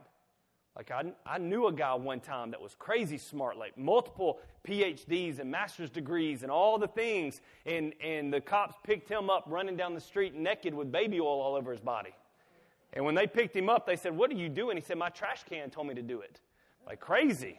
Like, 0.77 0.90
I, 0.90 1.12
I 1.27 1.38
knew 1.38 1.66
a 1.66 1.73
guy 1.73 1.95
one 1.95 2.21
time 2.21 2.53
that 2.53 2.61
was 2.61 2.75
crazy 2.79 3.19
smart, 3.19 3.57
like 3.57 3.77
multiple 3.77 4.40
PhDs 4.66 5.38
and 5.38 5.51
master's 5.51 5.90
degrees 5.90 6.43
and 6.43 6.51
all 6.51 6.79
the 6.79 6.88
things. 6.88 7.40
And, 7.66 7.93
and 8.03 8.33
the 8.33 8.40
cops 8.40 8.77
picked 8.85 9.09
him 9.09 9.31
up 9.31 9.45
running 9.49 9.77
down 9.77 9.95
the 9.95 10.01
street 10.01 10.35
naked 10.35 10.73
with 10.73 10.93
baby 10.93 11.21
oil 11.21 11.40
all 11.40 11.57
over 11.57 11.73
his 11.73 11.81
body. 11.81 12.14
And 12.93 13.05
when 13.05 13.14
they 13.14 13.27
picked 13.27 13.55
him 13.55 13.69
up, 13.69 13.87
they 13.87 13.97
said, 13.97 14.16
What 14.16 14.31
are 14.31 14.37
you 14.37 14.49
doing? 14.49 14.77
He 14.77 14.83
said, 14.83 14.99
My 14.99 15.09
trash 15.09 15.45
can 15.49 15.71
told 15.71 15.87
me 15.87 15.95
to 15.95 16.03
do 16.03 16.21
it. 16.21 16.40
Like 16.87 17.01
crazy, 17.01 17.59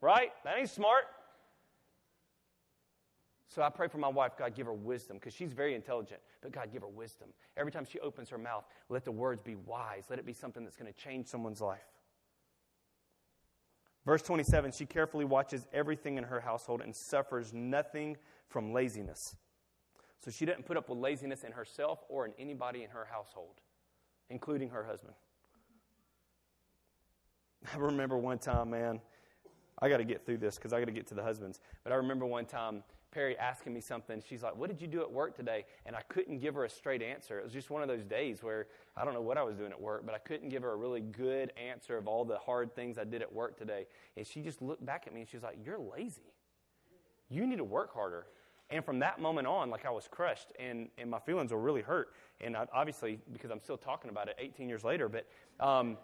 right? 0.00 0.30
That 0.44 0.58
ain't 0.58 0.70
smart. 0.70 1.04
So 3.48 3.60
I 3.60 3.68
pray 3.68 3.88
for 3.88 3.98
my 3.98 4.08
wife, 4.08 4.32
God, 4.38 4.54
give 4.54 4.66
her 4.66 4.72
wisdom, 4.72 5.18
because 5.18 5.34
she's 5.34 5.52
very 5.52 5.74
intelligent, 5.74 6.20
but 6.40 6.52
God, 6.52 6.72
give 6.72 6.80
her 6.80 6.88
wisdom. 6.88 7.28
Every 7.56 7.70
time 7.70 7.84
she 7.84 8.00
opens 8.00 8.30
her 8.30 8.38
mouth, 8.38 8.64
let 8.88 9.04
the 9.04 9.12
words 9.12 9.42
be 9.42 9.56
wise. 9.56 10.04
Let 10.08 10.18
it 10.18 10.24
be 10.24 10.32
something 10.32 10.64
that's 10.64 10.76
going 10.76 10.90
to 10.90 10.98
change 10.98 11.26
someone's 11.26 11.60
life. 11.60 11.80
Verse 14.06 14.22
27 14.22 14.72
She 14.72 14.86
carefully 14.86 15.24
watches 15.26 15.66
everything 15.72 16.16
in 16.16 16.24
her 16.24 16.40
household 16.40 16.80
and 16.80 16.96
suffers 16.96 17.52
nothing 17.52 18.16
from 18.48 18.72
laziness. 18.72 19.36
So 20.24 20.30
she 20.30 20.46
doesn't 20.46 20.66
put 20.66 20.76
up 20.76 20.88
with 20.88 20.98
laziness 20.98 21.44
in 21.44 21.52
herself 21.52 21.98
or 22.08 22.24
in 22.24 22.32
anybody 22.38 22.84
in 22.84 22.90
her 22.90 23.06
household, 23.10 23.60
including 24.30 24.70
her 24.70 24.84
husband. 24.84 25.14
I 27.74 27.78
remember 27.78 28.16
one 28.16 28.38
time, 28.38 28.70
man, 28.70 29.00
I 29.80 29.88
got 29.88 29.98
to 29.98 30.04
get 30.04 30.24
through 30.24 30.38
this 30.38 30.56
because 30.56 30.72
I 30.72 30.78
got 30.78 30.86
to 30.86 30.92
get 30.92 31.06
to 31.08 31.14
the 31.14 31.22
husbands. 31.22 31.60
But 31.84 31.92
I 31.92 31.96
remember 31.96 32.26
one 32.26 32.46
time 32.46 32.82
Perry 33.10 33.36
asking 33.38 33.74
me 33.74 33.80
something. 33.80 34.22
She's 34.26 34.42
like, 34.42 34.56
What 34.56 34.70
did 34.70 34.80
you 34.80 34.86
do 34.86 35.02
at 35.02 35.10
work 35.10 35.36
today? 35.36 35.64
And 35.86 35.94
I 35.94 36.00
couldn't 36.02 36.38
give 36.38 36.54
her 36.54 36.64
a 36.64 36.68
straight 36.68 37.02
answer. 37.02 37.38
It 37.38 37.44
was 37.44 37.52
just 37.52 37.70
one 37.70 37.82
of 37.82 37.88
those 37.88 38.04
days 38.04 38.42
where 38.42 38.68
I 38.96 39.04
don't 39.04 39.12
know 39.12 39.20
what 39.20 39.36
I 39.36 39.42
was 39.42 39.56
doing 39.56 39.70
at 39.70 39.80
work, 39.80 40.04
but 40.06 40.14
I 40.14 40.18
couldn't 40.18 40.48
give 40.48 40.62
her 40.62 40.72
a 40.72 40.76
really 40.76 41.00
good 41.00 41.52
answer 41.56 41.96
of 41.96 42.08
all 42.08 42.24
the 42.24 42.38
hard 42.38 42.74
things 42.74 42.96
I 42.98 43.04
did 43.04 43.22
at 43.22 43.32
work 43.32 43.58
today. 43.58 43.86
And 44.16 44.26
she 44.26 44.40
just 44.40 44.62
looked 44.62 44.84
back 44.84 45.04
at 45.06 45.12
me 45.12 45.20
and 45.20 45.28
she 45.28 45.36
was 45.36 45.44
like, 45.44 45.58
You're 45.64 45.78
lazy. 45.78 46.32
You 47.28 47.46
need 47.46 47.58
to 47.58 47.64
work 47.64 47.92
harder. 47.92 48.26
And 48.70 48.82
from 48.82 49.00
that 49.00 49.20
moment 49.20 49.46
on, 49.46 49.68
like 49.68 49.84
I 49.84 49.90
was 49.90 50.08
crushed 50.10 50.52
and, 50.58 50.88
and 50.96 51.10
my 51.10 51.18
feelings 51.18 51.52
were 51.52 51.60
really 51.60 51.82
hurt. 51.82 52.14
And 52.40 52.56
I, 52.56 52.66
obviously, 52.72 53.18
because 53.30 53.50
I'm 53.50 53.60
still 53.60 53.76
talking 53.76 54.10
about 54.10 54.28
it 54.28 54.36
18 54.38 54.68
years 54.68 54.84
later, 54.84 55.08
but. 55.08 55.26
Um, 55.60 55.98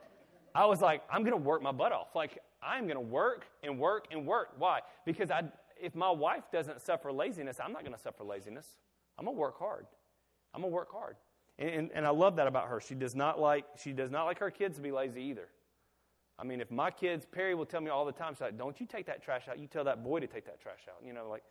I 0.54 0.66
was 0.66 0.80
like, 0.80 1.02
I'm 1.10 1.22
going 1.22 1.32
to 1.32 1.42
work 1.42 1.62
my 1.62 1.72
butt 1.72 1.92
off. 1.92 2.14
Like, 2.14 2.38
I'm 2.62 2.84
going 2.84 2.96
to 2.96 3.00
work 3.00 3.46
and 3.62 3.78
work 3.78 4.06
and 4.10 4.26
work. 4.26 4.50
Why? 4.58 4.80
Because 5.04 5.30
I, 5.30 5.44
if 5.80 5.94
my 5.94 6.10
wife 6.10 6.44
doesn't 6.52 6.80
suffer 6.80 7.12
laziness, 7.12 7.58
I'm 7.62 7.72
not 7.72 7.82
going 7.82 7.94
to 7.94 8.00
suffer 8.00 8.24
laziness. 8.24 8.66
I'm 9.18 9.24
going 9.24 9.36
to 9.36 9.40
work 9.40 9.58
hard. 9.58 9.86
I'm 10.54 10.62
going 10.62 10.72
to 10.72 10.74
work 10.74 10.92
hard. 10.92 11.16
And, 11.58 11.70
and, 11.70 11.90
and, 11.94 12.06
I 12.06 12.10
love 12.10 12.36
that 12.36 12.46
about 12.46 12.68
her. 12.68 12.80
She 12.80 12.94
does 12.94 13.14
not 13.14 13.40
like 13.40 13.64
she 13.82 13.92
does 13.92 14.10
not 14.10 14.24
like 14.24 14.38
her 14.38 14.50
kids 14.50 14.76
to 14.76 14.82
be 14.82 14.92
lazy 14.92 15.22
either. 15.22 15.48
I 16.38 16.44
mean, 16.44 16.60
if 16.60 16.70
my 16.70 16.90
kids, 16.90 17.26
Perry 17.30 17.54
will 17.56 17.66
tell 17.66 17.80
me 17.80 17.90
all 17.90 18.04
the 18.04 18.12
time, 18.12 18.34
she's 18.34 18.40
like, 18.40 18.56
"Don't 18.56 18.78
you 18.78 18.86
take 18.86 19.06
that 19.06 19.22
trash 19.22 19.48
out? 19.48 19.58
You 19.58 19.66
tell 19.66 19.82
that 19.84 20.04
boy 20.04 20.20
to 20.20 20.28
take 20.28 20.46
that 20.46 20.60
trash 20.60 20.86
out." 20.88 21.04
You 21.04 21.12
know, 21.12 21.28
like 21.28 21.42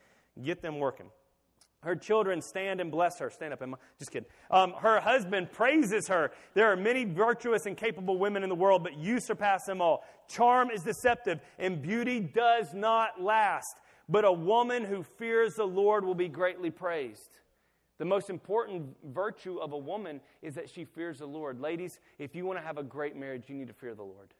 get 0.41 0.61
them 0.61 0.79
working. 0.79 1.07
Her 1.87 1.95
children 1.95 2.41
stand 2.41 2.81
and 2.81 2.91
bless 2.91 3.17
her. 3.19 3.29
Stand 3.29 3.53
up, 3.53 3.61
Emma. 3.61 3.77
Just 3.97 4.11
kidding. 4.11 4.27
Um, 4.51 4.73
her 4.73 4.99
husband 4.99 5.53
praises 5.53 6.09
her. 6.09 6.31
There 6.53 6.69
are 6.69 6.75
many 6.75 7.05
virtuous 7.05 7.65
and 7.65 7.77
capable 7.77 8.17
women 8.17 8.43
in 8.43 8.49
the 8.49 8.55
world, 8.55 8.83
but 8.83 8.97
you 8.97 9.21
surpass 9.21 9.63
them 9.63 9.81
all. 9.81 10.03
Charm 10.27 10.69
is 10.69 10.83
deceptive, 10.83 11.39
and 11.57 11.81
beauty 11.81 12.19
does 12.19 12.73
not 12.73 13.21
last. 13.21 13.77
But 14.09 14.25
a 14.25 14.31
woman 14.31 14.83
who 14.83 15.01
fears 15.01 15.55
the 15.55 15.65
Lord 15.65 16.03
will 16.03 16.13
be 16.13 16.27
greatly 16.27 16.71
praised. 16.71 17.39
The 17.99 18.05
most 18.05 18.29
important 18.29 18.95
virtue 19.05 19.57
of 19.57 19.71
a 19.71 19.77
woman 19.77 20.19
is 20.41 20.55
that 20.55 20.69
she 20.69 20.83
fears 20.83 21.19
the 21.19 21.25
Lord. 21.25 21.61
Ladies, 21.61 21.99
if 22.19 22.35
you 22.35 22.45
want 22.45 22.59
to 22.59 22.65
have 22.65 22.77
a 22.77 22.83
great 22.83 23.15
marriage, 23.15 23.45
you 23.47 23.55
need 23.55 23.69
to 23.69 23.73
fear 23.73 23.95
the 23.95 24.03
Lord. 24.03 24.33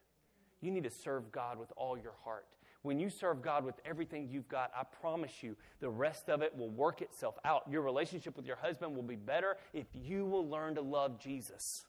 You 0.60 0.70
need 0.70 0.84
to 0.84 0.90
serve 0.90 1.32
God 1.32 1.58
with 1.58 1.72
all 1.78 1.96
your 1.96 2.14
heart. 2.24 2.57
When 2.82 3.00
you 3.00 3.10
serve 3.10 3.42
God 3.42 3.64
with 3.64 3.74
everything 3.84 4.28
you've 4.30 4.48
got, 4.48 4.70
I 4.76 4.84
promise 4.84 5.42
you 5.42 5.56
the 5.80 5.90
rest 5.90 6.28
of 6.28 6.42
it 6.42 6.56
will 6.56 6.70
work 6.70 7.02
itself 7.02 7.36
out. 7.44 7.64
Your 7.68 7.82
relationship 7.82 8.36
with 8.36 8.46
your 8.46 8.56
husband 8.56 8.94
will 8.94 9.02
be 9.02 9.16
better 9.16 9.56
if 9.72 9.86
you 9.92 10.24
will 10.24 10.48
learn 10.48 10.76
to 10.76 10.80
love 10.80 11.18
Jesus. 11.18 11.84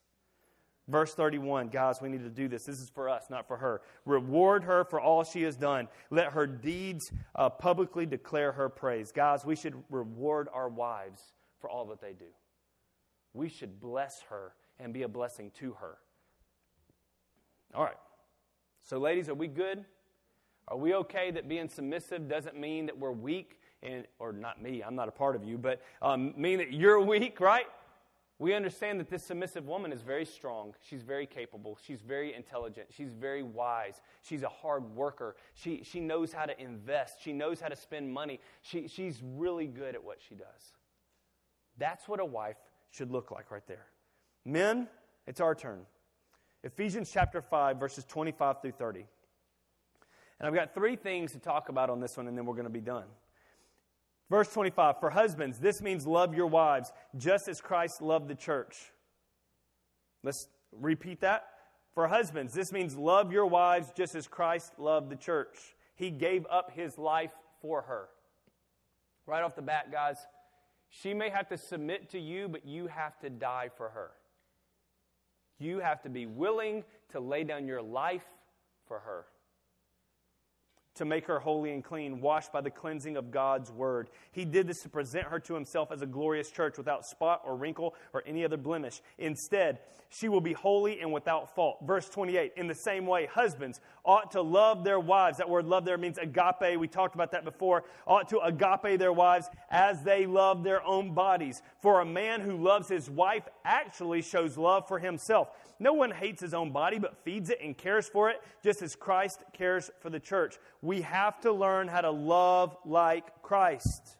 Verse 0.87 1.13
31, 1.13 1.69
guys, 1.69 2.01
we 2.01 2.09
need 2.09 2.23
to 2.23 2.31
do 2.31 2.47
this. 2.47 2.63
This 2.63 2.81
is 2.81 2.89
for 2.89 3.07
us, 3.07 3.25
not 3.29 3.47
for 3.47 3.57
her. 3.57 3.81
Reward 4.05 4.63
her 4.63 4.83
for 4.83 4.99
all 4.99 5.23
she 5.23 5.43
has 5.43 5.55
done. 5.55 5.87
Let 6.09 6.33
her 6.33 6.47
deeds 6.47 7.11
uh, 7.35 7.49
publicly 7.49 8.07
declare 8.07 8.51
her 8.53 8.69
praise. 8.69 9.11
Guys, 9.11 9.45
we 9.45 9.55
should 9.55 9.75
reward 9.91 10.47
our 10.51 10.67
wives 10.67 11.21
for 11.59 11.69
all 11.69 11.85
that 11.87 12.01
they 12.01 12.13
do. 12.13 12.25
We 13.33 13.49
should 13.49 13.79
bless 13.79 14.21
her 14.29 14.53
and 14.79 14.91
be 14.91 15.03
a 15.03 15.07
blessing 15.07 15.51
to 15.59 15.73
her. 15.73 15.97
All 17.75 17.83
right. 17.83 17.97
So, 18.81 18.97
ladies, 18.97 19.29
are 19.29 19.35
we 19.35 19.47
good? 19.47 19.85
Are 20.69 20.77
we 20.77 20.93
okay 20.95 21.31
that 21.31 21.49
being 21.49 21.67
submissive 21.67 22.27
doesn't 22.27 22.57
mean 22.57 22.85
that 22.85 22.97
we're 22.97 23.11
weak? 23.11 23.59
And, 23.81 24.05
or 24.19 24.31
not 24.31 24.61
me, 24.61 24.83
I'm 24.83 24.95
not 24.95 25.07
a 25.07 25.11
part 25.11 25.35
of 25.35 25.43
you, 25.43 25.57
but 25.57 25.81
um, 26.01 26.33
mean 26.37 26.59
that 26.59 26.73
you're 26.73 26.99
weak, 26.99 27.39
right? 27.39 27.65
We 28.37 28.53
understand 28.53 28.99
that 28.99 29.09
this 29.09 29.23
submissive 29.23 29.67
woman 29.67 29.91
is 29.91 30.01
very 30.01 30.25
strong. 30.25 30.73
She's 30.81 31.01
very 31.01 31.25
capable. 31.25 31.77
She's 31.85 32.01
very 32.01 32.33
intelligent. 32.33 32.87
She's 32.95 33.11
very 33.11 33.43
wise. 33.43 33.99
She's 34.21 34.43
a 34.43 34.49
hard 34.49 34.95
worker. 34.95 35.35
She, 35.55 35.83
she 35.83 35.99
knows 35.99 36.31
how 36.31 36.45
to 36.45 36.61
invest. 36.61 37.21
She 37.21 37.33
knows 37.33 37.59
how 37.59 37.67
to 37.67 37.75
spend 37.75 38.13
money. 38.13 38.39
She, 38.61 38.87
she's 38.87 39.21
really 39.35 39.67
good 39.67 39.95
at 39.95 40.03
what 40.03 40.19
she 40.27 40.35
does. 40.35 40.73
That's 41.77 42.07
what 42.07 42.21
a 42.21 42.25
wife 42.25 42.57
should 42.91 43.11
look 43.11 43.31
like 43.31 43.51
right 43.51 43.65
there. 43.67 43.87
Men, 44.45 44.87
it's 45.27 45.41
our 45.41 45.55
turn. 45.55 45.81
Ephesians 46.63 47.09
chapter 47.11 47.41
5, 47.41 47.77
verses 47.77 48.05
25 48.05 48.61
through 48.61 48.71
30. 48.71 49.05
And 50.39 50.47
I've 50.47 50.53
got 50.53 50.73
three 50.73 50.95
things 50.95 51.33
to 51.33 51.39
talk 51.39 51.69
about 51.69 51.89
on 51.89 51.99
this 51.99 52.15
one, 52.15 52.27
and 52.27 52.37
then 52.37 52.45
we're 52.45 52.53
going 52.53 52.65
to 52.65 52.69
be 52.69 52.79
done. 52.79 53.05
Verse 54.29 54.47
25 54.53 54.99
For 54.99 55.09
husbands, 55.09 55.59
this 55.59 55.81
means 55.81 56.07
love 56.07 56.33
your 56.33 56.47
wives, 56.47 56.91
just 57.17 57.47
as 57.47 57.59
Christ 57.59 58.01
loved 58.01 58.29
the 58.29 58.35
church. 58.35 58.77
Let's 60.23 60.47
repeat 60.71 61.21
that. 61.21 61.45
For 61.93 62.07
husbands, 62.07 62.53
this 62.53 62.71
means 62.71 62.95
love 62.95 63.31
your 63.31 63.47
wives 63.47 63.91
just 63.95 64.15
as 64.15 64.27
Christ 64.27 64.73
loved 64.77 65.09
the 65.09 65.15
church. 65.15 65.57
He 65.95 66.11
gave 66.11 66.45
up 66.49 66.71
his 66.71 66.97
life 66.97 67.31
for 67.61 67.81
her. 67.81 68.07
Right 69.25 69.43
off 69.43 69.55
the 69.55 69.61
bat, 69.61 69.91
guys, 69.91 70.17
she 70.89 71.13
may 71.13 71.29
have 71.29 71.49
to 71.49 71.57
submit 71.57 72.09
to 72.11 72.19
you, 72.19 72.47
but 72.47 72.65
you 72.65 72.87
have 72.87 73.19
to 73.19 73.29
die 73.29 73.69
for 73.75 73.89
her. 73.89 74.11
You 75.57 75.79
have 75.79 76.01
to 76.03 76.09
be 76.09 76.25
willing 76.25 76.85
to 77.11 77.19
lay 77.19 77.43
down 77.43 77.67
your 77.67 77.81
life 77.81 78.25
for 78.87 78.99
her 78.99 79.25
to 80.95 81.05
make 81.05 81.25
her 81.25 81.39
holy 81.39 81.71
and 81.71 81.83
clean, 81.83 82.21
washed 82.21 82.51
by 82.51 82.61
the 82.61 82.69
cleansing 82.69 83.17
of 83.17 83.31
God's 83.31 83.71
word. 83.71 84.09
He 84.31 84.45
did 84.45 84.67
this 84.67 84.81
to 84.81 84.89
present 84.89 85.27
her 85.27 85.39
to 85.41 85.53
himself 85.53 85.91
as 85.91 86.01
a 86.01 86.05
glorious 86.05 86.51
church 86.51 86.77
without 86.77 87.05
spot 87.05 87.41
or 87.45 87.55
wrinkle 87.55 87.95
or 88.13 88.23
any 88.25 88.43
other 88.43 88.57
blemish. 88.57 89.01
Instead, 89.17 89.79
she 90.09 90.27
will 90.27 90.41
be 90.41 90.53
holy 90.53 90.99
and 91.01 91.13
without 91.13 91.55
fault. 91.55 91.77
Verse 91.85 92.09
28 92.09 92.53
In 92.57 92.67
the 92.67 92.75
same 92.75 93.05
way, 93.05 93.27
husbands 93.27 93.79
ought 94.03 94.31
to 94.31 94.41
love 94.41 94.83
their 94.83 94.99
wives. 94.99 95.37
That 95.37 95.49
word 95.49 95.65
love 95.65 95.85
there 95.85 95.97
means 95.97 96.17
agape. 96.17 96.79
We 96.79 96.87
talked 96.87 97.13
about 97.13 97.31
that 97.31 97.45
before. 97.45 97.83
Ought 98.07 98.27
to 98.29 98.39
agape 98.39 98.97
their 98.97 99.13
wives 99.13 99.47
as 99.69 100.03
they 100.03 100.25
love 100.25 100.63
their 100.63 100.83
own 100.83 101.13
bodies. 101.13 101.61
For 101.81 102.01
a 102.01 102.05
man 102.05 102.41
who 102.41 102.57
loves 102.57 102.89
his 102.89 103.09
wife 103.09 103.47
actually 103.63 104.23
shows 104.23 104.57
love 104.57 104.87
for 104.87 104.97
himself. 104.97 105.49
No 105.79 105.93
one 105.93 106.11
hates 106.11 106.41
his 106.41 106.53
own 106.53 106.71
body, 106.71 106.99
but 106.99 107.23
feeds 107.23 107.49
it 107.49 107.59
and 107.63 107.77
cares 107.77 108.09
for 108.09 108.29
it, 108.29 108.41
just 108.61 108.81
as 108.81 108.95
Christ 108.95 109.43
cares 109.53 109.89
for 110.01 110.09
the 110.09 110.19
church. 110.19 110.57
We 110.81 111.01
have 111.01 111.39
to 111.41 111.51
learn 111.51 111.87
how 111.87 112.01
to 112.01 112.11
love 112.11 112.75
like 112.85 113.41
Christ. 113.41 114.17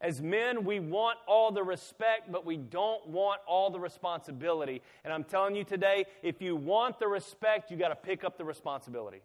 As 0.00 0.22
men, 0.22 0.64
we 0.64 0.78
want 0.78 1.18
all 1.26 1.50
the 1.50 1.62
respect, 1.62 2.30
but 2.30 2.46
we 2.46 2.56
don't 2.56 3.06
want 3.08 3.40
all 3.46 3.70
the 3.70 3.80
responsibility. 3.80 4.80
And 5.04 5.12
I'm 5.12 5.24
telling 5.24 5.56
you 5.56 5.64
today, 5.64 6.06
if 6.22 6.40
you 6.40 6.54
want 6.54 7.00
the 7.00 7.08
respect, 7.08 7.70
you 7.70 7.76
got 7.76 7.88
to 7.88 7.96
pick 7.96 8.22
up 8.22 8.38
the 8.38 8.44
responsibility. 8.44 9.22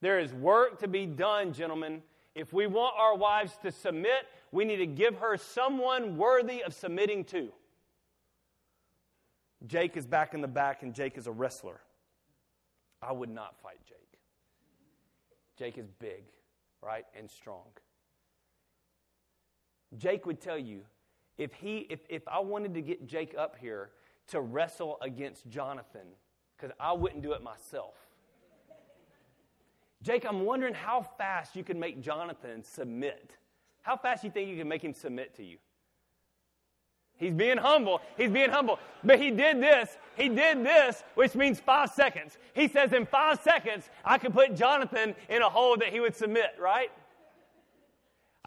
There 0.00 0.20
is 0.20 0.32
work 0.32 0.78
to 0.80 0.88
be 0.88 1.06
done, 1.06 1.52
gentlemen. 1.52 2.02
If 2.34 2.52
we 2.52 2.66
want 2.66 2.94
our 2.96 3.16
wives 3.16 3.58
to 3.62 3.72
submit, 3.72 4.26
we 4.52 4.64
need 4.64 4.76
to 4.76 4.86
give 4.86 5.16
her 5.16 5.36
someone 5.36 6.16
worthy 6.16 6.62
of 6.62 6.72
submitting 6.72 7.24
to. 7.26 7.48
Jake 9.66 9.96
is 9.96 10.06
back 10.06 10.34
in 10.34 10.40
the 10.40 10.48
back, 10.48 10.82
and 10.82 10.94
Jake 10.94 11.18
is 11.18 11.26
a 11.26 11.32
wrestler. 11.32 11.80
I 13.02 13.12
would 13.12 13.30
not 13.30 13.60
fight 13.60 13.78
Jake. 13.88 14.05
Jake 15.56 15.78
is 15.78 15.88
big, 15.98 16.24
right, 16.82 17.04
and 17.18 17.30
strong. 17.30 17.66
Jake 19.96 20.26
would 20.26 20.40
tell 20.40 20.58
you 20.58 20.82
if 21.38 21.52
he 21.54 21.86
if, 21.90 22.00
if 22.08 22.26
I 22.28 22.40
wanted 22.40 22.74
to 22.74 22.82
get 22.82 23.06
Jake 23.06 23.34
up 23.38 23.56
here 23.60 23.90
to 24.28 24.40
wrestle 24.40 24.98
against 25.02 25.48
Jonathan, 25.48 26.08
because 26.56 26.74
I 26.80 26.92
wouldn't 26.92 27.22
do 27.22 27.32
it 27.32 27.42
myself. 27.42 27.94
Jake, 30.02 30.26
I'm 30.26 30.44
wondering 30.44 30.74
how 30.74 31.02
fast 31.16 31.56
you 31.56 31.64
can 31.64 31.80
make 31.80 32.00
Jonathan 32.00 32.62
submit. 32.62 33.36
How 33.82 33.96
fast 33.96 34.24
you 34.24 34.30
think 34.30 34.48
you 34.48 34.56
can 34.56 34.68
make 34.68 34.82
him 34.82 34.92
submit 34.92 35.34
to 35.36 35.44
you? 35.44 35.58
He's 37.18 37.32
being 37.32 37.56
humble. 37.56 38.00
He's 38.16 38.30
being 38.30 38.50
humble. 38.50 38.78
But 39.02 39.20
he 39.20 39.30
did 39.30 39.60
this. 39.60 39.96
He 40.16 40.28
did 40.28 40.64
this, 40.64 41.02
which 41.14 41.34
means 41.34 41.58
five 41.58 41.90
seconds. 41.90 42.36
He 42.54 42.68
says, 42.68 42.92
in 42.92 43.06
five 43.06 43.40
seconds, 43.42 43.88
I 44.04 44.18
could 44.18 44.32
put 44.32 44.54
Jonathan 44.54 45.14
in 45.28 45.42
a 45.42 45.48
hole 45.48 45.76
that 45.78 45.88
he 45.88 46.00
would 46.00 46.14
submit, 46.14 46.54
right? 46.60 46.90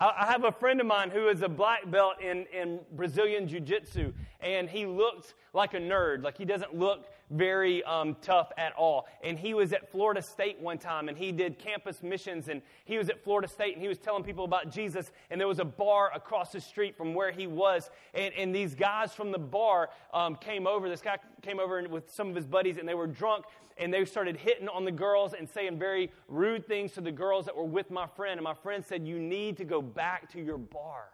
I 0.02 0.28
have 0.28 0.46
a 0.46 0.52
friend 0.52 0.80
of 0.80 0.88
mine 0.88 1.10
who 1.10 1.28
is 1.28 1.42
a 1.42 1.50
black 1.50 1.90
belt 1.92 2.22
in, 2.22 2.46
in 2.54 2.80
Brazilian 2.94 3.50
Jiu 3.50 3.60
Jitsu, 3.60 4.14
and 4.40 4.70
he 4.70 4.86
looked 4.86 5.34
like 5.54 5.74
a 5.74 5.80
nerd. 5.80 6.24
Like 6.24 6.38
he 6.38 6.46
doesn't 6.46 6.74
look 6.74 7.06
very 7.30 7.84
um, 7.84 8.16
tough 8.22 8.52
at 8.58 8.74
all. 8.74 9.08
And 9.24 9.38
he 9.38 9.54
was 9.54 9.74
at 9.74 9.92
Florida 9.92 10.22
State 10.22 10.60
one 10.60 10.78
time, 10.78 11.10
and 11.10 11.18
he 11.18 11.32
did 11.32 11.60
campus 11.60 12.02
missions, 12.04 12.48
and 12.48 12.62
he 12.86 12.98
was 12.98 13.10
at 13.10 13.24
Florida 13.24 13.48
State, 13.48 13.74
and 13.74 13.82
he 13.82 13.88
was 13.88 13.98
telling 13.98 14.24
people 14.24 14.46
about 14.46 14.72
Jesus. 14.72 15.12
And 15.30 15.40
there 15.40 15.48
was 15.48 15.60
a 15.60 15.66
bar 15.66 16.12
across 16.14 16.52
the 16.52 16.62
street 16.62 16.98
from 16.98 17.14
where 17.14 17.32
he 17.32 17.48
was, 17.48 17.90
and, 18.14 18.34
and 18.36 18.54
these 18.54 18.76
guys 18.76 19.14
from 19.14 19.32
the 19.32 19.40
bar 19.40 19.90
um, 20.14 20.36
came 20.36 20.68
over. 20.68 20.90
This 20.90 21.02
guy 21.02 21.18
came 21.42 21.60
over 21.60 21.82
with 21.88 22.12
some 22.12 22.30
of 22.30 22.36
his 22.36 22.46
buddies, 22.46 22.78
and 22.78 22.88
they 22.88 22.96
were 22.96 23.08
drunk, 23.08 23.46
and 23.78 23.94
they 23.94 24.04
started 24.06 24.36
hitting 24.36 24.68
on 24.68 24.86
the 24.86 24.92
girls 24.92 25.34
and 25.34 25.48
saying 25.50 25.80
very 25.80 26.12
rude 26.28 26.68
things 26.68 26.92
to 26.94 27.02
the 27.02 27.12
girls 27.12 27.46
that 27.46 27.56
were 27.56 27.64
with 27.64 27.90
my 27.90 28.08
friend. 28.08 28.38
And 28.38 28.44
my 28.44 28.54
friend 28.54 28.84
said, 28.86 29.08
You 29.08 29.20
need 29.20 29.58
to 29.58 29.66
go 29.66 29.82
back 29.82 30.30
to 30.34 30.42
your 30.42 30.58
bar. 30.58 31.10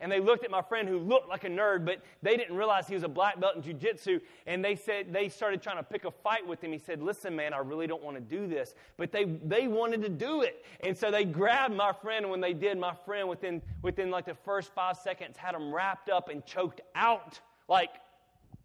And 0.00 0.10
they 0.10 0.20
looked 0.20 0.44
at 0.44 0.50
my 0.50 0.62
friend 0.62 0.88
who 0.88 0.98
looked 0.98 1.28
like 1.28 1.44
a 1.44 1.48
nerd, 1.48 1.84
but 1.84 2.00
they 2.22 2.36
didn't 2.36 2.56
realize 2.56 2.88
he 2.88 2.94
was 2.94 3.02
a 3.02 3.08
black 3.08 3.38
belt 3.38 3.56
in 3.56 3.62
jujitsu. 3.62 4.20
And 4.46 4.64
they 4.64 4.74
said 4.74 5.12
they 5.12 5.28
started 5.28 5.62
trying 5.62 5.76
to 5.76 5.82
pick 5.82 6.04
a 6.04 6.10
fight 6.10 6.46
with 6.46 6.62
him. 6.62 6.72
He 6.72 6.78
said, 6.78 7.02
"Listen, 7.02 7.36
man, 7.36 7.52
I 7.52 7.58
really 7.58 7.86
don't 7.86 8.02
want 8.02 8.16
to 8.16 8.20
do 8.20 8.46
this." 8.46 8.74
But 8.96 9.12
they 9.12 9.24
they 9.24 9.68
wanted 9.68 10.02
to 10.02 10.08
do 10.08 10.42
it, 10.42 10.64
and 10.80 10.96
so 10.96 11.10
they 11.10 11.24
grabbed 11.24 11.74
my 11.74 11.92
friend. 11.92 12.24
And 12.24 12.30
when 12.30 12.40
they 12.40 12.54
did, 12.54 12.78
my 12.78 12.94
friend 13.04 13.28
within 13.28 13.62
within 13.82 14.10
like 14.10 14.26
the 14.26 14.34
first 14.34 14.72
five 14.74 14.96
seconds 14.96 15.36
had 15.36 15.54
him 15.54 15.72
wrapped 15.74 16.08
up 16.08 16.28
and 16.28 16.44
choked 16.46 16.80
out, 16.94 17.40
like 17.68 17.90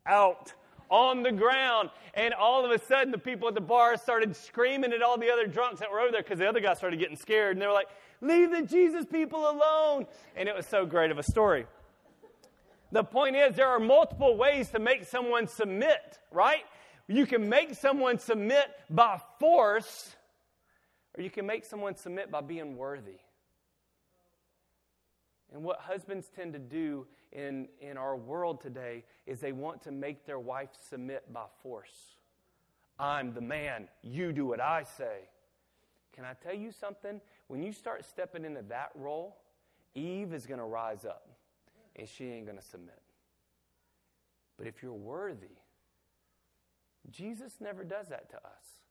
out 0.06 0.54
on 0.90 1.24
the 1.24 1.32
ground. 1.32 1.90
And 2.14 2.34
all 2.34 2.64
of 2.64 2.72
a 2.72 2.80
sudden, 2.80 3.12
the 3.12 3.18
people 3.18 3.48
at 3.48 3.56
the 3.56 3.62
bar 3.62 3.98
started 3.98 4.36
screaming 4.36 4.94
at 4.94 5.02
all 5.02 5.18
the 5.18 5.32
other 5.32 5.48
drunks 5.48 5.80
that 5.80 5.92
were 5.92 6.00
over 6.00 6.12
there 6.12 6.24
because 6.24 6.40
the 6.40 6.48
other 6.48 6.60
guy 6.60 6.74
started 6.74 7.00
getting 7.00 7.18
scared. 7.18 7.56
And 7.56 7.62
they 7.62 7.68
were 7.68 7.74
like, 7.74 7.90
Leave 8.22 8.52
the 8.52 8.62
Jesus 8.64 9.06
people 9.06 9.50
alone. 9.50 10.06
And 10.36 10.48
it 10.50 10.56
was 10.56 10.66
so 10.66 10.86
great 10.86 11.12
of 11.12 11.18
a 11.18 11.24
story. 11.24 11.66
The 12.92 13.04
point 13.04 13.36
is, 13.36 13.56
there 13.56 13.68
are 13.68 13.80
multiple 13.80 14.38
ways 14.38 14.70
to 14.70 14.80
make 14.80 15.06
someone 15.06 15.48
submit, 15.48 16.20
right? 16.32 16.64
You 17.08 17.26
can 17.26 17.50
make 17.50 17.76
someone 17.76 18.20
submit 18.20 18.68
by 18.90 19.20
force, 19.40 20.16
or 21.18 21.24
you 21.24 21.30
can 21.30 21.46
make 21.46 21.66
someone 21.66 21.96
submit 21.96 22.32
by 22.32 22.42
being 22.42 22.78
worthy. 22.78 23.18
And 25.54 25.64
what 25.64 25.80
husbands 25.80 26.30
tend 26.36 26.54
to 26.54 26.60
do 26.60 27.06
in, 27.32 27.68
in 27.80 27.98
our 27.98 28.16
world 28.16 28.62
today 28.62 29.04
is 29.26 29.40
they 29.40 29.52
want 29.52 29.84
to 29.84 29.92
make 29.92 30.26
their 30.26 30.40
wife 30.40 30.70
submit 30.90 31.32
by 31.32 31.46
force. 31.62 32.16
I'm 33.00 33.34
the 33.34 33.42
man, 33.42 33.88
you 34.02 34.32
do 34.32 34.46
what 34.46 34.62
I 34.62 34.84
say. 34.84 35.28
Can 36.14 36.24
I 36.24 36.34
tell 36.34 36.56
you 36.56 36.72
something? 36.72 37.20
When 37.48 37.62
you 37.62 37.72
start 37.72 38.06
stepping 38.06 38.46
into 38.46 38.64
that 38.70 38.92
role, 38.96 39.38
Eve 39.94 40.34
is 40.34 40.46
going 40.46 40.60
to 40.60 40.66
rise 40.66 41.06
up 41.06 41.30
and 41.96 42.08
she 42.08 42.26
ain't 42.26 42.46
going 42.46 42.58
to 42.58 42.64
submit. 42.64 43.02
But 44.58 44.68
if 44.68 44.82
you're 44.82 44.94
worthy, 44.94 45.58
Jesus 47.12 47.56
never 47.60 47.84
does 47.84 48.10
that 48.10 48.30
to 48.32 48.38
us. 48.38 48.82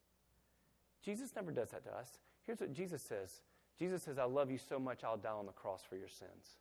Jesus 1.03 1.33
never 1.35 1.51
does 1.51 1.71
that 1.71 1.85
to 1.85 1.95
us. 1.95 2.19
Here's 2.47 2.61
what 2.61 2.73
Jesus 2.73 3.03
says 3.03 3.41
Jesus 3.79 4.03
says, 4.03 4.19
I 4.19 4.25
love 4.25 4.51
you 4.51 4.59
so 4.59 4.79
much, 4.79 5.03
I'll 5.05 5.17
die 5.17 5.31
on 5.31 5.47
the 5.47 5.53
cross 5.53 5.83
for 5.89 5.97
your 5.97 6.09
sins. 6.09 6.59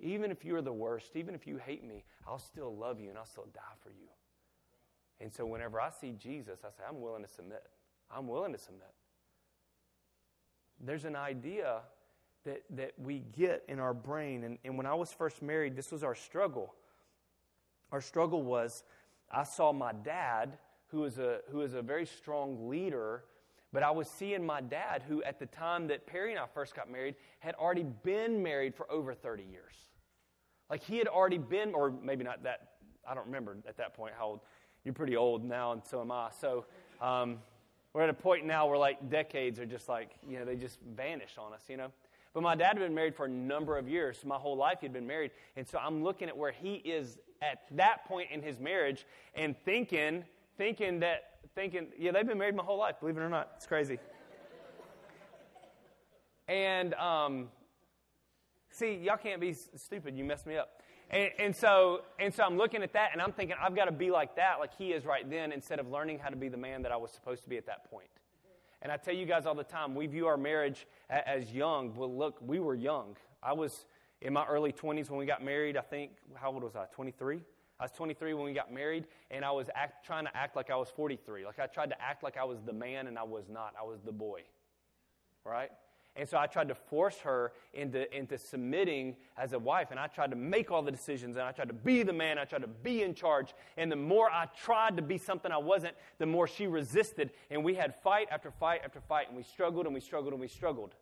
Even 0.00 0.30
if 0.30 0.44
you're 0.44 0.62
the 0.62 0.72
worst, 0.72 1.16
even 1.16 1.34
if 1.34 1.46
you 1.46 1.58
hate 1.58 1.84
me, 1.84 2.04
I'll 2.26 2.38
still 2.38 2.74
love 2.74 3.00
you 3.00 3.08
and 3.08 3.18
I'll 3.18 3.26
still 3.26 3.48
die 3.52 3.60
for 3.82 3.90
you. 3.90 4.08
And 5.20 5.32
so 5.32 5.44
whenever 5.44 5.80
I 5.80 5.90
see 5.90 6.12
Jesus, 6.12 6.60
I 6.64 6.68
say, 6.68 6.84
I'm 6.88 7.00
willing 7.00 7.24
to 7.24 7.28
submit. 7.28 7.64
I'm 8.10 8.28
willing 8.28 8.52
to 8.52 8.58
submit. 8.58 8.92
There's 10.80 11.04
an 11.04 11.16
idea 11.16 11.80
that, 12.44 12.62
that 12.70 12.92
we 12.98 13.24
get 13.36 13.64
in 13.68 13.78
our 13.78 13.94
brain. 13.94 14.44
And, 14.44 14.58
and 14.64 14.76
when 14.76 14.86
I 14.86 14.94
was 14.94 15.12
first 15.12 15.42
married, 15.42 15.76
this 15.76 15.90
was 15.90 16.02
our 16.02 16.14
struggle. 16.14 16.74
Our 17.92 18.00
struggle 18.00 18.42
was 18.42 18.84
I 19.30 19.44
saw 19.44 19.72
my 19.72 19.92
dad, 19.92 20.58
who 20.88 21.04
is 21.04 21.18
a, 21.18 21.40
who 21.50 21.60
is 21.62 21.74
a 21.74 21.82
very 21.82 22.06
strong 22.06 22.68
leader, 22.68 23.24
but 23.72 23.82
I 23.82 23.90
was 23.90 24.08
seeing 24.08 24.44
my 24.44 24.60
dad, 24.60 25.02
who 25.06 25.22
at 25.22 25.38
the 25.38 25.46
time 25.46 25.88
that 25.88 26.06
Perry 26.06 26.30
and 26.30 26.40
I 26.40 26.46
first 26.46 26.74
got 26.74 26.90
married, 26.90 27.16
had 27.40 27.54
already 27.56 27.84
been 27.84 28.42
married 28.42 28.74
for 28.74 28.90
over 28.90 29.12
30 29.12 29.42
years. 29.42 29.74
Like 30.70 30.82
he 30.82 30.96
had 30.96 31.08
already 31.08 31.38
been, 31.38 31.74
or 31.74 31.90
maybe 31.90 32.24
not 32.24 32.42
that, 32.44 32.72
I 33.06 33.14
don't 33.14 33.26
remember 33.26 33.56
at 33.66 33.76
that 33.76 33.94
point 33.94 34.14
how 34.18 34.26
old. 34.26 34.40
You're 34.84 34.94
pretty 34.94 35.16
old 35.16 35.44
now, 35.44 35.72
and 35.72 35.82
so 35.84 36.00
am 36.00 36.10
I. 36.10 36.30
So 36.40 36.64
um, 37.02 37.38
we're 37.92 38.02
at 38.02 38.10
a 38.10 38.14
point 38.14 38.46
now 38.46 38.66
where 38.66 38.78
like 38.78 39.10
decades 39.10 39.58
are 39.58 39.66
just 39.66 39.88
like, 39.88 40.10
you 40.28 40.38
know, 40.38 40.44
they 40.44 40.56
just 40.56 40.78
vanish 40.94 41.36
on 41.38 41.52
us, 41.52 41.62
you 41.68 41.76
know? 41.76 41.90
But 42.34 42.42
my 42.42 42.54
dad 42.54 42.76
had 42.76 42.78
been 42.78 42.94
married 42.94 43.16
for 43.16 43.24
a 43.26 43.30
number 43.30 43.78
of 43.78 43.88
years. 43.88 44.18
My 44.24 44.36
whole 44.36 44.56
life 44.56 44.78
he'd 44.82 44.92
been 44.92 45.06
married. 45.06 45.30
And 45.56 45.66
so 45.66 45.78
I'm 45.78 46.04
looking 46.04 46.28
at 46.28 46.36
where 46.36 46.52
he 46.52 46.74
is 46.74 47.18
at 47.42 47.62
that 47.72 48.04
point 48.06 48.30
in 48.30 48.42
his 48.42 48.58
marriage 48.60 49.06
and 49.34 49.56
thinking, 49.64 50.24
thinking 50.56 51.00
that, 51.00 51.38
thinking, 51.54 51.88
yeah, 51.98 52.12
they've 52.12 52.26
been 52.26 52.38
married 52.38 52.54
my 52.54 52.62
whole 52.62 52.78
life, 52.78 53.00
believe 53.00 53.16
it 53.16 53.20
or 53.20 53.28
not. 53.28 53.52
It's 53.56 53.66
crazy. 53.66 53.98
and 56.46 56.94
um, 56.94 57.48
see, 58.70 58.94
y'all 58.94 59.16
can't 59.16 59.40
be 59.40 59.52
stupid. 59.52 60.16
You 60.16 60.24
messed 60.24 60.46
me 60.46 60.56
up. 60.56 60.82
And, 61.10 61.30
and, 61.38 61.56
so, 61.56 62.02
and 62.18 62.32
so 62.32 62.44
I'm 62.44 62.58
looking 62.58 62.82
at 62.82 62.92
that 62.92 63.10
and 63.12 63.22
I'm 63.22 63.32
thinking, 63.32 63.56
I've 63.60 63.74
got 63.74 63.86
to 63.86 63.92
be 63.92 64.10
like 64.10 64.36
that, 64.36 64.58
like 64.60 64.76
he 64.76 64.92
is 64.92 65.04
right 65.04 65.28
then, 65.28 65.52
instead 65.52 65.78
of 65.78 65.88
learning 65.88 66.18
how 66.18 66.28
to 66.28 66.36
be 66.36 66.48
the 66.48 66.56
man 66.56 66.82
that 66.82 66.92
I 66.92 66.96
was 66.96 67.10
supposed 67.10 67.42
to 67.44 67.48
be 67.48 67.56
at 67.56 67.66
that 67.66 67.90
point. 67.90 68.08
And 68.82 68.92
I 68.92 68.96
tell 68.96 69.14
you 69.14 69.26
guys 69.26 69.46
all 69.46 69.54
the 69.54 69.64
time, 69.64 69.94
we 69.94 70.06
view 70.06 70.26
our 70.26 70.36
marriage 70.36 70.86
as 71.10 71.52
young. 71.52 71.94
Well, 71.96 72.14
look, 72.14 72.38
we 72.40 72.60
were 72.60 72.74
young. 72.74 73.16
I 73.42 73.52
was 73.52 73.86
in 74.20 74.32
my 74.32 74.46
early 74.46 74.72
20s 74.72 75.10
when 75.10 75.18
we 75.18 75.26
got 75.26 75.42
married. 75.42 75.76
I 75.76 75.80
think, 75.80 76.12
how 76.34 76.52
old 76.52 76.62
was 76.62 76.76
I? 76.76 76.84
23? 76.92 77.40
I 77.80 77.84
was 77.84 77.92
23 77.92 78.34
when 78.34 78.44
we 78.44 78.52
got 78.52 78.72
married, 78.72 79.06
and 79.30 79.44
I 79.44 79.50
was 79.52 79.68
act, 79.74 80.04
trying 80.04 80.24
to 80.24 80.36
act 80.36 80.56
like 80.56 80.68
I 80.70 80.76
was 80.76 80.88
43. 80.90 81.44
Like 81.44 81.58
I 81.60 81.66
tried 81.66 81.90
to 81.90 82.02
act 82.02 82.22
like 82.22 82.36
I 82.36 82.44
was 82.44 82.58
the 82.62 82.72
man, 82.72 83.06
and 83.06 83.18
I 83.18 83.22
was 83.22 83.48
not. 83.48 83.74
I 83.80 83.84
was 83.84 84.00
the 84.04 84.12
boy. 84.12 84.42
Right? 85.44 85.70
And 86.18 86.28
so 86.28 86.36
I 86.36 86.48
tried 86.48 86.66
to 86.68 86.74
force 86.74 87.16
her 87.20 87.52
into, 87.72 88.12
into 88.14 88.36
submitting 88.36 89.14
as 89.36 89.52
a 89.52 89.58
wife. 89.58 89.92
And 89.92 90.00
I 90.00 90.08
tried 90.08 90.30
to 90.30 90.36
make 90.36 90.72
all 90.72 90.82
the 90.82 90.90
decisions. 90.90 91.36
And 91.36 91.46
I 91.46 91.52
tried 91.52 91.68
to 91.68 91.74
be 91.74 92.02
the 92.02 92.12
man. 92.12 92.38
I 92.38 92.44
tried 92.44 92.62
to 92.62 92.68
be 92.68 93.04
in 93.04 93.14
charge. 93.14 93.54
And 93.76 93.90
the 93.90 93.96
more 93.96 94.28
I 94.28 94.46
tried 94.60 94.96
to 94.96 95.02
be 95.02 95.16
something 95.16 95.52
I 95.52 95.58
wasn't, 95.58 95.94
the 96.18 96.26
more 96.26 96.48
she 96.48 96.66
resisted. 96.66 97.30
And 97.50 97.62
we 97.62 97.76
had 97.76 97.94
fight 98.02 98.26
after 98.32 98.50
fight 98.50 98.80
after 98.84 99.00
fight. 99.00 99.28
And 99.28 99.36
we 99.36 99.44
struggled 99.44 99.86
and 99.86 99.94
we 99.94 100.00
struggled 100.00 100.32
and 100.32 100.40
we 100.40 100.48
struggled. 100.48 100.96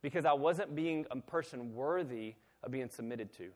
Because 0.00 0.24
I 0.24 0.32
wasn't 0.32 0.74
being 0.74 1.04
a 1.10 1.16
person 1.20 1.74
worthy 1.74 2.34
of 2.64 2.72
being 2.72 2.88
submitted 2.88 3.30
to. 3.34 3.50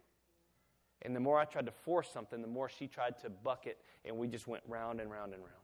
And 1.01 1.17
the 1.17 1.21
more 1.21 1.39
I 1.39 1.47
tried 1.47 1.65
to 1.65 1.73
force 1.73 2.11
something, 2.13 2.43
the 2.43 2.47
more 2.47 2.69
she 2.69 2.89
tried 2.89 3.19
to 3.21 3.31
buck 3.31 3.67
it. 3.67 3.79
And 4.05 4.19
we 4.19 4.29
just 4.29 4.47
went 4.47 4.63
round 4.69 5.01
and 5.01 5.11
round 5.11 5.33
and 5.33 5.41
round. 5.41 5.55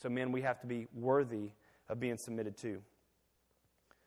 So, 0.00 0.08
men, 0.08 0.32
we 0.32 0.40
have 0.40 0.60
to 0.60 0.66
be 0.66 0.86
worthy 0.94 1.50
of 1.90 2.00
being 2.00 2.16
submitted 2.16 2.56
to. 2.58 2.80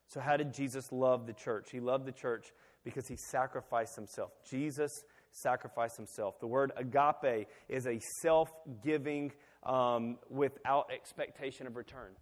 So, 0.09 0.19
how 0.19 0.37
did 0.37 0.53
Jesus 0.53 0.91
love 0.91 1.27
the 1.27 1.33
church? 1.33 1.69
He 1.71 1.79
loved 1.79 2.05
the 2.05 2.11
church 2.11 2.51
because 2.83 3.07
he 3.07 3.15
sacrificed 3.15 3.95
himself. 3.95 4.31
Jesus 4.49 5.03
sacrificed 5.31 5.97
himself. 5.97 6.39
The 6.39 6.47
word 6.47 6.71
agape 6.75 7.47
is 7.67 7.85
a 7.85 7.99
self 8.21 8.51
giving 8.83 9.31
um, 9.63 10.17
without 10.29 10.89
expectation 10.91 11.67
of 11.67 11.75
return. 11.75 12.13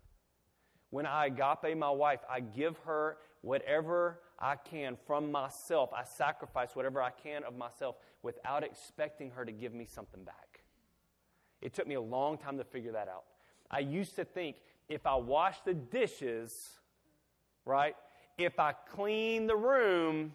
When 0.89 1.05
I 1.05 1.27
agape 1.27 1.77
my 1.77 1.89
wife, 1.89 2.19
I 2.29 2.41
give 2.41 2.77
her 2.79 3.17
whatever 3.41 4.19
I 4.37 4.55
can 4.55 4.97
from 5.05 5.31
myself. 5.31 5.91
I 5.93 6.03
sacrifice 6.03 6.75
whatever 6.75 7.01
I 7.01 7.11
can 7.11 7.43
of 7.43 7.57
myself 7.57 7.95
without 8.21 8.63
expecting 8.63 9.31
her 9.31 9.45
to 9.45 9.51
give 9.51 9.73
me 9.73 9.85
something 9.85 10.23
back. 10.23 10.63
It 11.61 11.73
took 11.73 11.87
me 11.87 11.95
a 11.95 12.01
long 12.01 12.37
time 12.37 12.57
to 12.57 12.63
figure 12.65 12.91
that 12.91 13.07
out. 13.07 13.23
I 13.71 13.79
used 13.79 14.15
to 14.17 14.25
think 14.25 14.57
if 14.89 15.05
I 15.05 15.15
wash 15.15 15.57
the 15.65 15.73
dishes, 15.73 16.53
right? 17.67 17.95
If 18.37 18.59
I 18.59 18.71
clean 18.71 19.45
the 19.45 19.55
room, 19.55 20.33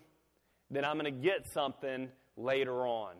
then 0.70 0.84
I'm 0.84 0.98
going 0.98 1.12
to 1.12 1.22
get 1.22 1.46
something 1.46 2.08
later 2.36 2.86
on. 2.86 3.14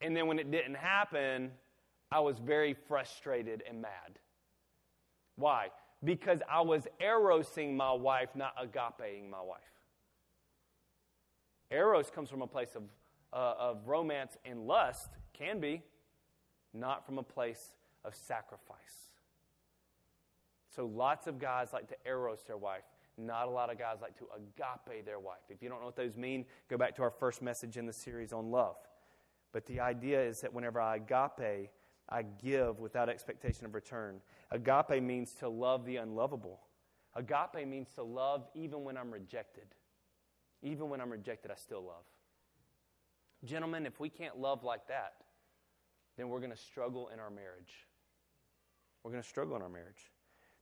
And 0.00 0.16
then 0.16 0.26
when 0.26 0.38
it 0.38 0.50
didn't 0.50 0.76
happen, 0.76 1.50
I 2.10 2.20
was 2.20 2.38
very 2.38 2.74
frustrated 2.86 3.62
and 3.68 3.82
mad. 3.82 4.18
Why? 5.36 5.68
Because 6.04 6.40
I 6.50 6.60
was 6.60 6.86
erosing 7.00 7.76
my 7.76 7.92
wife, 7.92 8.30
not 8.34 8.54
agapeing 8.56 9.28
my 9.30 9.42
wife. 9.42 9.60
Eros 11.70 12.10
comes 12.10 12.30
from 12.30 12.42
a 12.42 12.46
place 12.46 12.74
of, 12.74 12.82
uh, 13.32 13.54
of 13.58 13.86
romance 13.86 14.36
and 14.44 14.66
lust, 14.66 15.10
can 15.34 15.60
be, 15.60 15.82
not 16.72 17.04
from 17.04 17.18
a 17.18 17.22
place 17.22 17.74
of 18.04 18.14
sacrifice. 18.14 19.07
So 20.78 20.86
lots 20.86 21.26
of 21.26 21.40
guys 21.40 21.72
like 21.72 21.88
to 21.88 21.96
eros 22.06 22.44
their 22.46 22.56
wife. 22.56 22.84
Not 23.16 23.48
a 23.48 23.50
lot 23.50 23.68
of 23.68 23.80
guys 23.80 23.96
like 24.00 24.16
to 24.18 24.28
agape 24.36 25.04
their 25.04 25.18
wife. 25.18 25.40
If 25.48 25.60
you 25.60 25.68
don't 25.68 25.80
know 25.80 25.86
what 25.86 25.96
those 25.96 26.16
mean, 26.16 26.44
go 26.70 26.76
back 26.76 26.94
to 26.94 27.02
our 27.02 27.10
first 27.10 27.42
message 27.42 27.76
in 27.76 27.84
the 27.84 27.92
series 27.92 28.32
on 28.32 28.52
love. 28.52 28.76
But 29.52 29.66
the 29.66 29.80
idea 29.80 30.22
is 30.22 30.40
that 30.42 30.54
whenever 30.54 30.80
I 30.80 30.94
agape, 30.94 31.70
I 32.08 32.22
give 32.22 32.78
without 32.78 33.08
expectation 33.08 33.66
of 33.66 33.74
return. 33.74 34.20
Agape 34.52 35.02
means 35.02 35.32
to 35.40 35.48
love 35.48 35.84
the 35.84 35.96
unlovable. 35.96 36.60
Agape 37.16 37.66
means 37.66 37.88
to 37.96 38.04
love 38.04 38.46
even 38.54 38.84
when 38.84 38.96
I'm 38.96 39.10
rejected. 39.10 39.74
Even 40.62 40.88
when 40.88 41.00
I'm 41.00 41.10
rejected, 41.10 41.50
I 41.50 41.56
still 41.56 41.82
love. 41.82 42.04
Gentlemen, 43.44 43.84
if 43.84 43.98
we 43.98 44.10
can't 44.10 44.38
love 44.38 44.62
like 44.62 44.86
that, 44.86 45.14
then 46.16 46.28
we're 46.28 46.38
going 46.38 46.52
to 46.52 46.56
struggle 46.56 47.10
in 47.12 47.18
our 47.18 47.30
marriage. 47.30 47.88
We're 49.02 49.10
going 49.10 49.24
to 49.24 49.28
struggle 49.28 49.56
in 49.56 49.62
our 49.62 49.68
marriage. 49.68 50.12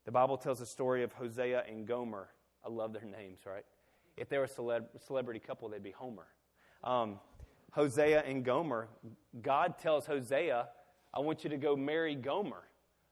The 0.06 0.12
Bible 0.12 0.38
tells 0.38 0.60
a 0.60 0.66
story 0.66 1.02
of 1.02 1.12
Hosea 1.12 1.64
and 1.68 1.84
Gomer. 1.84 2.28
I 2.64 2.70
love 2.70 2.92
their 2.92 3.04
names, 3.04 3.40
right? 3.44 3.64
If 4.16 4.28
they 4.28 4.38
were 4.38 4.44
a 4.44 4.48
celeb- 4.48 5.04
celebrity 5.04 5.40
couple, 5.40 5.68
they'd 5.68 5.82
be 5.82 5.90
Homer. 5.90 6.28
Um, 6.84 7.18
Hosea 7.72 8.22
and 8.22 8.44
Gomer, 8.44 8.88
God 9.42 9.78
tells 9.78 10.06
Hosea, 10.06 10.68
I 11.12 11.20
want 11.20 11.42
you 11.42 11.50
to 11.50 11.56
go 11.56 11.76
marry 11.76 12.14
Gomer. 12.14 12.62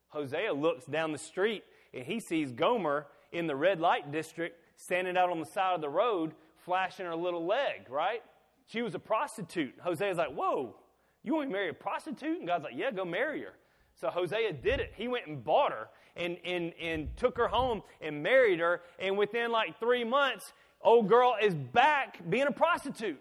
Hosea 0.09 0.53
looks 0.53 0.85
down 0.87 1.11
the 1.11 1.19
street 1.19 1.65
and 1.93 2.05
he 2.05 2.21
sees 2.21 2.53
Gomer 2.53 3.09
in 3.33 3.49
the 3.49 3.57
red 3.57 3.81
light 3.81 4.13
district 4.13 4.61
standing 4.77 5.17
out 5.17 5.31
on 5.31 5.41
the 5.41 5.47
side 5.47 5.75
of 5.75 5.81
the 5.81 5.89
road 5.89 6.33
flashing 6.65 7.07
her 7.07 7.17
little 7.17 7.45
leg, 7.45 7.91
right? 7.91 8.23
She 8.67 8.83
was 8.83 8.95
a 8.95 9.01
prostitute. 9.01 9.75
Hosea's 9.81 10.17
like, 10.17 10.33
Whoa, 10.33 10.77
you 11.25 11.35
want 11.35 11.49
to 11.49 11.53
marry 11.53 11.71
a 11.71 11.75
prostitute? 11.75 12.39
And 12.39 12.47
God's 12.47 12.65
like, 12.65 12.75
Yeah, 12.77 12.93
go 12.93 13.05
marry 13.05 13.43
her. 13.43 13.55
So 14.01 14.09
Hosea 14.09 14.53
did 14.53 14.79
it. 14.79 14.93
He 14.97 15.09
went 15.09 15.27
and 15.27 15.43
bought 15.43 15.73
her 15.73 15.89
and, 16.17 16.37
and, 16.45 16.73
and 16.81 17.17
took 17.17 17.37
her 17.37 17.49
home 17.49 17.83
and 18.01 18.23
married 18.23 18.61
her. 18.61 18.83
And 18.99 19.17
within 19.17 19.51
like 19.51 19.79
three 19.81 20.05
months, 20.05 20.53
old 20.81 21.09
girl 21.09 21.37
is 21.41 21.55
back 21.55 22.19
being 22.29 22.47
a 22.47 22.53
prostitute. 22.53 23.21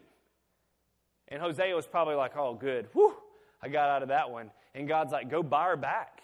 And 1.29 1.41
Hosea 1.41 1.75
was 1.75 1.87
probably 1.87 2.15
like, 2.15 2.37
oh, 2.37 2.53
good. 2.53 2.87
Whew, 2.93 3.15
I 3.61 3.69
got 3.69 3.89
out 3.89 4.03
of 4.03 4.09
that 4.09 4.29
one. 4.29 4.51
And 4.75 4.87
God's 4.87 5.11
like, 5.11 5.29
go 5.29 5.41
buy 5.41 5.65
her 5.65 5.77
back. 5.77 6.21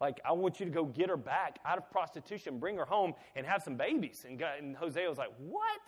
Like, 0.00 0.20
I 0.24 0.32
want 0.32 0.60
you 0.60 0.66
to 0.66 0.72
go 0.72 0.84
get 0.84 1.08
her 1.08 1.16
back 1.16 1.60
out 1.64 1.78
of 1.78 1.90
prostitution, 1.90 2.58
bring 2.58 2.76
her 2.76 2.84
home, 2.84 3.14
and 3.36 3.46
have 3.46 3.62
some 3.62 3.76
babies. 3.76 4.26
And, 4.28 4.38
God, 4.38 4.58
and 4.58 4.76
Hosea 4.76 5.08
was 5.08 5.18
like, 5.18 5.32
what? 5.38 5.80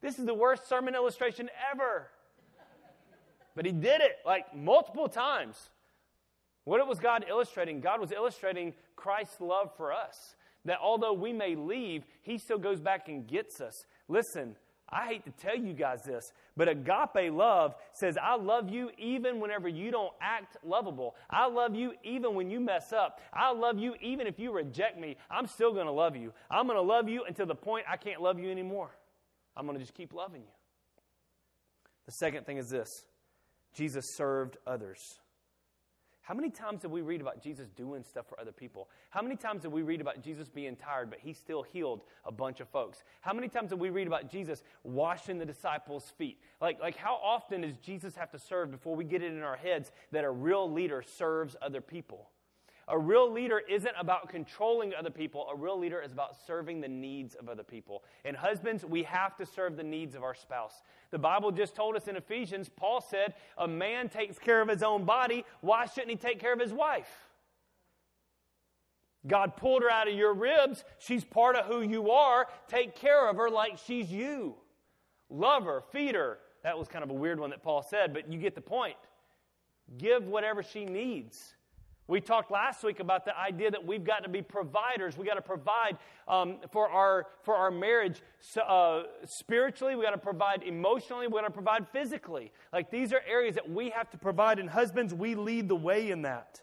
This 0.00 0.18
is 0.18 0.24
the 0.24 0.34
worst 0.34 0.68
sermon 0.68 0.94
illustration 0.94 1.50
ever. 1.72 2.08
But 3.54 3.66
he 3.66 3.72
did 3.72 4.00
it 4.00 4.18
like 4.24 4.54
multiple 4.54 5.08
times. 5.08 5.70
What 6.66 6.86
was 6.86 6.98
God 6.98 7.24
illustrating? 7.28 7.80
God 7.80 8.00
was 8.00 8.10
illustrating 8.10 8.74
Christ's 8.96 9.40
love 9.40 9.70
for 9.76 9.92
us. 9.92 10.34
That 10.64 10.78
although 10.82 11.12
we 11.12 11.32
may 11.32 11.54
leave, 11.54 12.04
He 12.22 12.38
still 12.38 12.58
goes 12.58 12.80
back 12.80 13.08
and 13.08 13.24
gets 13.24 13.60
us. 13.60 13.86
Listen, 14.08 14.56
I 14.88 15.06
hate 15.06 15.24
to 15.26 15.30
tell 15.30 15.56
you 15.56 15.72
guys 15.72 16.02
this, 16.02 16.32
but 16.56 16.68
agape 16.68 17.32
love 17.32 17.76
says, 17.92 18.18
I 18.20 18.34
love 18.34 18.68
you 18.68 18.90
even 18.98 19.38
whenever 19.38 19.68
you 19.68 19.92
don't 19.92 20.12
act 20.20 20.56
lovable. 20.64 21.14
I 21.30 21.46
love 21.46 21.76
you 21.76 21.92
even 22.02 22.34
when 22.34 22.50
you 22.50 22.58
mess 22.58 22.92
up. 22.92 23.20
I 23.32 23.52
love 23.52 23.78
you 23.78 23.94
even 24.00 24.26
if 24.26 24.40
you 24.40 24.50
reject 24.50 24.98
me. 24.98 25.16
I'm 25.30 25.46
still 25.46 25.72
going 25.72 25.86
to 25.86 25.92
love 25.92 26.16
you. 26.16 26.32
I'm 26.50 26.66
going 26.66 26.78
to 26.78 26.82
love 26.82 27.08
you 27.08 27.24
until 27.24 27.46
the 27.46 27.54
point 27.54 27.86
I 27.88 27.96
can't 27.96 28.20
love 28.20 28.40
you 28.40 28.50
anymore. 28.50 28.90
I'm 29.56 29.66
going 29.66 29.78
to 29.78 29.82
just 29.82 29.94
keep 29.94 30.12
loving 30.12 30.42
you. 30.42 30.52
The 32.06 32.12
second 32.12 32.44
thing 32.44 32.56
is 32.56 32.70
this 32.70 32.88
Jesus 33.72 34.16
served 34.16 34.56
others. 34.66 35.20
How 36.26 36.34
many 36.34 36.50
times 36.50 36.82
did 36.82 36.90
we 36.90 37.02
read 37.02 37.20
about 37.20 37.40
Jesus 37.40 37.68
doing 37.68 38.02
stuff 38.02 38.26
for 38.26 38.40
other 38.40 38.50
people? 38.50 38.88
How 39.10 39.22
many 39.22 39.36
times 39.36 39.62
did 39.62 39.70
we 39.70 39.82
read 39.82 40.00
about 40.00 40.22
Jesus 40.24 40.48
being 40.48 40.74
tired, 40.74 41.08
but 41.08 41.20
he 41.20 41.32
still 41.32 41.62
healed 41.62 42.02
a 42.24 42.32
bunch 42.32 42.58
of 42.58 42.68
folks? 42.68 43.04
How 43.20 43.32
many 43.32 43.46
times 43.46 43.70
did 43.70 43.78
we 43.78 43.90
read 43.90 44.08
about 44.08 44.28
Jesus 44.28 44.64
washing 44.82 45.38
the 45.38 45.46
disciples' 45.46 46.12
feet? 46.18 46.40
Like, 46.60 46.80
like 46.80 46.96
how 46.96 47.14
often 47.22 47.60
does 47.60 47.76
Jesus 47.76 48.16
have 48.16 48.32
to 48.32 48.40
serve 48.40 48.72
before 48.72 48.96
we 48.96 49.04
get 49.04 49.22
it 49.22 49.32
in 49.32 49.42
our 49.44 49.54
heads 49.54 49.92
that 50.10 50.24
a 50.24 50.30
real 50.30 50.68
leader 50.68 51.00
serves 51.00 51.54
other 51.62 51.80
people? 51.80 52.28
A 52.88 52.96
real 52.96 53.30
leader 53.30 53.60
isn't 53.68 53.94
about 53.98 54.28
controlling 54.28 54.94
other 54.94 55.10
people. 55.10 55.48
A 55.50 55.56
real 55.56 55.76
leader 55.78 56.00
is 56.00 56.12
about 56.12 56.36
serving 56.46 56.80
the 56.80 56.88
needs 56.88 57.34
of 57.34 57.48
other 57.48 57.64
people. 57.64 58.04
And 58.24 58.36
husbands, 58.36 58.84
we 58.84 59.02
have 59.02 59.36
to 59.36 59.46
serve 59.46 59.76
the 59.76 59.82
needs 59.82 60.14
of 60.14 60.22
our 60.22 60.36
spouse. 60.36 60.82
The 61.10 61.18
Bible 61.18 61.50
just 61.50 61.74
told 61.74 61.96
us 61.96 62.06
in 62.06 62.14
Ephesians, 62.14 62.68
Paul 62.68 63.00
said, 63.00 63.34
a 63.58 63.66
man 63.66 64.08
takes 64.08 64.38
care 64.38 64.60
of 64.60 64.68
his 64.68 64.84
own 64.84 65.04
body. 65.04 65.44
Why 65.62 65.86
shouldn't 65.86 66.10
he 66.10 66.16
take 66.16 66.38
care 66.38 66.52
of 66.52 66.60
his 66.60 66.72
wife? 66.72 67.10
God 69.26 69.56
pulled 69.56 69.82
her 69.82 69.90
out 69.90 70.06
of 70.06 70.14
your 70.14 70.32
ribs. 70.32 70.84
She's 70.98 71.24
part 71.24 71.56
of 71.56 71.66
who 71.66 71.80
you 71.80 72.12
are. 72.12 72.46
Take 72.68 72.94
care 72.94 73.28
of 73.28 73.36
her 73.36 73.50
like 73.50 73.78
she's 73.84 74.12
you. 74.12 74.54
Love 75.28 75.64
her, 75.64 75.82
feed 75.90 76.14
her. 76.14 76.38
That 76.62 76.78
was 76.78 76.86
kind 76.86 77.02
of 77.02 77.10
a 77.10 77.14
weird 77.14 77.40
one 77.40 77.50
that 77.50 77.64
Paul 77.64 77.82
said, 77.82 78.14
but 78.14 78.32
you 78.32 78.38
get 78.38 78.54
the 78.54 78.60
point. 78.60 78.96
Give 79.98 80.24
whatever 80.24 80.62
she 80.62 80.84
needs. 80.84 81.55
We 82.08 82.20
talked 82.20 82.52
last 82.52 82.84
week 82.84 83.00
about 83.00 83.24
the 83.24 83.36
idea 83.36 83.70
that 83.70 83.84
we've 83.84 84.04
got 84.04 84.22
to 84.22 84.28
be 84.28 84.40
providers. 84.40 85.18
We 85.18 85.26
got 85.26 85.34
to 85.34 85.42
provide 85.42 85.98
um, 86.28 86.58
for 86.70 86.88
our 86.88 87.26
for 87.42 87.56
our 87.56 87.70
marriage 87.70 88.22
so, 88.40 88.60
uh, 88.62 89.02
spiritually. 89.24 89.96
We 89.96 90.04
got 90.04 90.12
to 90.12 90.18
provide 90.18 90.62
emotionally. 90.62 91.26
We 91.26 91.32
got 91.32 91.46
to 91.46 91.50
provide 91.50 91.88
physically. 91.88 92.52
Like 92.72 92.90
these 92.90 93.12
are 93.12 93.20
areas 93.28 93.56
that 93.56 93.68
we 93.68 93.90
have 93.90 94.08
to 94.10 94.18
provide, 94.18 94.60
and 94.60 94.70
husbands, 94.70 95.12
we 95.12 95.34
lead 95.34 95.68
the 95.68 95.76
way 95.76 96.10
in 96.10 96.22
that. 96.22 96.60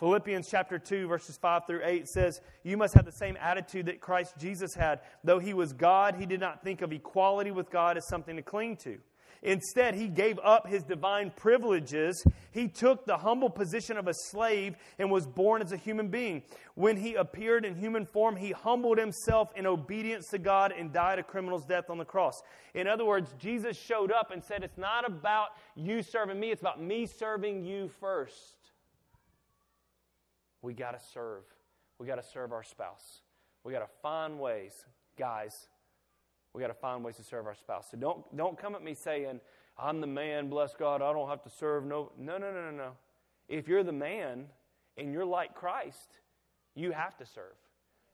Philippians 0.00 0.48
chapter 0.50 0.78
2, 0.78 1.08
verses 1.08 1.36
5 1.36 1.66
through 1.66 1.82
8 1.84 2.08
says, 2.08 2.40
You 2.62 2.78
must 2.78 2.94
have 2.94 3.04
the 3.04 3.12
same 3.12 3.36
attitude 3.38 3.84
that 3.84 4.00
Christ 4.00 4.32
Jesus 4.38 4.74
had. 4.74 5.00
Though 5.22 5.38
he 5.38 5.52
was 5.52 5.74
God, 5.74 6.14
he 6.14 6.24
did 6.24 6.40
not 6.40 6.64
think 6.64 6.80
of 6.80 6.90
equality 6.90 7.50
with 7.50 7.70
God 7.70 7.98
as 7.98 8.08
something 8.08 8.34
to 8.36 8.42
cling 8.42 8.76
to. 8.78 8.98
Instead, 9.42 9.94
he 9.94 10.08
gave 10.08 10.38
up 10.44 10.66
his 10.66 10.82
divine 10.82 11.32
privileges. 11.34 12.24
He 12.52 12.68
took 12.68 13.06
the 13.06 13.16
humble 13.16 13.48
position 13.50 13.96
of 13.96 14.06
a 14.06 14.14
slave 14.14 14.76
and 14.98 15.10
was 15.10 15.26
born 15.26 15.62
as 15.62 15.72
a 15.72 15.76
human 15.76 16.08
being. 16.08 16.42
When 16.74 16.96
he 16.96 17.14
appeared 17.14 17.64
in 17.64 17.74
human 17.74 18.06
form, 18.06 18.36
he 18.36 18.52
humbled 18.52 18.98
himself 18.98 19.50
in 19.56 19.66
obedience 19.66 20.28
to 20.28 20.38
God 20.38 20.72
and 20.76 20.92
died 20.92 21.18
a 21.18 21.22
criminal's 21.22 21.64
death 21.64 21.88
on 21.88 21.98
the 21.98 22.04
cross. 22.04 22.42
In 22.74 22.86
other 22.86 23.04
words, 23.04 23.34
Jesus 23.38 23.76
showed 23.76 24.12
up 24.12 24.30
and 24.30 24.44
said, 24.44 24.62
It's 24.62 24.78
not 24.78 25.08
about 25.08 25.48
you 25.74 26.02
serving 26.02 26.38
me, 26.38 26.50
it's 26.50 26.62
about 26.62 26.82
me 26.82 27.06
serving 27.06 27.64
you 27.64 27.90
first 28.00 28.60
we 30.62 30.74
got 30.74 30.92
to 30.92 31.00
serve. 31.12 31.44
We 31.98 32.06
got 32.06 32.16
to 32.16 32.28
serve 32.32 32.52
our 32.52 32.62
spouse. 32.62 33.22
We 33.64 33.72
got 33.72 33.80
to 33.80 33.94
find 34.02 34.38
ways, 34.38 34.72
guys. 35.18 35.68
We 36.52 36.60
got 36.60 36.68
to 36.68 36.74
find 36.74 37.04
ways 37.04 37.16
to 37.16 37.22
serve 37.22 37.46
our 37.46 37.54
spouse. 37.54 37.86
So 37.90 37.96
don't 37.96 38.36
don't 38.36 38.58
come 38.58 38.74
at 38.74 38.82
me 38.82 38.94
saying, 38.94 39.40
"I'm 39.78 40.00
the 40.00 40.06
man, 40.06 40.48
bless 40.48 40.74
God, 40.74 41.02
I 41.02 41.12
don't 41.12 41.28
have 41.28 41.42
to 41.42 41.50
serve." 41.50 41.84
No, 41.84 42.12
no, 42.18 42.38
no, 42.38 42.52
no, 42.52 42.70
no, 42.70 42.76
no. 42.76 42.92
If 43.48 43.68
you're 43.68 43.84
the 43.84 43.92
man 43.92 44.46
and 44.96 45.12
you're 45.12 45.24
like 45.24 45.54
Christ, 45.54 46.18
you 46.74 46.92
have 46.92 47.16
to 47.18 47.26
serve. 47.26 47.54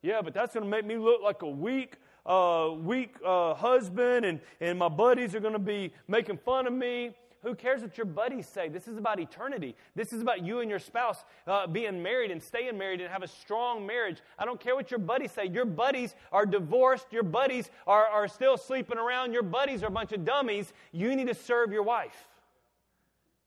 Yeah, 0.03 0.20
but 0.22 0.34
that's 0.34 0.55
going 0.55 0.64
to 0.64 0.70
make 0.70 0.84
me 0.84 0.99
look 0.99 1.22
like 1.22 1.43
a 1.43 1.49
weak, 1.49 1.97
uh, 2.26 2.70
weak 2.78 3.16
uh, 3.24 3.55
husband, 3.55 4.26
and 4.26 4.41
and 4.61 4.78
my 4.78 4.89
buddies 4.89 5.34
are 5.34 5.41
going 5.41 5.53
to 5.55 5.59
be 5.59 5.93
making 6.07 6.39
fun 6.39 6.66
of 6.66 6.72
me. 6.72 7.14
Who 7.47 7.55
cares 7.55 7.81
what 7.81 7.97
your 7.97 8.07
buddies 8.07 8.49
say? 8.49 8.69
This 8.69 8.89
is 8.89 8.99
about 8.99 9.21
eternity. 9.21 9.77
This 9.95 10.13
is 10.13 10.21
about 10.21 10.45
you 10.45 10.59
and 10.59 10.69
your 10.69 10.81
spouse 10.81 11.25
uh, 11.47 11.69
being 11.69 12.03
married 12.03 12.33
and 12.33 12.43
staying 12.43 12.77
married 12.77 13.01
and 13.01 13.09
have 13.09 13.23
a 13.23 13.29
strong 13.29 13.87
marriage. 13.87 14.19
I 14.37 14.45
don't 14.45 14.59
care 14.59 14.75
what 14.75 14.91
your 14.91 14.99
buddies 14.99 15.31
say. 15.31 15.47
Your 15.47 15.65
buddies 15.65 16.17
are 16.33 16.45
divorced. 16.45 17.07
Your 17.13 17.23
buddies 17.23 17.71
are, 17.87 18.05
are 18.05 18.27
still 18.27 18.57
sleeping 18.57 18.99
around. 18.99 19.33
Your 19.33 19.45
buddies 19.45 19.85
are 19.85 19.87
a 19.87 19.93
bunch 19.93 20.11
of 20.11 20.25
dummies. 20.25 20.73
You 20.91 21.15
need 21.15 21.29
to 21.29 21.37
serve 21.37 21.71
your 21.71 21.85
wife. 21.85 22.27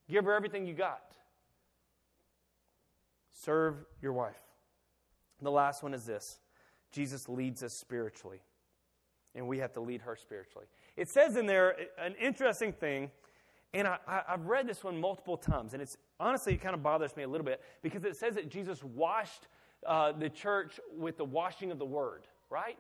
Give 0.09 0.23
her 0.23 0.33
everything 0.33 0.65
you 0.65 0.75
got. 0.75 1.03
Serve 3.33 3.83
your 4.01 4.13
wife. 4.13 4.39
The 5.41 5.51
last 5.51 5.83
one 5.83 5.93
is 5.93 6.05
this 6.05 6.39
Jesus 6.93 7.27
leads 7.27 7.63
us 7.63 7.73
spiritually, 7.73 8.39
and 9.35 9.45
we 9.45 9.57
have 9.57 9.73
to 9.73 9.81
lead 9.81 9.99
her 10.03 10.15
spiritually. 10.15 10.67
It 10.95 11.09
says 11.09 11.35
in 11.35 11.47
there 11.47 11.75
an 12.01 12.15
interesting 12.17 12.71
thing 12.71 13.11
and 13.73 13.87
I, 13.87 13.97
have 14.27 14.45
read 14.47 14.67
this 14.67 14.83
one 14.83 14.99
multiple 14.99 15.37
times, 15.37 15.73
and 15.73 15.81
it's 15.81 15.97
honestly, 16.19 16.53
it 16.53 16.61
kind 16.61 16.73
of 16.73 16.81
bothers 16.81 17.15
me 17.15 17.23
a 17.23 17.27
little 17.27 17.45
bit 17.45 17.61
because 17.81 18.03
it 18.03 18.15
says 18.15 18.35
that 18.35 18.49
Jesus 18.49 18.83
washed 18.83 19.47
uh, 19.85 20.11
the 20.11 20.29
church 20.29 20.79
with 20.95 21.17
the 21.17 21.25
washing 21.25 21.71
of 21.71 21.79
the 21.79 21.85
word, 21.85 22.25
right? 22.49 22.77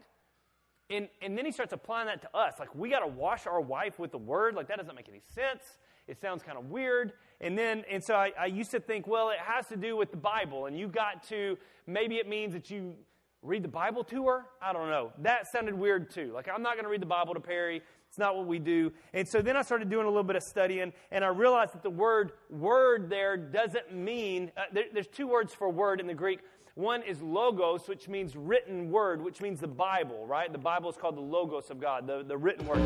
And, 0.89 1.07
and 1.21 1.37
then 1.37 1.45
he 1.45 1.51
starts 1.51 1.71
applying 1.71 2.07
that 2.07 2.21
to 2.23 2.35
us. 2.35 2.55
Like, 2.59 2.73
we 2.73 2.89
got 2.89 2.99
to 2.99 3.07
wash 3.07 3.45
our 3.45 3.61
wife 3.61 3.99
with 3.99 4.11
the 4.11 4.17
word. 4.17 4.55
Like, 4.55 4.67
that 4.69 4.77
doesn't 4.77 4.95
make 4.95 5.07
any 5.07 5.21
sense. 5.33 5.77
It 6.07 6.19
sounds 6.19 6.41
kind 6.41 6.57
of 6.57 6.65
weird. 6.65 7.13
And 7.39 7.55
then, 7.55 7.83
and 7.89 8.03
so 8.03 8.15
I, 8.15 8.31
I 8.37 8.47
used 8.47 8.71
to 8.71 8.79
think, 8.79 9.05
well, 9.05 9.29
it 9.29 9.37
has 9.37 9.67
to 9.67 9.77
do 9.77 9.95
with 9.95 10.09
the 10.09 10.17
Bible. 10.17 10.65
And 10.65 10.77
you 10.77 10.87
got 10.87 11.23
to, 11.29 11.57
maybe 11.85 12.15
it 12.15 12.27
means 12.27 12.53
that 12.53 12.71
you 12.71 12.95
read 13.43 13.63
the 13.63 13.69
Bible 13.69 14.03
to 14.05 14.25
her. 14.27 14.45
I 14.61 14.73
don't 14.73 14.89
know. 14.89 15.13
That 15.19 15.47
sounded 15.47 15.75
weird 15.75 16.09
too. 16.09 16.31
Like, 16.33 16.49
I'm 16.49 16.63
not 16.63 16.73
going 16.73 16.85
to 16.85 16.89
read 16.89 17.03
the 17.03 17.05
Bible 17.05 17.35
to 17.35 17.39
Perry. 17.39 17.83
It's 18.09 18.17
not 18.17 18.35
what 18.35 18.47
we 18.47 18.57
do. 18.57 18.91
And 19.13 19.27
so 19.27 19.39
then 19.39 19.55
I 19.55 19.61
started 19.61 19.89
doing 19.89 20.05
a 20.05 20.09
little 20.09 20.23
bit 20.23 20.35
of 20.35 20.41
studying, 20.41 20.91
and 21.11 21.23
I 21.23 21.27
realized 21.27 21.73
that 21.73 21.83
the 21.83 21.91
word 21.91 22.31
word 22.49 23.07
there 23.07 23.37
doesn't 23.37 23.93
mean, 23.93 24.51
uh, 24.57 24.63
there, 24.73 24.85
there's 24.91 25.07
two 25.07 25.27
words 25.27 25.53
for 25.53 25.69
word 25.69 25.99
in 25.99 26.07
the 26.07 26.15
Greek. 26.15 26.39
One 26.73 27.03
is 27.03 27.21
logos, 27.21 27.87
which 27.87 28.07
means 28.07 28.35
written 28.35 28.89
word, 28.89 29.21
which 29.21 29.41
means 29.41 29.59
the 29.59 29.67
Bible, 29.67 30.25
right? 30.25 30.51
The 30.51 30.57
Bible 30.57 30.89
is 30.89 30.97
called 30.97 31.17
the 31.17 31.21
logos 31.21 31.69
of 31.69 31.79
God, 31.79 32.07
the, 32.07 32.23
the 32.23 32.37
written 32.37 32.65
word. 32.65 32.81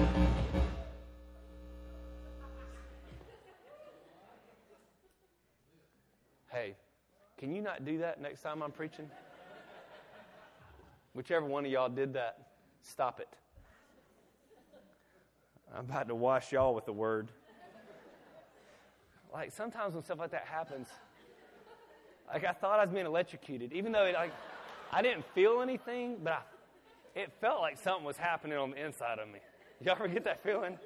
Hey, 6.52 6.76
can 7.38 7.56
you 7.56 7.62
not 7.62 7.86
do 7.86 8.00
that 8.00 8.22
next 8.22 8.42
time 8.42 8.62
I'm 8.62 8.72
preaching? 8.72 9.10
Whichever 11.14 11.46
one 11.46 11.66
of 11.66 11.72
y'all 11.72 11.90
did 11.90 12.14
that, 12.14 12.40
stop 12.82 13.20
it. 13.20 13.30
I'm 15.76 15.86
about 15.86 16.08
to 16.08 16.16
wash 16.16 16.52
y'all 16.52 16.76
with 16.76 16.86
the 16.86 16.94
word. 16.94 17.30
Like 19.34 19.52
sometimes 19.52 19.96
when 19.96 20.04
stuff 20.04 20.20
like 20.20 20.32
that 20.32 20.46
happens, 20.46 20.88
like 22.32 22.46
I 22.46 22.52
thought 22.52 22.80
I 22.80 22.86
was 22.86 22.94
being 22.94 23.08
electrocuted, 23.08 23.74
even 23.74 23.92
though 23.92 24.06
it, 24.06 24.14
like 24.14 24.32
I 24.92 25.02
didn't 25.02 25.26
feel 25.34 25.62
anything, 25.62 26.18
but 26.24 26.34
I, 26.34 27.20
it 27.20 27.32
felt 27.42 27.62
like 27.62 27.78
something 27.78 28.06
was 28.06 28.18
happening 28.18 28.58
on 28.58 28.72
the 28.72 28.86
inside 28.86 29.18
of 29.18 29.28
me. 29.28 29.40
Y'all 29.82 29.96
ever 29.96 30.08
get 30.08 30.24
that 30.26 30.44
feeling? 30.44 30.78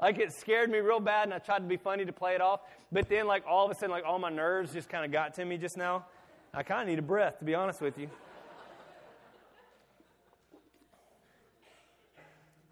Like 0.00 0.18
it 0.18 0.32
scared 0.32 0.70
me 0.70 0.78
real 0.78 1.00
bad, 1.00 1.24
and 1.24 1.34
I 1.34 1.38
tried 1.38 1.60
to 1.60 1.64
be 1.64 1.78
funny 1.78 2.04
to 2.04 2.12
play 2.12 2.34
it 2.34 2.42
off, 2.42 2.60
but 2.92 3.08
then 3.08 3.26
like 3.26 3.44
all 3.48 3.64
of 3.64 3.70
a 3.70 3.74
sudden, 3.74 3.90
like 3.90 4.04
all 4.04 4.18
my 4.18 4.30
nerves 4.30 4.72
just 4.72 4.90
kind 4.90 5.04
of 5.04 5.12
got 5.12 5.34
to 5.34 5.44
me 5.44 5.56
just 5.56 5.78
now. 5.78 6.04
I 6.52 6.62
kind 6.62 6.82
of 6.82 6.88
need 6.88 6.98
a 6.98 7.02
breath, 7.02 7.38
to 7.38 7.44
be 7.44 7.54
honest 7.54 7.80
with 7.80 7.98
you. 7.98 8.10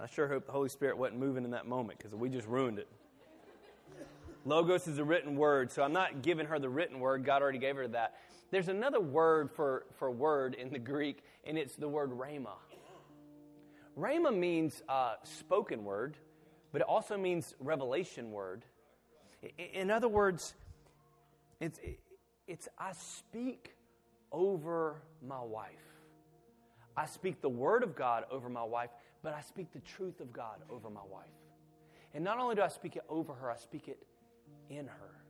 I 0.03 0.07
sure 0.07 0.26
hope 0.26 0.46
the 0.46 0.53
Holy 0.53 0.68
Spirit 0.68 0.98
wasn't 0.98 1.20
moving 1.20 1.44
in 1.44 1.53
that 1.53 1.68
moment 1.68 1.98
because 1.98 2.12
we 2.12 2.28
just 2.28 2.48
ruined 2.48 2.80
it. 2.80 2.88
Logos 4.44 4.88
is 4.88 4.98
a 4.98 5.05
written 5.05 5.36
word, 5.36 5.70
so 5.70 5.84
I'm 5.84 5.92
not 5.92 6.22
giving 6.22 6.46
her 6.46 6.59
the 6.59 6.68
written 6.68 6.98
word. 6.98 7.24
God 7.24 7.40
already 7.40 7.61
gave 7.61 7.76
her 7.76 7.86
that. 7.86 8.16
There's 8.50 8.66
another 8.66 9.00
word 9.00 9.53
for, 9.53 9.84
for 10.00 10.11
word 10.11 10.55
in 10.55 10.70
the 10.72 10.78
Greek, 10.80 11.22
and 11.44 11.57
it's 11.57 11.76
the 11.76 11.88
word 11.88 12.11
rhema. 12.11 12.57
Rhema 13.96 14.36
means 14.36 14.82
uh, 14.88 15.14
spoken 15.22 15.84
word, 15.84 16.16
but 16.72 16.80
it 16.80 16.88
also 16.88 17.16
means 17.16 17.55
revelation 17.61 18.32
word. 18.32 18.64
In 19.72 19.88
other 19.88 20.09
words, 20.09 20.55
it's, 21.61 21.78
it's 22.48 22.68
I 22.76 22.90
speak 22.92 23.76
over 24.32 24.96
my 25.24 25.40
wife. 25.40 25.70
I 26.96 27.07
speak 27.07 27.40
the 27.40 27.48
word 27.48 27.84
of 27.84 27.94
God 27.94 28.24
over 28.32 28.48
my 28.48 28.64
wife 28.64 28.90
but 29.22 29.34
I 29.34 29.40
speak 29.40 29.72
the 29.72 29.80
truth 29.80 30.20
of 30.20 30.32
God 30.32 30.58
over 30.70 30.90
my 30.90 31.00
wife. 31.10 31.26
And 32.14 32.22
not 32.24 32.38
only 32.38 32.54
do 32.54 32.62
I 32.62 32.68
speak 32.68 32.96
it 32.96 33.04
over 33.08 33.32
her, 33.34 33.50
I 33.50 33.56
speak 33.56 33.88
it 33.88 33.98
in 34.68 34.86
her. 34.86 35.22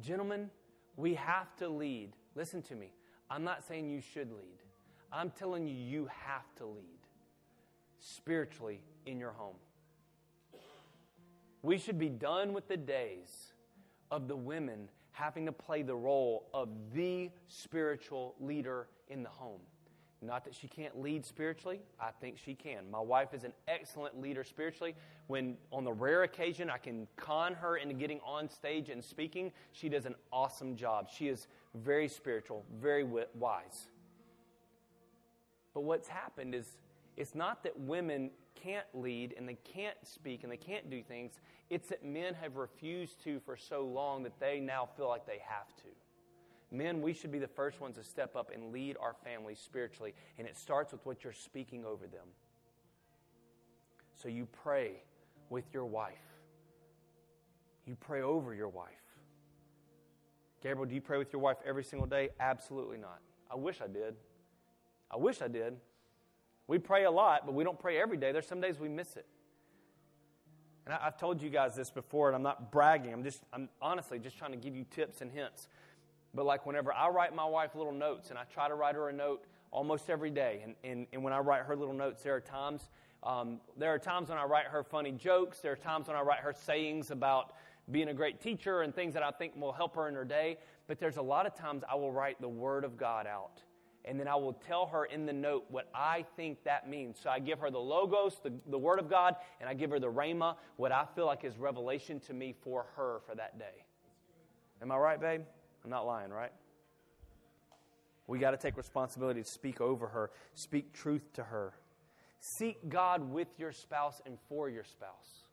Gentlemen, 0.00 0.50
we 0.96 1.14
have 1.14 1.54
to 1.56 1.68
lead. 1.68 2.12
Listen 2.34 2.62
to 2.62 2.74
me. 2.74 2.92
I'm 3.30 3.44
not 3.44 3.66
saying 3.66 3.90
you 3.90 4.00
should 4.00 4.32
lead. 4.32 4.62
I'm 5.12 5.30
telling 5.30 5.66
you, 5.66 5.74
you 5.74 6.08
have 6.24 6.54
to 6.56 6.66
lead 6.66 6.84
spiritually 7.98 8.80
in 9.06 9.18
your 9.18 9.32
home. 9.32 9.56
We 11.62 11.78
should 11.78 11.98
be 11.98 12.08
done 12.08 12.52
with 12.52 12.68
the 12.68 12.76
days 12.76 13.52
of 14.10 14.28
the 14.28 14.36
women 14.36 14.88
having 15.10 15.46
to 15.46 15.52
play 15.52 15.82
the 15.82 15.96
role 15.96 16.48
of 16.54 16.68
the 16.94 17.30
spiritual 17.48 18.36
leader 18.40 18.86
in 19.08 19.22
the 19.22 19.28
home. 19.28 19.60
Not 20.20 20.44
that 20.44 20.54
she 20.54 20.66
can't 20.66 21.00
lead 21.00 21.24
spiritually, 21.24 21.80
I 22.00 22.10
think 22.20 22.38
she 22.38 22.54
can. 22.54 22.90
My 22.90 23.00
wife 23.00 23.32
is 23.32 23.44
an 23.44 23.52
excellent 23.68 24.20
leader 24.20 24.42
spiritually. 24.42 24.96
When 25.28 25.56
on 25.70 25.84
the 25.84 25.92
rare 25.92 26.24
occasion 26.24 26.68
I 26.68 26.78
can 26.78 27.06
con 27.16 27.54
her 27.54 27.76
into 27.76 27.94
getting 27.94 28.18
on 28.26 28.48
stage 28.48 28.88
and 28.88 29.04
speaking, 29.04 29.52
she 29.70 29.88
does 29.88 30.06
an 30.06 30.16
awesome 30.32 30.74
job. 30.74 31.08
She 31.08 31.28
is 31.28 31.46
very 31.74 32.08
spiritual, 32.08 32.64
very 32.80 33.04
wise. 33.04 33.86
But 35.72 35.82
what's 35.82 36.08
happened 36.08 36.54
is 36.54 36.66
it's 37.16 37.36
not 37.36 37.62
that 37.62 37.78
women 37.78 38.30
can't 38.56 38.86
lead 38.94 39.34
and 39.38 39.48
they 39.48 39.58
can't 39.62 39.96
speak 40.02 40.42
and 40.42 40.50
they 40.50 40.56
can't 40.56 40.90
do 40.90 41.00
things. 41.00 41.38
It's 41.70 41.88
that 41.88 42.04
men 42.04 42.34
have 42.34 42.56
refused 42.56 43.22
to 43.22 43.38
for 43.40 43.56
so 43.56 43.84
long 43.84 44.24
that 44.24 44.40
they 44.40 44.58
now 44.58 44.88
feel 44.96 45.08
like 45.08 45.26
they 45.26 45.40
have 45.46 45.68
to. 45.76 45.88
Men, 46.70 47.00
we 47.00 47.14
should 47.14 47.32
be 47.32 47.38
the 47.38 47.48
first 47.48 47.80
ones 47.80 47.96
to 47.96 48.04
step 48.04 48.36
up 48.36 48.50
and 48.54 48.72
lead 48.72 48.96
our 49.00 49.14
families 49.24 49.58
spiritually, 49.58 50.14
and 50.38 50.46
it 50.46 50.56
starts 50.56 50.92
with 50.92 51.04
what 51.06 51.24
you're 51.24 51.32
speaking 51.32 51.84
over 51.84 52.06
them. 52.06 52.26
So 54.14 54.28
you 54.28 54.46
pray 54.46 55.02
with 55.48 55.64
your 55.72 55.86
wife. 55.86 56.14
You 57.86 57.94
pray 57.94 58.20
over 58.20 58.52
your 58.52 58.68
wife. 58.68 58.88
Gabriel, 60.62 60.86
do 60.86 60.94
you 60.94 61.00
pray 61.00 61.18
with 61.18 61.32
your 61.32 61.40
wife 61.40 61.56
every 61.64 61.84
single 61.84 62.06
day? 62.06 62.30
Absolutely 62.38 62.98
not. 62.98 63.20
I 63.50 63.56
wish 63.56 63.80
I 63.80 63.86
did. 63.86 64.14
I 65.10 65.16
wish 65.16 65.40
I 65.40 65.48
did. 65.48 65.76
We 66.66 66.78
pray 66.78 67.04
a 67.04 67.10
lot, 67.10 67.46
but 67.46 67.54
we 67.54 67.64
don't 67.64 67.78
pray 67.78 67.98
every 67.98 68.18
day. 68.18 68.32
There's 68.32 68.46
some 68.46 68.60
days 68.60 68.78
we 68.78 68.88
miss 68.88 69.16
it. 69.16 69.26
And 70.84 70.94
I, 70.94 71.04
have 71.04 71.18
told 71.18 71.40
you 71.40 71.48
guys 71.48 71.74
this 71.76 71.90
before, 71.90 72.28
and 72.28 72.36
I'm 72.36 72.42
not 72.42 72.72
bragging. 72.72 73.12
I'm 73.12 73.22
just, 73.22 73.42
I'm 73.52 73.68
honestly 73.80 74.18
just 74.18 74.36
trying 74.36 74.52
to 74.52 74.56
give 74.56 74.74
you 74.74 74.84
tips 74.90 75.20
and 75.20 75.30
hints. 75.30 75.68
But 76.34 76.46
like 76.46 76.66
whenever 76.66 76.92
I 76.92 77.08
write 77.08 77.34
my 77.34 77.44
wife 77.44 77.74
little 77.74 77.92
notes, 77.92 78.30
and 78.30 78.38
I 78.38 78.44
try 78.44 78.68
to 78.68 78.74
write 78.74 78.94
her 78.94 79.08
a 79.08 79.12
note 79.12 79.44
almost 79.70 80.10
every 80.10 80.30
day, 80.30 80.62
and, 80.64 80.74
and, 80.84 81.06
and 81.12 81.22
when 81.22 81.32
I 81.32 81.38
write 81.38 81.62
her 81.62 81.76
little 81.76 81.94
notes, 81.94 82.22
there 82.22 82.34
are 82.34 82.40
times 82.40 82.90
um, 83.24 83.60
there 83.76 83.92
are 83.92 83.98
times 83.98 84.28
when 84.28 84.38
I 84.38 84.44
write 84.44 84.66
her 84.66 84.84
funny 84.84 85.10
jokes. 85.10 85.58
There 85.58 85.72
are 85.72 85.76
times 85.76 86.06
when 86.06 86.16
I 86.16 86.20
write 86.20 86.38
her 86.38 86.52
sayings 86.52 87.10
about 87.10 87.54
being 87.90 88.08
a 88.08 88.14
great 88.14 88.40
teacher 88.40 88.82
and 88.82 88.94
things 88.94 89.12
that 89.14 89.24
I 89.24 89.32
think 89.32 89.56
will 89.56 89.72
help 89.72 89.96
her 89.96 90.06
in 90.06 90.14
her 90.14 90.24
day. 90.24 90.58
But 90.86 91.00
there's 91.00 91.16
a 91.16 91.22
lot 91.22 91.44
of 91.44 91.52
times 91.52 91.82
I 91.90 91.96
will 91.96 92.12
write 92.12 92.40
the 92.40 92.48
Word 92.48 92.84
of 92.84 92.96
God 92.96 93.26
out 93.26 93.62
and 94.08 94.18
then 94.18 94.26
I 94.26 94.36
will 94.36 94.54
tell 94.54 94.86
her 94.86 95.04
in 95.04 95.26
the 95.26 95.32
note 95.34 95.66
what 95.68 95.88
I 95.94 96.24
think 96.34 96.64
that 96.64 96.88
means. 96.88 97.18
So 97.22 97.28
I 97.28 97.38
give 97.38 97.60
her 97.60 97.70
the 97.70 97.78
logos, 97.78 98.40
the, 98.42 98.52
the 98.66 98.78
Word 98.78 98.98
of 98.98 99.10
God, 99.10 99.36
and 99.60 99.68
I 99.68 99.74
give 99.74 99.90
her 99.90 100.00
the 100.00 100.10
Rhema, 100.10 100.56
what 100.76 100.92
I 100.92 101.04
feel 101.14 101.26
like 101.26 101.44
is 101.44 101.58
revelation 101.58 102.18
to 102.20 102.32
me 102.32 102.54
for 102.62 102.86
her 102.96 103.20
for 103.26 103.34
that 103.34 103.58
day. 103.58 103.84
Am 104.80 104.90
I 104.90 104.96
right, 104.96 105.20
babe? 105.20 105.42
I'm 105.88 105.90
not 105.90 106.06
lying, 106.06 106.30
right? 106.30 106.52
We 108.26 108.38
got 108.38 108.50
to 108.50 108.58
take 108.58 108.76
responsibility 108.76 109.42
to 109.42 109.48
speak 109.48 109.80
over 109.80 110.06
her, 110.08 110.30
speak 110.52 110.92
truth 110.92 111.32
to 111.32 111.44
her. 111.44 111.72
Seek 112.40 112.90
God 112.90 113.32
with 113.32 113.48
your 113.58 113.72
spouse 113.72 114.20
and 114.26 114.36
for 114.50 114.68
your 114.68 114.84
spouse. 114.84 115.44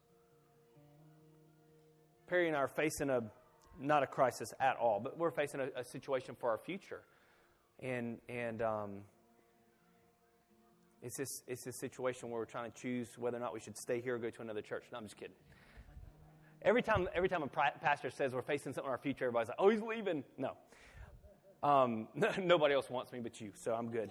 Perry 2.28 2.50
and 2.50 2.58
I 2.58 2.60
are 2.60 2.68
facing 2.68 3.10
a, 3.10 3.22
not 3.80 4.04
a 4.04 4.08
crisis 4.08 4.54
at 4.60 4.76
all, 4.76 5.00
but 5.00 5.18
we're 5.18 5.32
facing 5.32 5.62
a, 5.62 5.70
a 5.80 5.86
situation 5.86 6.36
for 6.38 6.50
our 6.50 6.58
future 6.58 7.04
and 7.82 8.18
and 8.28 8.62
um, 8.62 8.90
it's 11.02 11.16
this 11.16 11.44
it's 11.48 11.64
this 11.64 11.78
situation 11.78 12.30
where 12.30 12.40
we're 12.40 12.46
trying 12.46 12.70
to 12.70 12.78
choose 12.78 13.18
whether 13.18 13.38
or 13.38 13.40
not 13.40 13.54
we 13.54 13.62
should 13.62 13.78
stay 13.78 14.02
here 14.02 14.16
or 14.16 14.18
go 14.18 14.30
to 14.30 14.42
another 14.42 14.62
church. 14.62 14.84
No, 14.92 14.98
I'm 14.98 15.06
just 15.06 15.16
kidding. 15.16 15.36
Every 16.66 16.82
time 16.82 17.08
every 17.14 17.30
time 17.30 17.44
a 17.44 17.48
pastor 17.48 18.10
says 18.10 18.34
we're 18.34 18.42
facing 18.42 18.74
something 18.74 18.86
in 18.86 18.92
our 18.92 18.98
future, 18.98 19.26
everybody's 19.26 19.50
like, 19.50 19.58
"Oh, 19.60 19.70
he's 19.70 19.84
leaving." 19.84 20.24
No, 20.36 20.54
um, 21.62 22.08
nobody 22.42 22.74
else 22.74 22.90
wants 22.90 23.14
me 23.14 23.20
but 23.20 23.40
you, 23.40 23.52
so 23.54 23.76
I'm 23.76 23.92
good. 23.92 24.10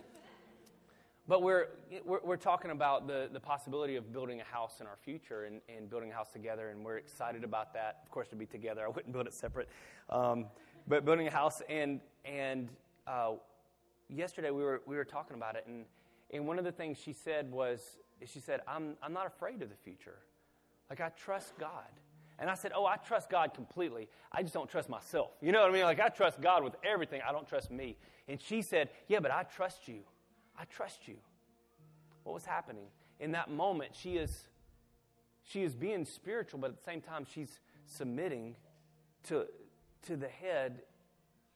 But 1.27 1.43
we're, 1.43 1.69
we're, 2.05 2.21
we're, 2.23 2.37
talking 2.37 2.71
about 2.71 3.09
the, 3.09 3.31
the 3.33 3.41
possibility 3.41 3.97
of 3.97 4.13
building 4.13 4.41
a 4.43 4.45
house 4.45 4.81
in 4.81 4.87
our 4.87 4.99
future 5.03 5.45
and, 5.45 5.63
and 5.75 5.89
building 5.89 6.13
a 6.13 6.15
house 6.15 6.29
together, 6.31 6.69
and 6.69 6.85
we're 6.85 6.99
excited 6.99 7.45
about 7.45 7.73
that. 7.73 8.01
Of 8.05 8.11
course, 8.11 8.29
to 8.29 8.37
be 8.37 8.45
together, 8.45 8.85
I 8.85 8.89
wouldn't 8.89 9.13
build 9.13 9.27
it 9.27 9.33
separate. 9.33 9.69
Um, 10.11 10.47
but 10.87 11.07
building 11.07 11.27
a 11.27 11.31
house, 11.31 11.63
and, 11.69 12.01
and 12.27 12.69
uh, 13.07 13.33
yesterday 14.11 14.51
we 14.51 14.63
were, 14.63 14.83
we 14.85 14.97
were 14.97 15.05
talking 15.05 15.35
about 15.35 15.57
it, 15.57 15.65
and, 15.67 15.87
and 16.31 16.47
one 16.47 16.59
of 16.59 16.65
the 16.65 16.73
things 16.73 16.99
she 17.03 17.15
said 17.15 17.51
was, 17.51 17.97
she 18.27 18.39
said, 18.39 18.61
I'm, 18.69 18.97
I'm 19.03 19.15
not 19.15 19.27
afraid 19.27 19.63
of 19.63 19.71
the 19.71 19.77
future. 19.77 20.19
Like, 20.91 21.01
I 21.01 21.09
trust 21.09 21.57
God. 21.59 21.89
And 22.39 22.51
I 22.51 22.55
said, 22.55 22.73
Oh, 22.75 22.87
I 22.87 22.97
trust 22.97 23.31
God 23.31 23.55
completely. 23.55 24.09
I 24.33 24.43
just 24.43 24.55
don't 24.55 24.69
trust 24.69 24.89
myself. 24.89 25.31
You 25.41 25.53
know 25.53 25.61
what 25.61 25.71
I 25.71 25.73
mean? 25.73 25.85
Like, 25.85 26.01
I 26.01 26.09
trust 26.09 26.41
God 26.41 26.65
with 26.65 26.75
everything. 26.85 27.21
I 27.27 27.33
don't 27.33 27.47
trust 27.47 27.71
me. 27.71 27.97
And 28.29 28.41
she 28.41 28.63
said, 28.63 28.91
Yeah, 29.09 29.21
but 29.21 29.31
I 29.31 29.45
trust 29.45 29.89
you. 29.89 30.01
I 30.59 30.65
trust 30.65 31.07
you. 31.07 31.17
What 32.25 32.33
was 32.33 32.45
happening? 32.45 32.87
In 33.21 33.33
that 33.33 33.51
moment, 33.51 33.93
she 33.95 34.17
is, 34.17 34.49
she 35.43 35.63
is 35.63 35.75
being 35.75 36.05
spiritual, 36.05 36.59
but 36.59 36.71
at 36.71 36.77
the 36.77 36.83
same 36.83 37.01
time, 37.01 37.27
she's 37.33 37.61
submitting 37.87 38.57
to, 39.25 39.47
to 40.07 40.17
the 40.17 40.29
head 40.29 40.83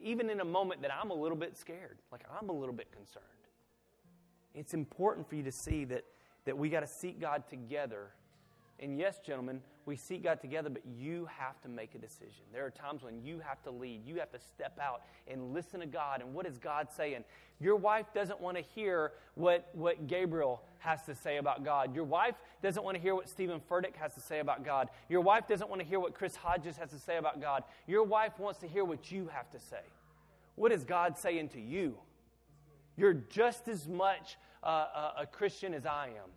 even 0.01 0.31
in 0.31 0.41
a 0.41 0.45
moment 0.45 0.83
that 0.83 0.93
I'm 0.95 1.11
a 1.11 1.15
little 1.15 1.37
bit 1.37 1.57
scared, 1.57 1.99
like 2.13 2.23
I'm 2.41 2.49
a 2.49 2.53
little 2.53 2.75
bit 2.75 2.93
concerned. 2.93 3.25
It's 4.55 4.75
important 4.75 5.29
for 5.29 5.35
you 5.35 5.43
to 5.43 5.53
see 5.53 5.85
that, 5.87 6.05
that 6.45 6.57
we 6.57 6.69
got 6.69 6.81
to 6.81 6.87
seek 6.87 7.21
God 7.21 7.49
together. 7.49 8.11
And 8.81 8.99
yes, 8.99 9.19
gentlemen, 9.25 9.61
we 9.87 9.97
seek 9.97 10.23
God 10.23 10.41
together, 10.41 10.69
but 10.69 10.83
you 10.87 11.29
have 11.37 11.61
to 11.63 11.69
make 11.69 11.95
a 11.95 11.99
decision. 11.99 12.45
There 12.53 12.65
are 12.65 12.71
times 12.71 13.03
when 13.03 13.23
you 13.23 13.41
have 13.41 13.63
to 13.63 13.71
lead. 13.71 14.07
You 14.07 14.17
have 14.17 14.31
to 14.33 14.39
step 14.39 14.79
out 14.81 15.03
and 15.27 15.53
listen 15.53 15.81
to 15.81 15.87
God. 15.87 16.21
And 16.21 16.35
what 16.35 16.47
is 16.47 16.59
God 16.59 16.89
saying? 16.95 17.25
Your 17.59 17.75
wife 17.75 18.07
doesn't 18.15 18.41
want 18.41 18.57
to 18.57 18.63
hear 18.75 19.13
what, 19.35 19.69
what 19.73 20.07
Gabriel 20.07 20.63
has 20.81 21.03
to 21.07 21.15
say 21.15 21.39
about 21.39 21.65
God. 21.65 21.95
Your 21.95 22.05
wife 22.05 22.37
doesn't 22.63 22.85
want 22.85 22.97
to 22.97 23.03
hear 23.03 23.15
what 23.15 23.29
Steven 23.29 23.61
Furtick 23.69 23.97
has 23.97 24.15
to 24.15 24.21
say 24.21 24.41
about 24.41 24.65
God. 24.65 24.91
Your 25.09 25.23
wife 25.23 25.49
doesn't 25.49 25.69
want 25.69 25.81
to 25.81 25.87
hear 25.87 25.99
what 25.99 26.15
Chris 26.15 26.37
Hodges 26.37 26.77
has 26.77 26.91
to 26.91 26.99
say 26.99 27.17
about 27.17 27.41
God. 27.41 27.65
Your 27.87 28.05
wife 28.05 28.39
wants 28.39 28.61
to 28.61 28.69
hear 28.69 28.85
what 28.85 29.11
you 29.11 29.29
have 29.33 29.51
to 29.51 29.59
say. 29.59 29.83
What 30.55 30.71
is 30.71 30.85
God 30.85 31.19
saying 31.19 31.49
to 31.51 31.61
you? 31.61 31.97
You're 32.97 33.15
just 33.15 33.69
as 33.69 33.89
much 33.89 34.37
uh, 34.63 35.13
a 35.19 35.27
Christian 35.27 35.73
as 35.73 35.87
I 35.87 36.09
am. 36.09 36.31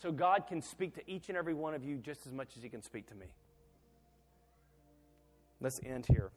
So 0.00 0.10
God 0.10 0.46
can 0.48 0.62
speak 0.62 0.94
to 0.94 1.10
each 1.10 1.28
and 1.28 1.36
every 1.36 1.54
one 1.54 1.74
of 1.74 1.84
you 1.84 1.98
just 1.98 2.26
as 2.26 2.32
much 2.32 2.56
as 2.56 2.62
He 2.62 2.68
can 2.68 2.82
speak 2.82 3.06
to 3.08 3.14
me. 3.14 3.26
Let's 5.60 5.78
end 5.84 6.06
here. 6.08 6.30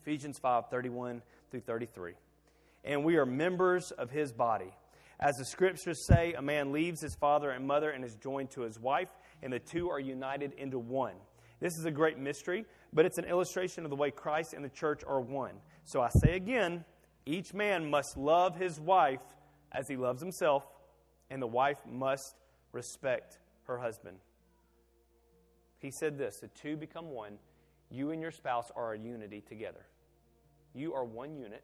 Ephesians 0.00 0.38
5 0.38 0.70
31 0.70 1.22
through 1.50 1.60
33. 1.60 2.14
And 2.84 3.04
we 3.04 3.16
are 3.16 3.26
members 3.26 3.90
of 3.92 4.10
His 4.10 4.32
body. 4.32 4.72
As 5.22 5.36
the 5.36 5.44
scriptures 5.44 6.04
say, 6.04 6.32
a 6.32 6.42
man 6.42 6.72
leaves 6.72 7.00
his 7.00 7.14
father 7.14 7.50
and 7.50 7.64
mother 7.64 7.90
and 7.90 8.04
is 8.04 8.16
joined 8.16 8.50
to 8.52 8.62
his 8.62 8.80
wife, 8.80 9.08
and 9.40 9.52
the 9.52 9.60
two 9.60 9.88
are 9.88 10.00
united 10.00 10.52
into 10.54 10.80
one. 10.80 11.14
This 11.60 11.78
is 11.78 11.84
a 11.84 11.92
great 11.92 12.18
mystery, 12.18 12.64
but 12.92 13.06
it's 13.06 13.18
an 13.18 13.26
illustration 13.26 13.84
of 13.84 13.90
the 13.90 13.96
way 13.96 14.10
Christ 14.10 14.52
and 14.52 14.64
the 14.64 14.68
church 14.68 15.02
are 15.06 15.20
one. 15.20 15.52
So 15.84 16.00
I 16.00 16.08
say 16.08 16.34
again 16.34 16.84
each 17.24 17.54
man 17.54 17.88
must 17.88 18.16
love 18.16 18.56
his 18.56 18.80
wife 18.80 19.20
as 19.70 19.86
he 19.86 19.96
loves 19.96 20.20
himself, 20.20 20.66
and 21.30 21.40
the 21.40 21.46
wife 21.46 21.78
must 21.88 22.34
respect 22.72 23.38
her 23.64 23.78
husband. 23.78 24.18
He 25.78 25.90
said 25.90 26.18
this 26.18 26.38
the 26.38 26.48
two 26.48 26.76
become 26.76 27.10
one. 27.10 27.38
You 27.90 28.10
and 28.10 28.22
your 28.22 28.30
spouse 28.30 28.70
are 28.74 28.94
a 28.94 28.98
unity 28.98 29.42
together. 29.42 29.84
You 30.74 30.94
are 30.94 31.04
one 31.04 31.36
unit, 31.36 31.62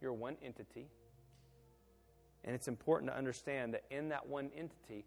you're 0.00 0.12
one 0.12 0.36
entity. 0.42 0.88
And 2.44 2.54
it's 2.54 2.68
important 2.68 3.10
to 3.10 3.16
understand 3.16 3.74
that 3.74 3.84
in 3.90 4.08
that 4.08 4.28
one 4.28 4.50
entity, 4.56 5.04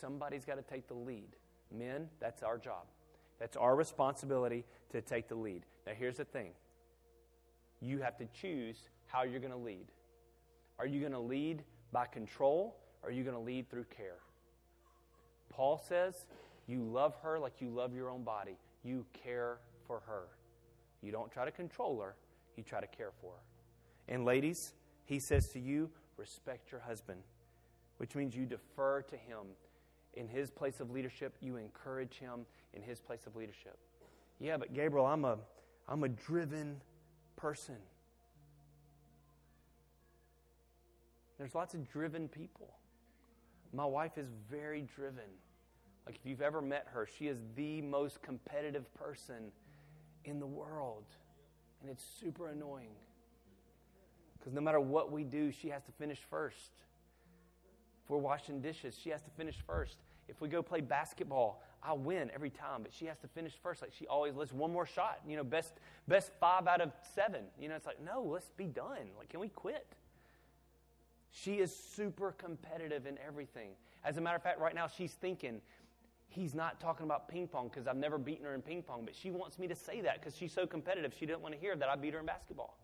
somebody's 0.00 0.44
got 0.44 0.56
to 0.56 0.62
take 0.62 0.86
the 0.88 0.94
lead. 0.94 1.36
Men, 1.76 2.08
that's 2.20 2.42
our 2.42 2.58
job. 2.58 2.84
That's 3.40 3.56
our 3.56 3.74
responsibility 3.74 4.64
to 4.92 5.00
take 5.00 5.28
the 5.28 5.34
lead. 5.34 5.64
Now, 5.86 5.92
here's 5.96 6.16
the 6.16 6.24
thing 6.24 6.50
you 7.80 7.98
have 7.98 8.16
to 8.18 8.26
choose 8.26 8.88
how 9.06 9.24
you're 9.24 9.40
going 9.40 9.52
to 9.52 9.58
lead. 9.58 9.86
Are 10.78 10.86
you 10.86 11.00
going 11.00 11.12
to 11.12 11.18
lead 11.18 11.62
by 11.92 12.06
control 12.06 12.76
or 13.02 13.10
are 13.10 13.12
you 13.12 13.22
going 13.22 13.36
to 13.36 13.42
lead 13.42 13.68
through 13.70 13.84
care? 13.84 14.18
Paul 15.56 15.82
says, 15.88 16.26
You 16.66 16.82
love 16.82 17.16
her 17.22 17.38
like 17.38 17.54
you 17.60 17.70
love 17.70 17.94
your 17.94 18.10
own 18.10 18.22
body. 18.22 18.58
You 18.84 19.06
care 19.24 19.58
for 19.86 20.02
her. 20.06 20.28
You 21.02 21.12
don't 21.12 21.30
try 21.30 21.44
to 21.44 21.50
control 21.50 22.00
her, 22.00 22.14
you 22.56 22.62
try 22.62 22.80
to 22.80 22.86
care 22.86 23.12
for 23.20 23.32
her. 23.32 24.14
And 24.14 24.24
ladies, 24.24 24.74
he 25.04 25.18
says 25.18 25.48
to 25.48 25.60
you, 25.60 25.90
respect 26.16 26.70
your 26.70 26.80
husband, 26.80 27.20
which 27.98 28.14
means 28.14 28.34
you 28.34 28.44
defer 28.44 29.02
to 29.02 29.16
him. 29.16 29.46
In 30.14 30.28
his 30.28 30.50
place 30.50 30.80
of 30.80 30.90
leadership, 30.90 31.36
you 31.40 31.56
encourage 31.56 32.18
him 32.18 32.46
in 32.72 32.82
his 32.82 33.00
place 33.00 33.26
of 33.26 33.36
leadership. 33.36 33.76
Yeah, 34.40 34.56
but 34.56 34.72
Gabriel, 34.72 35.04
I'm 35.04 35.24
a, 35.26 35.36
I'm 35.88 36.04
a 36.04 36.08
driven 36.08 36.80
person. 37.36 37.76
There's 41.36 41.54
lots 41.54 41.74
of 41.74 41.86
driven 41.86 42.28
people. 42.28 42.68
My 43.74 43.84
wife 43.84 44.16
is 44.16 44.28
very 44.50 44.82
driven. 44.82 45.24
Like, 46.06 46.16
if 46.16 46.24
you've 46.24 46.42
ever 46.42 46.62
met 46.62 46.86
her, 46.92 47.08
she 47.18 47.26
is 47.26 47.38
the 47.56 47.82
most 47.82 48.22
competitive 48.22 48.92
person 48.94 49.50
in 50.24 50.38
the 50.38 50.46
world. 50.46 51.04
And 51.82 51.90
it's 51.90 52.04
super 52.20 52.48
annoying. 52.48 52.94
Because 54.38 54.54
no 54.54 54.60
matter 54.60 54.80
what 54.80 55.10
we 55.10 55.24
do, 55.24 55.50
she 55.50 55.68
has 55.68 55.82
to 55.84 55.92
finish 55.92 56.18
first. 56.30 56.70
If 58.04 58.10
we're 58.10 58.18
washing 58.18 58.60
dishes, 58.60 58.96
she 59.02 59.10
has 59.10 59.20
to 59.22 59.30
finish 59.30 59.56
first. 59.66 59.98
If 60.28 60.40
we 60.40 60.48
go 60.48 60.62
play 60.62 60.80
basketball, 60.80 61.62
I 61.82 61.92
win 61.92 62.30
every 62.34 62.50
time, 62.50 62.82
but 62.82 62.92
she 62.92 63.06
has 63.06 63.18
to 63.18 63.28
finish 63.28 63.52
first. 63.62 63.82
Like 63.82 63.92
she 63.92 64.06
always 64.06 64.34
let's 64.34 64.52
one 64.52 64.72
more 64.72 64.86
shot. 64.86 65.20
You 65.26 65.36
know, 65.36 65.44
best 65.44 65.74
best 66.08 66.30
five 66.40 66.66
out 66.66 66.80
of 66.80 66.92
seven. 67.14 67.44
You 67.60 67.68
know, 67.68 67.76
it's 67.76 67.86
like 67.86 68.02
no, 68.04 68.22
let's 68.22 68.50
be 68.56 68.64
done. 68.64 69.10
Like, 69.18 69.28
can 69.28 69.40
we 69.40 69.48
quit? 69.48 69.86
She 71.30 71.54
is 71.54 71.74
super 71.74 72.32
competitive 72.32 73.06
in 73.06 73.18
everything. 73.24 73.70
As 74.04 74.16
a 74.16 74.20
matter 74.20 74.36
of 74.36 74.42
fact, 74.42 74.58
right 74.58 74.74
now 74.74 74.86
she's 74.88 75.12
thinking, 75.12 75.60
he's 76.28 76.54
not 76.54 76.80
talking 76.80 77.04
about 77.04 77.28
ping 77.28 77.48
pong 77.48 77.68
because 77.68 77.86
I've 77.86 77.96
never 77.96 78.18
beaten 78.18 78.44
her 78.44 78.54
in 78.54 78.62
ping 78.62 78.82
pong, 78.82 79.04
but 79.04 79.14
she 79.14 79.30
wants 79.30 79.58
me 79.58 79.66
to 79.68 79.74
say 79.74 80.00
that 80.02 80.20
because 80.20 80.36
she's 80.36 80.52
so 80.52 80.66
competitive. 80.66 81.14
She 81.18 81.26
didn't 81.26 81.40
want 81.40 81.54
to 81.54 81.60
hear 81.60 81.76
that 81.76 81.88
I 81.88 81.96
beat 81.96 82.14
her 82.14 82.20
in 82.20 82.26
basketball. 82.26 82.78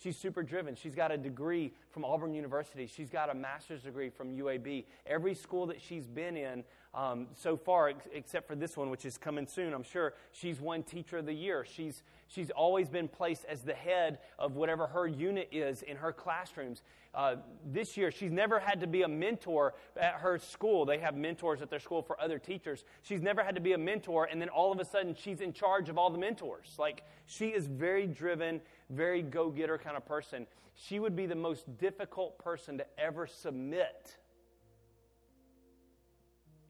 She's 0.00 0.16
super 0.16 0.42
driven. 0.42 0.76
She's 0.76 0.94
got 0.94 1.10
a 1.10 1.18
degree 1.18 1.72
from 1.90 2.04
Auburn 2.04 2.32
University. 2.32 2.86
She's 2.86 3.10
got 3.10 3.30
a 3.30 3.34
master's 3.34 3.82
degree 3.82 4.10
from 4.10 4.30
UAB. 4.36 4.84
Every 5.06 5.34
school 5.34 5.66
that 5.66 5.80
she's 5.80 6.06
been 6.06 6.36
in 6.36 6.62
um, 6.94 7.26
so 7.34 7.56
far, 7.56 7.88
ex- 7.88 8.06
except 8.12 8.46
for 8.46 8.54
this 8.54 8.76
one, 8.76 8.90
which 8.90 9.04
is 9.04 9.18
coming 9.18 9.46
soon, 9.46 9.74
I'm 9.74 9.82
sure, 9.82 10.14
she's 10.32 10.60
won 10.60 10.84
Teacher 10.84 11.18
of 11.18 11.26
the 11.26 11.32
Year. 11.32 11.64
She's, 11.64 12.02
she's 12.28 12.50
always 12.50 12.88
been 12.88 13.08
placed 13.08 13.44
as 13.44 13.62
the 13.62 13.74
head 13.74 14.18
of 14.38 14.56
whatever 14.56 14.86
her 14.86 15.06
unit 15.06 15.48
is 15.52 15.82
in 15.82 15.96
her 15.96 16.12
classrooms. 16.12 16.82
Uh, 17.14 17.36
this 17.66 17.96
year, 17.96 18.10
she's 18.10 18.30
never 18.30 18.60
had 18.60 18.80
to 18.80 18.86
be 18.86 19.02
a 19.02 19.08
mentor 19.08 19.74
at 19.96 20.14
her 20.14 20.38
school. 20.38 20.84
They 20.84 20.98
have 20.98 21.16
mentors 21.16 21.60
at 21.60 21.70
their 21.70 21.80
school 21.80 22.02
for 22.02 22.20
other 22.20 22.38
teachers. 22.38 22.84
She's 23.02 23.22
never 23.22 23.42
had 23.42 23.54
to 23.54 23.60
be 23.60 23.72
a 23.72 23.78
mentor, 23.78 24.28
and 24.30 24.40
then 24.40 24.48
all 24.48 24.70
of 24.70 24.78
a 24.78 24.84
sudden, 24.84 25.14
she's 25.14 25.40
in 25.40 25.52
charge 25.52 25.88
of 25.88 25.98
all 25.98 26.10
the 26.10 26.18
mentors. 26.18 26.76
Like, 26.78 27.02
she 27.26 27.48
is 27.48 27.66
very 27.66 28.06
driven 28.06 28.60
very 28.90 29.22
go 29.22 29.50
getter 29.50 29.78
kind 29.78 29.96
of 29.96 30.06
person. 30.06 30.46
She 30.74 30.98
would 30.98 31.16
be 31.16 31.26
the 31.26 31.34
most 31.34 31.78
difficult 31.78 32.38
person 32.38 32.78
to 32.78 32.86
ever 32.98 33.26
submit. 33.26 34.16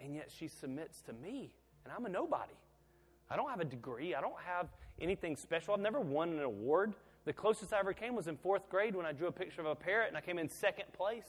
And 0.01 0.15
yet 0.15 0.31
she 0.35 0.49
submits 0.49 1.03
to 1.03 1.13
me, 1.13 1.53
and 1.85 1.93
I'm 1.93 2.07
a 2.07 2.09
nobody. 2.09 2.55
I 3.31 3.37
don't 3.37 3.51
have 3.51 3.61
a 3.61 3.65
degree, 3.65 4.15
I 4.15 4.21
don't 4.21 4.41
have 4.45 4.69
anything 5.01 5.37
special. 5.37 5.75
I've 5.75 5.81
never 5.81 6.01
won 6.01 6.31
an 6.31 6.43
award. 6.43 6.95
The 7.25 7.33
closest 7.33 7.73
I 7.73 7.79
ever 7.79 7.93
came 7.93 8.17
was 8.17 8.27
in 8.27 8.37
fourth 8.37 8.71
grade 8.71 8.97
when 8.97 9.05
I 9.05 9.13
drew 9.13 9.27
a 9.27 9.33
picture 9.33 9.61
of 9.61 9.67
a 9.67 9.75
parrot 9.75 10.09
and 10.09 10.17
I 10.17 10.21
came 10.21 10.39
in 10.39 10.49
second 10.49 10.91
place. 10.93 11.27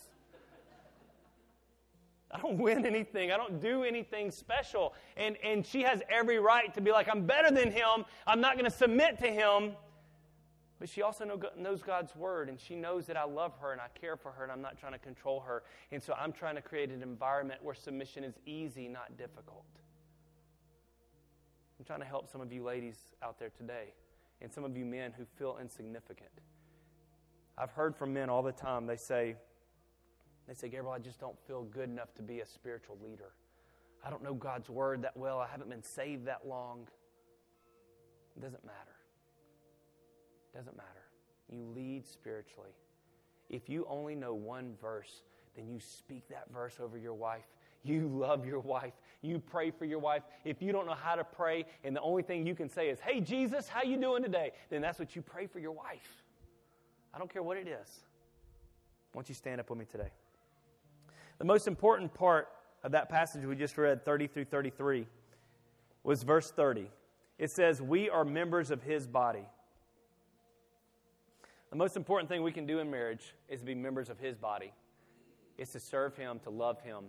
I 2.32 2.40
don't 2.40 2.58
win 2.58 2.86
anything. 2.86 3.32
I 3.32 3.38
don't 3.38 3.60
do 3.60 3.84
anything 3.84 4.30
special. 4.32 4.94
And, 5.18 5.36
and 5.44 5.66
she 5.66 5.82
has 5.82 6.02
every 6.10 6.40
right 6.40 6.74
to 6.76 6.82
be 6.82 6.92
like, 6.92 7.10
I'm 7.10 7.26
better 7.26 7.50
than 7.50 7.72
him. 7.72 8.06
I'm 8.28 8.40
not 8.40 8.54
going 8.54 8.70
to 8.70 8.76
submit 8.76 9.20
to 9.20 9.28
him. 9.28 9.72
But 10.80 10.88
she 10.88 11.02
also 11.02 11.26
know, 11.26 11.40
knows 11.58 11.84
God's 11.84 12.16
word, 12.16 12.48
and 12.48 12.58
she 12.60 12.76
knows 12.76 13.06
that 13.08 13.18
I 13.18 13.26
love 13.26 13.54
her 13.60 13.74
and 13.74 13.82
I 13.82 13.88
care 14.00 14.16
for 14.16 14.32
her, 14.32 14.44
and 14.44 14.52
I'm 14.52 14.62
not 14.62 14.78
trying 14.78 14.94
to 14.94 15.00
control 15.00 15.42
her. 15.42 15.64
And 15.92 16.02
so 16.02 16.14
I'm 16.14 16.32
trying 16.32 16.56
to 16.56 16.62
create 16.62 16.90
an 16.90 17.04
environment 17.04 17.62
where 17.62 17.76
submission 17.76 18.24
is 18.24 18.36
easy, 18.46 18.88
not 18.88 19.18
difficult. 19.18 19.66
I'm 21.78 21.86
trying 21.86 22.00
to 22.00 22.06
help 22.06 22.30
some 22.30 22.40
of 22.40 22.52
you 22.54 22.64
ladies 22.64 22.98
out 23.22 23.40
there 23.40 23.50
today, 23.50 23.94
and 24.42 24.52
some 24.52 24.64
of 24.64 24.78
you 24.78 24.86
men 24.86 25.12
who 25.18 25.26
feel 25.38 25.58
insignificant. 25.60 26.32
I've 27.58 27.72
heard 27.72 27.94
from 27.96 28.14
men 28.14 28.30
all 28.30 28.42
the 28.42 28.54
time, 28.54 28.86
they 28.86 28.96
say, 28.96 29.36
they 30.48 30.54
say, 30.54 30.70
Gabriel, 30.70 30.94
I 30.94 31.00
just 31.00 31.20
don't 31.20 31.38
feel 31.46 31.64
good 31.64 31.90
enough 31.90 32.14
to 32.16 32.22
be 32.22 32.40
a 32.40 32.46
spiritual 32.46 32.98
leader. 33.04 33.34
I 34.04 34.10
don't 34.10 34.24
know 34.24 34.34
God's 34.34 34.70
word 34.70 35.02
that 35.02 35.16
well. 35.18 35.40
I 35.40 35.48
haven't 35.48 35.70
been 35.70 35.84
saved 35.84 36.26
that 36.26 36.48
long. 36.48 36.88
It 38.38 38.42
doesn't 38.42 38.66
matter. 38.66 38.99
Doesn't 40.56 40.76
matter. 40.76 40.90
You 41.52 41.64
lead 41.76 42.06
spiritually. 42.06 42.72
If 43.50 43.70
you 43.70 43.86
only 43.90 44.16
know 44.16 44.34
one 44.34 44.76
verse, 44.82 45.24
then 45.56 45.68
you 45.68 45.80
speak 45.80 46.28
that 46.30 46.46
verse 46.54 46.78
over 46.82 46.98
your 46.98 47.14
wife. 47.14 47.46
You 47.84 48.08
love 48.14 48.46
your 48.46 48.60
wife. 48.60 48.94
You 49.22 49.40
pray 49.40 49.72
for 49.72 49.86
your 49.86 50.00
wife. 50.00 50.24
If 50.46 50.62
you 50.62 50.72
don't 50.72 50.86
know 50.86 50.94
how 50.94 51.16
to 51.16 51.24
pray 51.24 51.66
and 51.84 51.96
the 51.96 52.02
only 52.02 52.24
thing 52.24 52.46
you 52.46 52.56
can 52.56 52.70
say 52.70 52.90
is, 52.90 53.00
"Hey 53.00 53.20
Jesus, 53.20 53.68
how 53.68 53.84
you 53.84 53.98
doing 53.98 54.24
today?" 54.24 54.52
then 54.70 54.82
that's 54.82 55.00
what 55.00 55.16
you 55.16 55.22
pray 55.22 55.48
for 55.48 55.60
your 55.60 55.72
wife. 55.72 56.24
I 57.14 57.18
don't 57.18 57.32
care 57.32 57.44
what 57.44 57.58
it 57.58 57.68
is. 57.68 58.02
Why 59.12 59.22
don't 59.22 59.30
you 59.30 59.36
stand 59.36 59.60
up 59.60 59.70
with 59.70 59.80
me 59.80 59.86
today? 59.86 60.12
The 61.40 61.46
most 61.46 61.68
important 61.68 62.14
part 62.14 62.50
of 62.84 62.92
that 62.92 63.10
passage 63.10 63.44
we 63.46 63.56
just 63.56 63.78
read, 63.78 64.06
30 64.06 64.28
through 64.28 64.46
33, 64.46 65.08
was 66.04 66.24
verse 66.24 66.52
30. 66.52 66.90
It 67.38 67.50
says, 67.50 67.82
We 67.82 68.10
are 68.10 68.24
members 68.24 68.72
of 68.72 68.84
his 68.84 69.08
body. 69.08 69.46
The 71.70 71.76
most 71.76 71.96
important 71.96 72.30
thing 72.30 72.42
we 72.42 72.52
can 72.52 72.66
do 72.66 72.80
in 72.80 72.90
marriage 72.90 73.36
is 73.48 73.60
to 73.60 73.66
be 73.66 73.76
members 73.76 74.10
of 74.10 74.20
His 74.20 74.36
body, 74.36 74.74
is 75.58 75.72
to 75.72 75.80
serve 75.80 76.16
Him, 76.16 76.40
to 76.44 76.50
love 76.50 76.82
Him. 76.82 77.06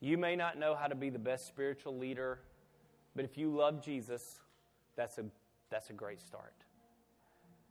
You 0.00 0.18
may 0.18 0.34
not 0.34 0.58
know 0.58 0.74
how 0.74 0.88
to 0.88 0.94
be 0.94 1.08
the 1.08 1.20
best 1.20 1.46
spiritual 1.46 1.96
leader, 1.96 2.40
but 3.14 3.24
if 3.24 3.38
you 3.38 3.54
love 3.54 3.82
Jesus, 3.82 4.40
that's 4.96 5.18
a, 5.18 5.24
that's 5.70 5.90
a 5.90 5.92
great 5.92 6.20
start. 6.20 6.54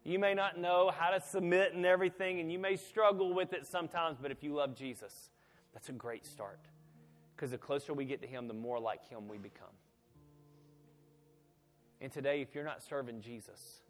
You 0.06 0.20
may 0.20 0.34
not 0.34 0.58
know 0.58 0.92
how 0.98 1.12
to 1.12 1.22
submit 1.22 1.74
and 1.74 1.86
everything, 1.86 2.40
and 2.40 2.52
you 2.52 2.60
may 2.60 2.78
struggle 2.78 3.34
with 3.34 3.54
it 3.54 3.66
sometimes, 3.66 4.18
but 4.22 4.32
if 4.32 4.42
you 4.42 4.54
love 4.54 4.76
Jesus, 4.76 5.30
that's 5.74 5.90
a 5.90 5.94
great 5.94 6.26
start. 6.26 6.60
Because 7.36 7.52
the 7.52 7.58
closer 7.58 7.94
we 7.94 8.06
get 8.06 8.22
to 8.22 8.28
Him, 8.28 8.48
the 8.48 8.54
more 8.54 8.80
like 8.80 9.08
Him 9.10 9.28
we 9.28 9.38
become. 9.38 9.68
And 12.00 12.12
today, 12.12 12.42
if 12.42 12.56
you're 12.56 12.66
not 12.66 12.84
serving 12.84 13.22
Jesus, 13.22 13.83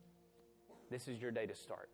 this 0.93 1.07
is 1.07 1.19
your 1.19 1.31
day 1.31 1.47
to 1.47 1.55
start. 1.55 1.89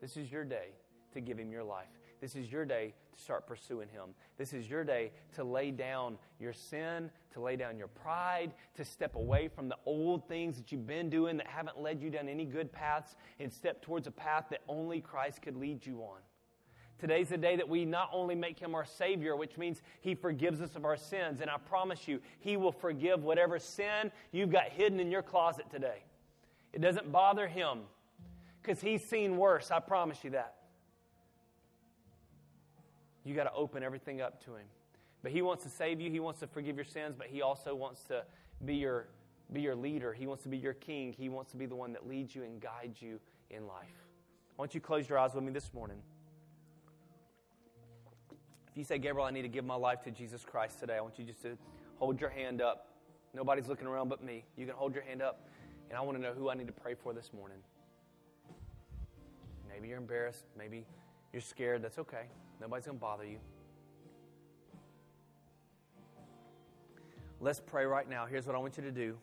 This 0.00 0.16
is 0.16 0.32
your 0.32 0.44
day 0.44 0.70
to 1.12 1.20
give 1.20 1.38
Him 1.38 1.52
your 1.52 1.62
life. 1.62 1.86
This 2.20 2.34
is 2.34 2.50
your 2.50 2.64
day 2.64 2.92
to 3.14 3.22
start 3.22 3.46
pursuing 3.46 3.88
Him. 3.88 4.10
This 4.36 4.52
is 4.52 4.68
your 4.68 4.82
day 4.82 5.12
to 5.34 5.44
lay 5.44 5.70
down 5.70 6.18
your 6.40 6.52
sin, 6.52 7.10
to 7.32 7.40
lay 7.40 7.54
down 7.54 7.78
your 7.78 7.86
pride, 7.86 8.52
to 8.74 8.84
step 8.84 9.14
away 9.14 9.46
from 9.46 9.68
the 9.68 9.76
old 9.86 10.26
things 10.26 10.56
that 10.56 10.72
you've 10.72 10.86
been 10.86 11.08
doing 11.08 11.36
that 11.36 11.46
haven't 11.46 11.80
led 11.80 12.02
you 12.02 12.10
down 12.10 12.28
any 12.28 12.44
good 12.44 12.72
paths 12.72 13.14
and 13.38 13.52
step 13.52 13.82
towards 13.82 14.08
a 14.08 14.10
path 14.10 14.46
that 14.50 14.62
only 14.66 15.00
Christ 15.00 15.40
could 15.40 15.56
lead 15.56 15.86
you 15.86 16.00
on. 16.00 16.18
Today's 16.98 17.28
the 17.28 17.38
day 17.38 17.54
that 17.54 17.68
we 17.68 17.84
not 17.84 18.08
only 18.12 18.34
make 18.34 18.58
him 18.58 18.74
our 18.74 18.84
Savior, 18.84 19.36
which 19.36 19.58
means 19.58 19.80
he 20.00 20.16
forgives 20.16 20.60
us 20.60 20.74
of 20.74 20.84
our 20.84 20.96
sins, 20.96 21.40
and 21.40 21.48
I 21.50 21.58
promise 21.58 22.08
you, 22.08 22.20
he 22.40 22.56
will 22.56 22.72
forgive 22.72 23.22
whatever 23.22 23.60
sin 23.60 24.10
you've 24.32 24.50
got 24.50 24.70
hidden 24.70 24.98
in 24.98 25.10
your 25.10 25.22
closet 25.22 25.66
today. 25.70 26.02
It 26.72 26.80
doesn't 26.80 27.12
bother 27.12 27.46
him 27.46 27.82
because 28.64 28.80
he's 28.80 29.04
seen 29.04 29.36
worse. 29.36 29.70
I 29.70 29.80
promise 29.80 30.18
you 30.24 30.30
that. 30.30 30.54
You 33.24 33.34
got 33.34 33.44
to 33.44 33.52
open 33.52 33.82
everything 33.82 34.20
up 34.20 34.42
to 34.44 34.54
him. 34.54 34.66
But 35.22 35.32
he 35.32 35.42
wants 35.42 35.64
to 35.64 35.70
save 35.70 36.00
you, 36.00 36.10
he 36.10 36.20
wants 36.20 36.40
to 36.40 36.46
forgive 36.46 36.76
your 36.76 36.84
sins, 36.84 37.14
but 37.16 37.28
he 37.28 37.40
also 37.40 37.74
wants 37.74 38.02
to 38.04 38.24
be 38.64 38.76
your, 38.76 39.08
be 39.52 39.62
your 39.62 39.74
leader. 39.74 40.12
He 40.12 40.26
wants 40.26 40.42
to 40.42 40.48
be 40.48 40.58
your 40.58 40.74
king. 40.74 41.14
He 41.16 41.28
wants 41.30 41.50
to 41.52 41.56
be 41.56 41.66
the 41.66 41.74
one 41.74 41.92
that 41.94 42.06
leads 42.06 42.34
you 42.34 42.42
and 42.42 42.60
guides 42.60 43.00
you 43.00 43.18
in 43.50 43.66
life. 43.66 43.86
I 44.58 44.62
want 44.62 44.74
you 44.74 44.80
to 44.80 44.86
close 44.86 45.08
your 45.08 45.18
eyes 45.18 45.34
with 45.34 45.44
me 45.44 45.52
this 45.52 45.72
morning. 45.72 45.96
If 48.70 48.76
you 48.76 48.84
say, 48.84 48.98
Gabriel, 48.98 49.26
I 49.26 49.30
need 49.30 49.42
to 49.42 49.48
give 49.48 49.64
my 49.64 49.76
life 49.76 50.02
to 50.02 50.10
Jesus 50.10 50.44
Christ 50.44 50.80
today, 50.80 50.96
I 50.96 51.00
want 51.00 51.18
you 51.18 51.24
just 51.24 51.42
to 51.42 51.56
hold 51.96 52.20
your 52.20 52.30
hand 52.30 52.60
up. 52.60 52.88
Nobody's 53.32 53.68
looking 53.68 53.86
around 53.86 54.08
but 54.08 54.22
me. 54.22 54.44
You 54.56 54.66
can 54.66 54.74
hold 54.74 54.94
your 54.94 55.04
hand 55.04 55.22
up, 55.22 55.48
and 55.88 55.98
I 55.98 56.02
want 56.02 56.18
to 56.18 56.22
know 56.22 56.32
who 56.32 56.50
I 56.50 56.54
need 56.54 56.66
to 56.66 56.72
pray 56.72 56.94
for 56.94 57.12
this 57.12 57.32
morning. 57.32 57.58
Maybe 59.74 59.88
you're 59.88 59.98
embarrassed. 59.98 60.44
Maybe 60.56 60.86
you're 61.32 61.42
scared. 61.42 61.82
That's 61.82 61.98
okay. 61.98 62.26
Nobody's 62.60 62.86
going 62.86 62.98
to 62.98 63.00
bother 63.00 63.24
you. 63.24 63.38
Let's 67.40 67.60
pray 67.60 67.84
right 67.84 68.08
now. 68.08 68.24
Here's 68.26 68.46
what 68.46 68.54
I 68.54 68.58
want 68.58 68.76
you 68.76 68.84
to 68.84 68.92
do. 68.92 69.18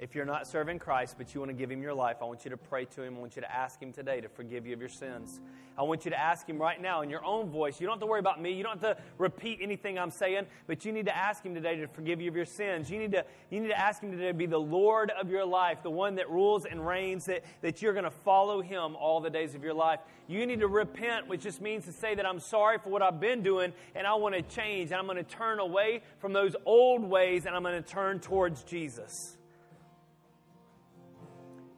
If 0.00 0.14
you're 0.14 0.24
not 0.24 0.46
serving 0.46 0.78
Christ, 0.78 1.16
but 1.18 1.34
you 1.34 1.40
want 1.40 1.50
to 1.50 1.54
give 1.54 1.70
Him 1.70 1.82
your 1.82 1.92
life, 1.92 2.16
I 2.22 2.24
want 2.24 2.46
you 2.46 2.50
to 2.52 2.56
pray 2.56 2.86
to 2.86 3.02
Him. 3.02 3.18
I 3.18 3.20
want 3.20 3.36
you 3.36 3.42
to 3.42 3.54
ask 3.54 3.82
Him 3.82 3.92
today 3.92 4.22
to 4.22 4.30
forgive 4.30 4.66
you 4.66 4.72
of 4.72 4.80
your 4.80 4.88
sins. 4.88 5.42
I 5.76 5.82
want 5.82 6.06
you 6.06 6.10
to 6.10 6.18
ask 6.18 6.48
Him 6.48 6.58
right 6.58 6.80
now 6.80 7.02
in 7.02 7.10
your 7.10 7.22
own 7.22 7.50
voice. 7.50 7.78
You 7.78 7.86
don't 7.86 7.96
have 7.96 8.00
to 8.00 8.06
worry 8.06 8.18
about 8.18 8.40
me. 8.40 8.50
You 8.50 8.62
don't 8.62 8.80
have 8.80 8.96
to 8.96 9.02
repeat 9.18 9.58
anything 9.60 9.98
I'm 9.98 10.10
saying, 10.10 10.46
but 10.66 10.86
you 10.86 10.92
need 10.92 11.04
to 11.04 11.14
ask 11.14 11.44
Him 11.44 11.54
today 11.54 11.76
to 11.76 11.86
forgive 11.86 12.18
you 12.18 12.30
of 12.30 12.34
your 12.34 12.46
sins. 12.46 12.90
You 12.90 12.98
need 12.98 13.12
to, 13.12 13.26
you 13.50 13.60
need 13.60 13.68
to 13.68 13.78
ask 13.78 14.02
Him 14.02 14.10
today 14.10 14.28
to 14.28 14.32
be 14.32 14.46
the 14.46 14.56
Lord 14.56 15.10
of 15.20 15.28
your 15.28 15.44
life, 15.44 15.82
the 15.82 15.90
one 15.90 16.14
that 16.14 16.30
rules 16.30 16.64
and 16.64 16.86
reigns, 16.86 17.26
that, 17.26 17.44
that 17.60 17.82
you're 17.82 17.92
going 17.92 18.04
to 18.04 18.10
follow 18.10 18.62
Him 18.62 18.96
all 18.96 19.20
the 19.20 19.28
days 19.28 19.54
of 19.54 19.62
your 19.62 19.74
life. 19.74 20.00
You 20.28 20.46
need 20.46 20.60
to 20.60 20.68
repent, 20.68 21.28
which 21.28 21.42
just 21.42 21.60
means 21.60 21.84
to 21.84 21.92
say 21.92 22.14
that 22.14 22.24
I'm 22.24 22.40
sorry 22.40 22.78
for 22.78 22.88
what 22.88 23.02
I've 23.02 23.20
been 23.20 23.42
doing 23.42 23.74
and 23.94 24.06
I 24.06 24.14
want 24.14 24.34
to 24.34 24.40
change. 24.40 24.92
And 24.92 24.98
I'm 24.98 25.04
going 25.04 25.18
to 25.18 25.24
turn 25.24 25.58
away 25.58 26.00
from 26.20 26.32
those 26.32 26.56
old 26.64 27.04
ways 27.04 27.44
and 27.44 27.54
I'm 27.54 27.62
going 27.62 27.82
to 27.82 27.86
turn 27.86 28.18
towards 28.18 28.62
Jesus. 28.62 29.36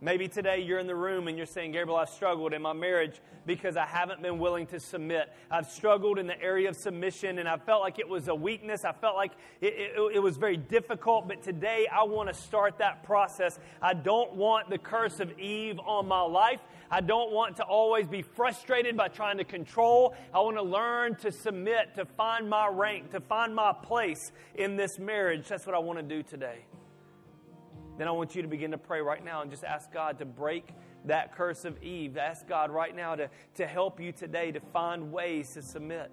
Maybe 0.04 0.26
today 0.26 0.58
you're 0.58 0.80
in 0.80 0.88
the 0.88 0.96
room 0.96 1.28
and 1.28 1.36
you're 1.36 1.46
saying, 1.46 1.70
Gabriel, 1.70 1.96
I've 1.96 2.08
struggled 2.08 2.52
in 2.52 2.60
my 2.60 2.72
marriage 2.72 3.20
because 3.46 3.76
I 3.76 3.86
haven't 3.86 4.20
been 4.20 4.40
willing 4.40 4.66
to 4.66 4.80
submit. 4.80 5.32
I've 5.48 5.70
struggled 5.70 6.18
in 6.18 6.26
the 6.26 6.42
area 6.42 6.68
of 6.68 6.74
submission 6.74 7.38
and 7.38 7.48
I 7.48 7.56
felt 7.56 7.82
like 7.82 8.00
it 8.00 8.08
was 8.08 8.26
a 8.26 8.34
weakness. 8.34 8.84
I 8.84 8.90
felt 8.90 9.14
like 9.14 9.30
it, 9.60 9.74
it, 9.74 10.16
it 10.16 10.18
was 10.18 10.38
very 10.38 10.56
difficult, 10.56 11.28
but 11.28 11.40
today 11.40 11.86
I 11.86 12.02
want 12.02 12.28
to 12.28 12.34
start 12.34 12.78
that 12.78 13.04
process. 13.04 13.60
I 13.80 13.94
don't 13.94 14.34
want 14.34 14.70
the 14.70 14.78
curse 14.78 15.20
of 15.20 15.38
Eve 15.38 15.78
on 15.78 16.08
my 16.08 16.22
life. 16.22 16.58
I 16.90 17.00
don't 17.00 17.30
want 17.30 17.58
to 17.58 17.62
always 17.62 18.08
be 18.08 18.22
frustrated 18.22 18.96
by 18.96 19.06
trying 19.06 19.38
to 19.38 19.44
control. 19.44 20.16
I 20.34 20.40
want 20.40 20.56
to 20.56 20.64
learn 20.64 21.14
to 21.18 21.30
submit, 21.30 21.94
to 21.94 22.06
find 22.06 22.50
my 22.50 22.66
rank, 22.66 23.12
to 23.12 23.20
find 23.20 23.54
my 23.54 23.72
place 23.72 24.32
in 24.56 24.74
this 24.74 24.98
marriage. 24.98 25.46
That's 25.46 25.64
what 25.64 25.76
I 25.76 25.78
want 25.78 26.00
to 26.00 26.02
do 26.02 26.24
today 26.24 26.64
then 27.98 28.08
I 28.08 28.10
want 28.10 28.34
you 28.34 28.42
to 28.42 28.48
begin 28.48 28.70
to 28.70 28.78
pray 28.78 29.00
right 29.00 29.24
now 29.24 29.42
and 29.42 29.50
just 29.50 29.64
ask 29.64 29.92
God 29.92 30.18
to 30.18 30.24
break 30.24 30.68
that 31.04 31.34
curse 31.34 31.64
of 31.64 31.82
Eve. 31.82 32.16
Ask 32.16 32.46
God 32.46 32.70
right 32.70 32.94
now 32.94 33.14
to, 33.14 33.28
to 33.56 33.66
help 33.66 34.00
you 34.00 34.12
today 34.12 34.52
to 34.52 34.60
find 34.60 35.12
ways 35.12 35.52
to 35.54 35.62
submit. 35.62 36.10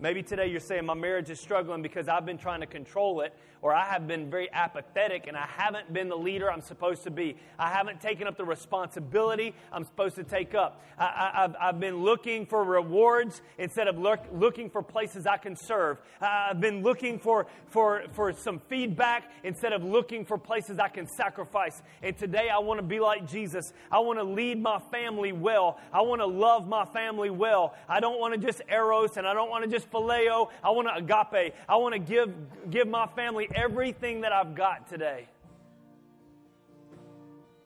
Maybe 0.00 0.22
today 0.22 0.48
you're 0.48 0.58
saying 0.58 0.84
my 0.84 0.94
marriage 0.94 1.30
is 1.30 1.38
struggling 1.38 1.80
because 1.80 2.08
I've 2.08 2.26
been 2.26 2.38
trying 2.38 2.60
to 2.60 2.66
control 2.66 3.20
it 3.20 3.36
or 3.62 3.72
I 3.72 3.84
have 3.84 4.08
been 4.08 4.28
very 4.28 4.50
apathetic 4.52 5.28
and 5.28 5.36
I 5.36 5.46
haven't 5.46 5.92
been 5.92 6.08
the 6.08 6.16
leader 6.16 6.50
I'm 6.50 6.60
supposed 6.60 7.04
to 7.04 7.12
be. 7.12 7.36
I 7.58 7.70
haven't 7.70 8.00
taken 8.00 8.26
up 8.26 8.36
the 8.36 8.44
responsibility 8.44 9.54
I'm 9.72 9.84
supposed 9.84 10.16
to 10.16 10.24
take 10.24 10.54
up. 10.54 10.82
I, 10.98 11.48
have 11.60 11.78
been 11.78 12.02
looking 12.02 12.44
for 12.44 12.64
rewards 12.64 13.40
instead 13.58 13.86
of 13.86 13.98
look, 13.98 14.20
looking 14.32 14.68
for 14.68 14.82
places 14.82 15.26
I 15.26 15.36
can 15.36 15.54
serve. 15.56 15.98
I've 16.20 16.60
been 16.60 16.82
looking 16.82 17.20
for, 17.20 17.46
for, 17.68 18.02
for 18.12 18.32
some 18.32 18.60
feedback 18.68 19.30
instead 19.44 19.72
of 19.72 19.84
looking 19.84 20.24
for 20.24 20.38
places 20.38 20.80
I 20.80 20.88
can 20.88 21.06
sacrifice. 21.06 21.82
And 22.02 22.16
today 22.18 22.48
I 22.48 22.58
want 22.58 22.78
to 22.78 22.86
be 22.86 22.98
like 22.98 23.28
Jesus. 23.28 23.72
I 23.92 24.00
want 24.00 24.18
to 24.18 24.24
lead 24.24 24.60
my 24.60 24.80
family 24.90 25.32
well. 25.32 25.78
I 25.92 26.02
want 26.02 26.20
to 26.20 26.26
love 26.26 26.66
my 26.66 26.84
family 26.84 27.30
well. 27.30 27.74
I 27.88 28.00
don't 28.00 28.18
want 28.18 28.34
to 28.34 28.40
just 28.44 28.60
eros 28.68 29.16
and 29.16 29.26
I 29.26 29.34
don't 29.34 29.50
want 29.50 29.64
to 29.64 29.70
just 29.70 29.88
phileo. 29.90 30.50
I 30.64 30.70
want 30.70 30.88
to 30.88 30.96
agape. 30.96 31.54
I 31.68 31.76
want 31.76 31.94
to 31.94 32.00
give, 32.00 32.32
give 32.68 32.88
my 32.88 33.06
family 33.06 33.48
everything 33.54 34.22
that 34.22 34.32
I've 34.32 34.54
got 34.54 34.88
today. 34.88 35.28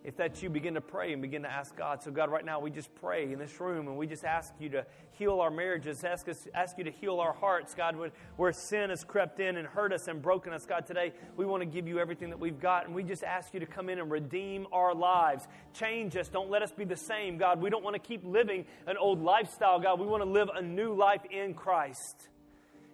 If 0.06 0.16
that's 0.16 0.40
you, 0.40 0.48
begin 0.48 0.74
to 0.74 0.80
pray 0.80 1.12
and 1.12 1.20
begin 1.20 1.42
to 1.42 1.50
ask 1.50 1.74
God. 1.74 2.00
So, 2.00 2.12
God, 2.12 2.30
right 2.30 2.44
now, 2.44 2.60
we 2.60 2.70
just 2.70 2.94
pray 2.94 3.32
in 3.32 3.40
this 3.40 3.58
room 3.58 3.88
and 3.88 3.96
we 3.96 4.06
just 4.06 4.24
ask 4.24 4.54
you 4.60 4.68
to 4.68 4.86
heal 5.10 5.40
our 5.40 5.50
marriages, 5.50 6.04
ask, 6.04 6.28
us, 6.28 6.46
ask 6.54 6.78
you 6.78 6.84
to 6.84 6.92
heal 6.92 7.18
our 7.18 7.32
hearts, 7.32 7.74
God, 7.74 7.96
when, 7.96 8.12
where 8.36 8.52
sin 8.52 8.90
has 8.90 9.02
crept 9.02 9.40
in 9.40 9.56
and 9.56 9.66
hurt 9.66 9.92
us 9.92 10.06
and 10.06 10.22
broken 10.22 10.52
us. 10.52 10.64
God, 10.64 10.86
today, 10.86 11.12
we 11.36 11.44
want 11.44 11.62
to 11.62 11.66
give 11.66 11.88
you 11.88 11.98
everything 11.98 12.30
that 12.30 12.38
we've 12.38 12.60
got 12.60 12.86
and 12.86 12.94
we 12.94 13.02
just 13.02 13.24
ask 13.24 13.52
you 13.52 13.58
to 13.58 13.66
come 13.66 13.88
in 13.88 13.98
and 13.98 14.08
redeem 14.08 14.68
our 14.70 14.94
lives. 14.94 15.48
Change 15.74 16.16
us. 16.16 16.28
Don't 16.28 16.50
let 16.50 16.62
us 16.62 16.70
be 16.70 16.84
the 16.84 16.94
same, 16.94 17.36
God. 17.36 17.60
We 17.60 17.68
don't 17.68 17.82
want 17.82 17.94
to 17.94 18.00
keep 18.00 18.24
living 18.24 18.64
an 18.86 18.96
old 18.96 19.20
lifestyle, 19.20 19.80
God. 19.80 19.98
We 19.98 20.06
want 20.06 20.22
to 20.22 20.30
live 20.30 20.50
a 20.54 20.62
new 20.62 20.94
life 20.94 21.22
in 21.28 21.52
Christ. 21.52 22.28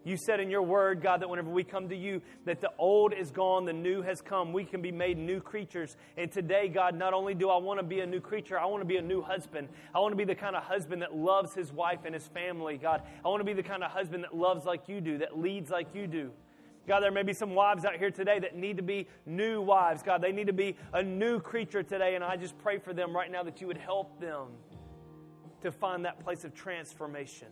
You 0.05 0.17
said 0.17 0.41
in 0.41 0.51
your 0.51 0.63
word, 0.63 1.01
God, 1.01 1.23
that 1.23 1.31
whenever 1.31 1.51
we 1.51 1.63
come 1.65 1.89
to 1.89 1.97
you, 1.97 2.21
that 2.45 2.61
the 2.61 2.71
old 2.79 3.13
is 3.13 3.31
gone, 3.31 3.65
the 3.65 3.73
new 3.73 4.03
has 4.03 4.21
come. 4.21 4.53
We 4.53 4.65
can 4.65 4.83
be 4.83 4.91
made 4.91 5.17
new 5.17 5.41
creatures. 5.41 5.97
And 6.17 6.31
today, 6.31 6.69
God, 6.69 6.97
not 6.97 7.15
only 7.15 7.35
do 7.35 7.49
I 7.51 7.57
want 7.59 7.79
to 7.79 7.85
be 7.85 8.01
a 8.01 8.07
new 8.07 8.21
creature, 8.21 8.59
I 8.59 8.67
want 8.67 8.81
to 8.81 8.87
be 8.87 8.97
a 8.97 9.03
new 9.03 9.23
husband. 9.23 9.69
I 9.95 10.01
want 10.01 10.13
to 10.13 10.17
be 10.17 10.25
the 10.25 10.35
kind 10.35 10.57
of 10.57 10.65
husband 10.65 11.03
that 11.03 11.15
loves 11.15 11.55
his 11.55 11.73
wife 11.73 12.01
and 12.05 12.15
his 12.15 12.27
family, 12.27 12.79
God. 12.79 13.03
I 13.25 13.29
want 13.29 13.41
to 13.41 13.45
be 13.45 13.53
the 13.53 13.63
kind 13.63 13.85
of 13.85 13.91
husband 13.91 14.25
that 14.25 14.35
loves 14.35 14.65
like 14.65 14.89
you 14.89 15.01
do, 15.01 15.19
that 15.19 15.39
leads 15.39 15.71
like 15.71 15.95
you 15.95 16.07
do. 16.07 16.33
God, 16.87 17.01
there 17.01 17.13
may 17.13 17.23
be 17.23 17.33
some 17.33 17.55
wives 17.55 17.85
out 17.85 17.97
here 17.97 18.11
today 18.11 18.41
that 18.41 18.57
need 18.57 18.77
to 18.77 18.83
be 18.83 19.07
new 19.25 19.63
wives. 19.63 20.03
God, 20.03 20.21
they 20.21 20.33
need 20.33 20.49
to 20.49 20.53
be 20.53 20.77
a 20.93 21.03
new 21.03 21.39
creature 21.39 21.85
today. 21.85 22.17
And 22.17 22.25
I 22.25 22.37
just 22.37 22.59
pray 22.59 22.79
for 22.79 22.93
them 22.93 23.15
right 23.15 23.31
now 23.31 23.45
that 23.45 23.61
you 23.61 23.69
would 23.69 23.77
help 23.77 24.21
them 24.21 24.49
to 25.61 25.71
find 25.71 26.05
that 26.05 26.19
place 26.25 26.43
of 26.43 26.55
transformation. 26.55 27.49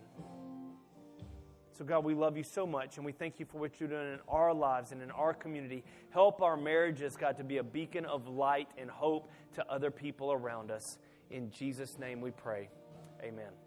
So, 1.73 1.85
God, 1.85 2.03
we 2.03 2.13
love 2.13 2.35
you 2.35 2.43
so 2.43 2.67
much, 2.67 2.97
and 2.97 3.05
we 3.05 3.11
thank 3.11 3.39
you 3.39 3.45
for 3.45 3.57
what 3.57 3.79
you're 3.79 3.89
doing 3.89 4.13
in 4.13 4.19
our 4.27 4.53
lives 4.53 4.91
and 4.91 5.01
in 5.01 5.09
our 5.11 5.33
community. 5.33 5.83
Help 6.09 6.41
our 6.41 6.57
marriages, 6.57 7.15
God, 7.15 7.37
to 7.37 7.43
be 7.43 7.57
a 7.57 7.63
beacon 7.63 8.05
of 8.05 8.27
light 8.27 8.67
and 8.77 8.89
hope 8.89 9.31
to 9.53 9.65
other 9.71 9.89
people 9.89 10.31
around 10.33 10.69
us. 10.69 10.97
In 11.29 11.49
Jesus' 11.49 11.97
name 11.97 12.19
we 12.19 12.31
pray. 12.31 12.69
Amen. 13.23 13.60